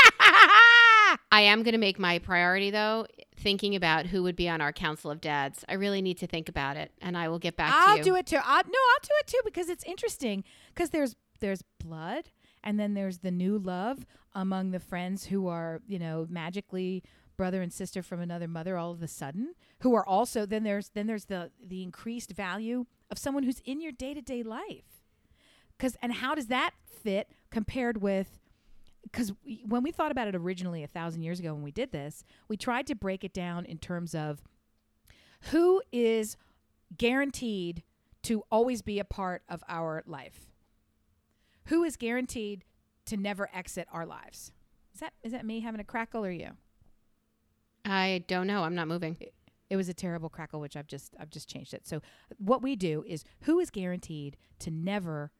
I 1.33 1.41
am 1.43 1.63
going 1.65 1.73
to 1.73 1.79
make 1.79 1.99
my 1.99 2.19
priority, 2.19 2.71
though, 2.71 3.07
thinking 3.37 3.75
about 3.75 4.07
who 4.07 4.23
would 4.23 4.37
be 4.37 4.49
on 4.49 4.61
our 4.61 4.73
council 4.73 5.11
of 5.11 5.21
dads. 5.21 5.65
I 5.69 5.75
really 5.75 6.01
need 6.01 6.19
to 6.19 6.27
think 6.29 6.49
about 6.49 6.77
it, 6.77 6.93
and 7.03 7.17
I 7.17 7.29
will 7.29 7.39
get 7.39 7.57
back 7.57 7.73
to 7.73 7.91
you. 7.91 7.99
I'll 7.99 8.05
do 8.05 8.17
it 8.17 8.27
too. 8.27 8.37
I'll, 8.37 8.63
no, 8.63 8.79
I'll 8.79 9.03
do 9.03 9.11
it 9.21 9.27
too 9.27 9.41
because 9.45 9.69
it's 9.69 9.85
interesting. 9.85 10.45
Because 10.75 10.91
there's 10.91 11.17
there's 11.41 11.63
blood, 11.83 12.31
and 12.63 12.79
then 12.79 12.95
there's 12.95 13.19
the 13.19 13.31
new 13.31 13.59
love 13.59 14.07
among 14.35 14.71
the 14.71 14.81
friends 14.81 15.27
who 15.27 15.49
are 15.49 15.81
you 15.89 15.99
know 15.99 16.27
magically 16.31 17.03
brother 17.37 17.62
and 17.62 17.72
sister 17.72 18.03
from 18.03 18.20
another 18.20 18.49
mother 18.49 18.76
all 18.76 18.93
of 18.93 19.03
a 19.03 19.09
sudden 19.09 19.55
who 19.80 19.95
are 19.95 20.07
also 20.07 20.47
then 20.47 20.62
there's 20.62 20.91
then 20.91 21.07
there's 21.07 21.26
the 21.26 21.51
the 21.64 21.82
increased 21.82 22.32
value 22.32 22.87
of 23.11 23.18
someone 23.18 23.43
who's 23.43 23.61
in 23.64 23.80
your 23.80 23.93
day 23.93 24.14
to 24.14 24.22
day 24.22 24.43
life. 24.43 25.03
Because 25.76 25.97
and 26.03 26.12
how 26.12 26.34
does 26.34 26.47
that 26.47 26.72
fit 26.84 27.30
compared 27.51 28.01
with 28.01 28.41
because 29.03 29.32
when 29.64 29.82
we 29.82 29.93
thought 29.93 30.11
about 30.11 30.28
it 30.28 30.34
originally 30.34 30.82
a 30.82 30.89
thousand 30.89 31.22
years 31.22 31.39
ago 31.39 31.55
when 31.55 31.62
we 31.62 31.70
did 31.70 31.93
this, 31.93 32.24
we 32.49 32.57
tried 32.57 32.87
to 32.89 32.95
break 32.95 33.22
it 33.22 33.32
down 33.32 33.64
in 33.64 33.78
terms 33.78 34.14
of 34.14 34.43
who 35.51 35.82
is 35.93 36.37
guaranteed 36.97 37.82
to 38.22 38.43
always 38.51 38.82
be 38.82 38.99
a 38.99 39.05
part 39.05 39.43
of 39.49 39.62
our 39.68 40.03
life. 40.07 40.51
Who 41.66 41.84
is 41.84 41.97
guaranteed 41.97 42.64
to 43.07 43.16
never 43.16 43.49
exit 43.55 43.87
our 43.93 44.07
lives? 44.07 44.53
Is 44.95 45.01
that 45.01 45.12
is 45.22 45.32
that 45.32 45.45
me 45.45 45.61
having 45.61 45.80
a 45.80 45.84
crackle 45.84 46.24
or 46.24 46.30
you? 46.30 46.51
I 47.87 48.24
don't 48.26 48.47
know. 48.47 48.64
I'm 48.64 48.74
not 48.74 48.89
moving. 48.89 49.16
It 49.70 49.76
was 49.76 49.89
a 49.89 49.95
terrible 49.95 50.28
crackle, 50.28 50.61
which 50.61 50.76
I've 50.76 50.87
just 50.87 51.14
I've 51.18 51.30
just 51.30 51.49
changed 51.49 51.72
it. 51.74 51.87
So 51.87 52.01
what 52.39 52.62
we 52.62 52.76
do 52.76 53.05
is 53.07 53.24
who 53.43 53.59
is 53.59 53.70
guaranteed 53.70 54.37
to 54.61 54.70
never 54.70 55.32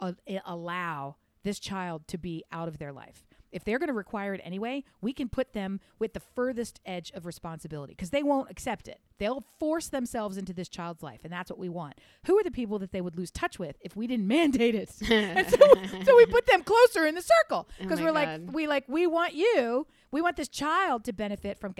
uh, 0.00 0.12
i- 0.28 0.40
allow 0.44 1.16
this 1.42 1.58
child 1.58 2.06
to 2.08 2.18
be 2.18 2.44
out 2.52 2.68
of 2.68 2.78
their 2.78 2.92
life. 2.92 3.24
If 3.54 3.64
they're 3.64 3.78
going 3.78 3.88
to 3.88 3.94
require 3.94 4.34
it 4.34 4.40
anyway, 4.44 4.84
we 5.00 5.12
can 5.12 5.28
put 5.28 5.52
them 5.52 5.80
with 5.98 6.12
the 6.12 6.20
furthest 6.20 6.80
edge 6.84 7.10
of 7.12 7.24
responsibility 7.24 7.94
because 7.94 8.10
they 8.10 8.22
won't 8.22 8.50
accept 8.50 8.88
it. 8.88 9.00
They'll 9.18 9.44
force 9.58 9.88
themselves 9.88 10.36
into 10.36 10.52
this 10.52 10.68
child's 10.68 11.02
life, 11.02 11.20
and 11.24 11.32
that's 11.32 11.50
what 11.50 11.58
we 11.58 11.68
want. 11.68 11.94
Who 12.26 12.38
are 12.38 12.42
the 12.42 12.50
people 12.50 12.78
that 12.80 12.92
they 12.92 13.00
would 13.00 13.16
lose 13.16 13.30
touch 13.30 13.58
with 13.58 13.76
if 13.80 13.96
we 13.96 14.06
didn't 14.06 14.26
mandate 14.28 14.74
it? 14.74 14.90
and 15.10 15.48
so, 15.48 15.56
so 16.04 16.16
we 16.16 16.26
put 16.26 16.46
them 16.46 16.62
closer 16.62 17.06
in 17.06 17.14
the 17.14 17.22
circle 17.22 17.68
because 17.80 18.00
my 18.00 18.06
we're 18.06 18.12
like 18.12 18.40
we 18.52 18.66
like 18.66 18.84
we 18.88 19.06
want 19.06 19.34
you 19.34 19.86
we 20.10 20.20
want 20.20 20.36
this 20.36 20.48
child 20.48 21.04
to 21.04 21.12
benefit 21.12 21.58
from 21.58 21.74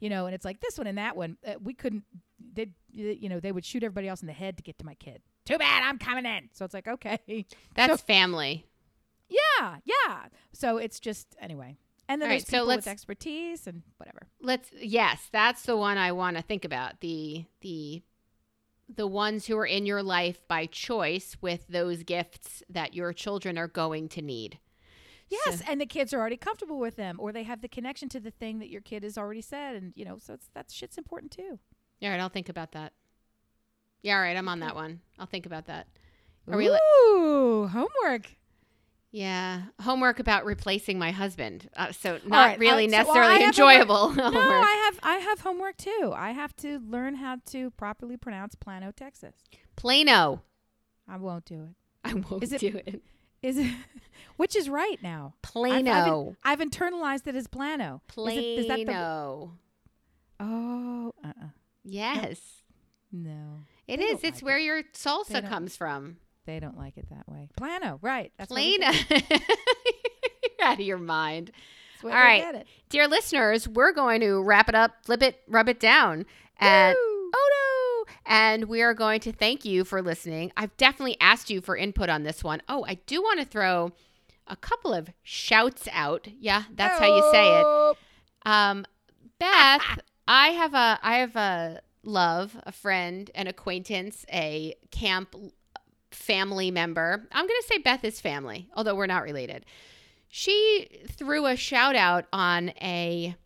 you 0.00 0.10
know 0.10 0.26
and 0.26 0.34
it's 0.34 0.44
like 0.44 0.60
this 0.60 0.78
one 0.78 0.86
and 0.86 0.98
that 0.98 1.16
one 1.16 1.36
uh, 1.46 1.54
we 1.62 1.72
couldn't 1.74 2.04
they 2.54 2.68
you 2.90 3.28
know 3.28 3.40
they 3.40 3.52
would 3.52 3.64
shoot 3.64 3.82
everybody 3.82 4.08
else 4.08 4.20
in 4.20 4.26
the 4.26 4.32
head 4.32 4.56
to 4.56 4.62
get 4.62 4.78
to 4.78 4.84
my 4.84 4.94
kid 4.94 5.22
too 5.44 5.58
bad 5.58 5.82
i'm 5.84 5.98
coming 5.98 6.26
in 6.26 6.48
so 6.52 6.64
it's 6.64 6.74
like 6.74 6.88
okay 6.88 7.18
That's 7.74 8.02
family. 8.02 8.66
Yeah 9.28 9.76
yeah 9.84 10.26
so 10.52 10.76
it's 10.78 10.98
just 11.00 11.36
anyway 11.40 11.76
And 12.08 12.22
then 12.22 12.28
All 12.28 12.32
right, 12.34 12.38
there's 12.40 12.46
so 12.48 12.56
people 12.58 12.66
let's- 12.68 12.86
with 12.86 12.92
expertise 12.92 13.66
and 13.66 13.82
whatever. 13.98 14.28
Let's 14.40 14.70
yes, 14.80 15.28
that's 15.30 15.62
the 15.64 15.76
one 15.76 15.98
I 15.98 16.12
want 16.12 16.36
to 16.38 16.42
think 16.42 16.64
about. 16.64 17.00
The 17.00 17.44
the 17.60 18.02
the 18.88 19.06
ones 19.06 19.44
who 19.46 19.58
are 19.58 19.66
in 19.66 19.84
your 19.84 20.02
life 20.02 20.40
by 20.48 20.64
choice 20.64 21.36
with 21.42 21.66
those 21.68 22.02
gifts 22.04 22.62
that 22.70 22.94
your 22.94 23.12
children 23.12 23.58
are 23.58 23.68
going 23.68 24.08
to 24.10 24.22
need. 24.22 24.58
Yes, 25.28 25.58
So- 25.58 25.64
and 25.68 25.78
the 25.78 25.84
kids 25.84 26.14
are 26.14 26.18
already 26.20 26.38
comfortable 26.38 26.78
with 26.78 26.96
them, 26.96 27.16
or 27.20 27.30
they 27.32 27.42
have 27.42 27.60
the 27.60 27.68
connection 27.68 28.08
to 28.08 28.20
the 28.20 28.30
thing 28.30 28.60
that 28.60 28.70
your 28.70 28.80
kid 28.80 29.02
has 29.02 29.18
already 29.18 29.42
said, 29.42 29.76
and 29.76 29.92
you 29.94 30.06
know, 30.06 30.16
so 30.16 30.32
it's 30.32 30.48
that 30.54 30.70
shit's 30.70 30.96
important 30.96 31.32
too. 31.32 31.58
all 32.02 32.08
right, 32.08 32.18
I'll 32.20 32.30
think 32.30 32.48
about 32.48 32.72
that. 32.72 32.94
Yeah, 34.00 34.14
all 34.16 34.22
right, 34.22 34.36
I'm 34.36 34.48
on 34.48 34.60
that 34.60 34.74
one. 34.74 35.00
I'll 35.18 35.26
think 35.26 35.44
about 35.44 35.66
that. 35.66 35.86
Are 36.50 36.56
we 36.56 36.70
li- 36.70 36.78
Ooh, 37.04 37.66
homework. 37.66 38.37
Yeah, 39.10 39.62
homework 39.80 40.18
about 40.20 40.44
replacing 40.44 40.98
my 40.98 41.12
husband. 41.12 41.70
Uh, 41.74 41.92
so 41.92 42.18
not 42.26 42.46
right, 42.46 42.56
uh, 42.56 42.60
really 42.60 42.88
so- 42.90 42.96
well, 42.96 43.04
necessarily 43.04 43.42
I 43.44 43.46
enjoyable 43.46 44.10
No, 44.14 44.24
homework. 44.24 44.44
I 44.44 44.90
have 44.90 44.98
I 45.02 45.16
have 45.16 45.40
homework 45.40 45.76
too. 45.78 46.12
I 46.14 46.32
have 46.32 46.54
to 46.56 46.78
learn 46.80 47.14
how 47.14 47.38
to 47.46 47.70
properly 47.72 48.16
pronounce 48.18 48.54
Plano, 48.54 48.92
Texas. 48.94 49.34
Plano. 49.76 50.42
I 51.08 51.16
won't 51.16 51.46
do 51.46 51.62
it. 51.62 51.74
I 52.04 52.14
won't 52.14 52.42
Is 52.42 52.52
it- 52.52 52.60
do 52.60 52.80
it. 52.86 53.02
Is 53.40 53.56
it? 53.56 53.72
Which 54.36 54.54
is 54.56 54.68
right 54.68 55.00
now? 55.02 55.34
I've- 55.44 55.52
Plano. 55.52 56.36
I've, 56.44 56.60
I've 56.60 56.68
internalized 56.68 57.26
it 57.28 57.34
as 57.36 57.46
Plano. 57.46 58.02
Is, 58.16 58.26
it, 58.36 58.44
is 58.44 58.66
that 58.68 58.78
the? 58.80 58.84
Plano. 58.84 59.52
Oh, 60.40 61.14
uh, 61.24 61.28
uh 61.28 61.46
Yes, 61.84 62.38
no, 63.10 63.60
it 63.86 64.00
is. 64.00 64.20
It's 64.22 64.42
like 64.42 64.44
where 64.44 64.58
it. 64.58 64.64
your 64.64 64.82
salsa 64.92 65.48
comes 65.48 65.74
from. 65.76 66.18
They 66.48 66.58
don't 66.58 66.78
like 66.78 66.96
it 66.96 67.06
that 67.10 67.28
way. 67.28 67.50
Plano, 67.58 67.98
right? 68.00 68.32
That's 68.38 68.48
Plano. 68.48 68.90
You're 69.10 69.20
out 70.62 70.74
of 70.74 70.80
your 70.80 70.96
mind. 70.96 71.52
All 72.02 72.08
right. 72.08 72.42
get 72.42 72.54
it. 72.54 72.66
Dear 72.88 73.06
listeners, 73.06 73.68
we're 73.68 73.92
going 73.92 74.22
to 74.22 74.42
wrap 74.42 74.70
it 74.70 74.74
up, 74.74 74.92
flip 75.04 75.22
it, 75.22 75.42
rub 75.46 75.68
it 75.68 75.78
down. 75.78 76.24
And 76.58 76.96
oh 76.98 78.04
no. 78.08 78.14
And 78.24 78.64
we 78.64 78.80
are 78.80 78.94
going 78.94 79.20
to 79.20 79.32
thank 79.32 79.66
you 79.66 79.84
for 79.84 80.00
listening. 80.00 80.50
I've 80.56 80.74
definitely 80.78 81.18
asked 81.20 81.50
you 81.50 81.60
for 81.60 81.76
input 81.76 82.08
on 82.08 82.22
this 82.22 82.42
one. 82.42 82.62
Oh, 82.66 82.82
I 82.88 82.94
do 82.94 83.20
want 83.20 83.40
to 83.40 83.44
throw 83.44 83.92
a 84.46 84.56
couple 84.56 84.94
of 84.94 85.10
shouts 85.22 85.86
out. 85.92 86.28
Yeah, 86.40 86.62
that's 86.74 86.98
how 86.98 87.14
you 87.14 87.30
say 87.30 87.60
it. 87.60 87.96
Um, 88.46 88.86
Beth, 89.38 90.00
I 90.28 90.48
have 90.48 90.72
a 90.72 90.98
I 91.02 91.18
have 91.18 91.36
a 91.36 91.82
love, 92.02 92.56
a 92.64 92.72
friend, 92.72 93.30
an 93.34 93.48
acquaintance, 93.48 94.24
a 94.32 94.74
camp 94.90 95.34
family 96.10 96.70
member. 96.70 97.26
I'm 97.32 97.46
going 97.46 97.60
to 97.60 97.66
say 97.66 97.78
Beth 97.78 98.04
is 98.04 98.20
family, 98.20 98.68
although 98.74 98.94
we're 98.94 99.06
not 99.06 99.22
related. 99.22 99.64
She 100.28 100.88
threw 101.10 101.46
a 101.46 101.56
shout 101.56 101.96
out 101.96 102.26
on 102.32 102.70
a 102.80 103.36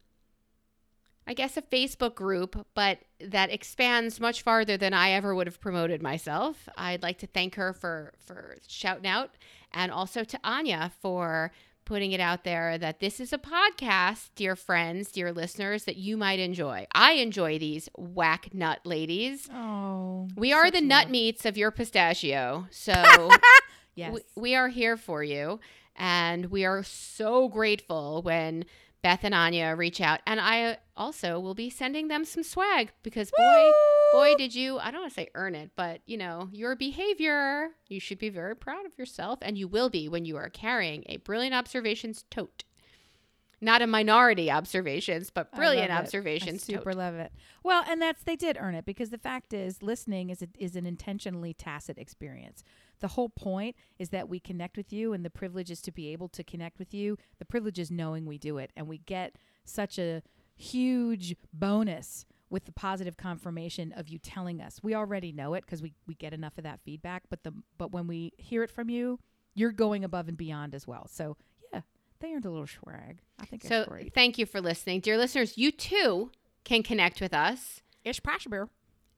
I 1.25 1.35
guess 1.35 1.57
a 1.57 1.63
Facebook 1.63 2.17
group, 2.17 2.67
but 2.75 2.99
that 3.21 3.53
expands 3.53 4.19
much 4.19 4.43
farther 4.43 4.77
than 4.77 4.93
I 4.93 5.13
ever 5.13 5.35
would 5.35 5.47
have 5.47 5.61
promoted 5.61 6.03
myself. 6.03 6.69
I'd 6.77 7.03
like 7.03 7.19
to 7.19 7.29
thank 7.29 7.55
her 7.55 7.73
for 7.73 8.15
for 8.19 8.57
shouting 8.67 9.07
out 9.07 9.31
and 9.73 9.93
also 9.93 10.25
to 10.25 10.41
Anya 10.43 10.91
for 11.01 11.53
putting 11.85 12.13
it 12.13 12.21
out 12.21 12.45
there 12.45 12.79
that 12.79 13.01
this 13.01 13.21
is 13.21 13.33
a 13.33 13.39
podcast, 13.39 14.31
dear 14.35 14.55
friends, 14.57 15.11
dear 15.11 15.33
listeners, 15.33 15.85
that 15.85 15.97
you 15.97 16.17
might 16.17 16.39
enjoy. 16.39 16.87
I 16.95 17.13
enjoy 17.13 17.59
these 17.59 17.89
whack 17.97 18.55
nut 18.55 18.81
ladies. 18.85 19.49
Oh, 19.53 20.29
We 20.37 20.53
are 20.53 20.71
the 20.71 20.81
nut 20.81 21.11
meats 21.11 21.45
of 21.45 21.57
your 21.57 21.71
pistachio. 21.71 22.67
So 22.71 22.93
Yes. 23.95 24.13
we, 24.13 24.21
we 24.35 24.55
are 24.55 24.69
here 24.69 24.97
for 24.97 25.23
you. 25.23 25.61
And 25.97 26.47
we 26.47 26.65
are 26.65 26.83
so 26.83 27.49
grateful 27.49 28.23
when 28.23 28.65
Beth 29.03 29.25
and 29.25 29.35
Anya 29.35 29.75
reach 29.75 30.01
out. 30.01 30.21
And 30.27 30.41
I 30.41 30.65
uh, 30.65 30.77
also 30.97 31.41
will 31.41 31.55
be 31.55 31.69
sending 31.71 32.09
them 32.09 32.25
some 32.25 32.43
swag 32.43 32.93
because, 33.03 33.31
boy, 33.37 33.71
boy, 34.13 34.35
did 34.37 34.55
you, 34.55 34.79
I 34.79 34.91
don't 34.91 35.01
want 35.01 35.13
to 35.13 35.21
say 35.21 35.29
earn 35.35 35.55
it, 35.55 35.73
but 35.77 36.01
you 36.07 36.17
know, 36.17 36.49
your 36.53 36.77
behavior, 36.77 37.71
you 37.89 37.99
should 37.99 38.19
be 38.19 38.29
very 38.29 38.55
proud 38.55 38.87
of 38.87 38.97
yourself. 38.97 39.41
And 39.43 39.59
you 39.59 39.67
will 39.67 39.91
be 39.91 40.09
when 40.09 40.25
you 40.25 40.37
are 40.37 40.49
carrying 40.49 41.05
a 41.09 41.17
Brilliant 41.19 41.55
Observations 41.55 42.25
tote. 42.31 42.65
Not 43.61 43.81
a 43.81 43.87
minority 43.87 44.51
observations, 44.51 45.31
but 45.31 45.55
brilliant 45.55 45.93
observations 45.93 46.65
I 46.65 46.73
super 46.75 46.91
tote. 46.91 46.99
love 46.99 47.15
it. 47.15 47.33
Well, 47.63 47.85
and 47.89 48.03
that's 48.03 48.25
they 48.25 48.35
did 48.35 48.57
earn 48.61 48.75
it 48.75 48.85
because 48.85 49.11
the 49.11 49.19
fact 49.19 49.55
is, 49.55 49.85
listening 49.85 50.31
is 50.31 50.43
a, 50.43 50.49
is 50.59 50.75
an 50.75 50.85
intentionally 50.85 51.55
tacit 51.55 51.97
experience. 51.97 52.65
The 53.03 53.09
whole 53.09 53.29
point 53.29 53.77
is 53.99 54.09
that 54.09 54.29
we 54.31 54.41
connect 54.41 54.77
with 54.79 54.93
you, 54.93 55.13
and 55.13 55.25
the 55.25 55.31
privilege 55.31 55.71
is 55.71 55.83
to 55.83 55.93
be 55.93 56.09
able 56.13 56.29
to 56.31 56.43
connect 56.43 56.79
with 56.79 56.95
you. 56.95 57.19
The 57.39 57.45
privilege 57.45 57.79
is 57.79 57.91
knowing 57.91 58.25
we 58.25 58.39
do 58.39 58.57
it, 58.59 58.71
and 58.77 58.89
we 58.89 58.99
get 58.99 59.37
such 59.65 59.99
a 59.99 60.23
huge 60.55 61.35
bonus 61.53 62.25
with 62.49 62.65
the 62.65 62.73
positive 62.73 63.17
confirmation 63.17 63.93
of 63.93 64.09
you 64.09 64.19
telling 64.19 64.61
us. 64.61 64.81
We 64.83 64.95
already 64.95 65.33
know 65.33 65.55
it 65.55 65.65
because 65.67 65.83
we 65.83 65.95
we 66.07 66.15
get 66.15 66.33
enough 66.33 66.57
of 66.59 66.65
that 66.65 66.81
feedback, 66.85 67.25
but 67.29 67.43
the 67.43 67.53
but 67.79 67.93
when 67.93 68.07
we 68.07 68.33
hear 68.39 68.63
it 68.63 68.71
from 68.71 68.89
you, 68.89 69.19
you're 69.55 69.73
going 69.73 70.05
above 70.05 70.29
and 70.29 70.37
beyond 70.37 70.75
as 70.75 70.87
well. 70.87 71.07
So 71.09 71.37
yeah, 71.73 71.81
they 72.21 72.33
earned 72.33 72.45
a 72.47 72.51
little 72.51 72.67
swag. 72.67 73.21
I 73.41 73.47
think 73.47 73.65
So 73.65 73.81
it's 73.81 73.89
great. 73.89 74.15
thank 74.15 74.39
you 74.39 74.47
for 74.47 74.61
listening. 74.61 75.01
Dear 75.01 75.19
listeners, 75.19 75.59
you 75.59 75.73
too 75.73 76.31
can 76.65 76.83
connect 76.83 77.21
with 77.21 77.35
us 77.35 77.81
Ish 78.05 78.23
possible. 78.23 78.71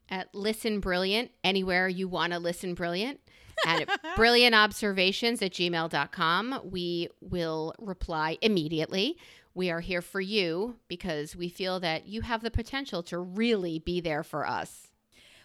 at 0.08 0.34
Listen 0.34 0.80
Brilliant 0.80 1.30
anywhere 1.42 1.88
you 1.88 2.08
want 2.08 2.32
to 2.32 2.38
listen 2.38 2.74
brilliant. 2.74 3.20
At 3.66 3.88
brilliantobservations 4.16 5.42
at 5.42 5.52
gmail.com. 5.52 6.60
We 6.64 7.08
will 7.20 7.74
reply 7.78 8.38
immediately. 8.42 9.16
We 9.54 9.70
are 9.70 9.80
here 9.80 10.02
for 10.02 10.20
you 10.20 10.76
because 10.88 11.36
we 11.36 11.48
feel 11.48 11.78
that 11.80 12.06
you 12.06 12.22
have 12.22 12.42
the 12.42 12.50
potential 12.50 13.02
to 13.04 13.18
really 13.18 13.78
be 13.78 14.00
there 14.00 14.24
for 14.24 14.46
us. 14.46 14.88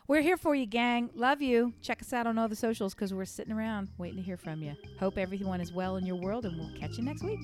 We're 0.08 0.22
here 0.22 0.38
for 0.38 0.56
you, 0.56 0.66
gang. 0.66 1.12
Love 1.14 1.40
you. 1.40 1.74
Check 1.84 2.02
us 2.02 2.14
out 2.14 2.26
on 2.26 2.40
all 2.40 2.48
the 2.48 2.56
socials 2.56 2.96
because 2.96 3.14
we're 3.14 3.26
sitting 3.26 3.54
around 3.54 3.90
waiting 4.00 4.18
to 4.18 4.24
hear 4.24 4.38
from 4.38 4.64
you. 4.64 4.74
Hope 5.00 5.20
everyone 5.20 5.62
is 5.62 5.72
well 5.72 5.98
in 5.98 6.06
your 6.08 6.16
world, 6.16 6.46
and 6.46 6.58
we'll 6.58 6.74
catch 6.80 6.98
you 6.98 7.04
next 7.04 7.24
week. 7.24 7.40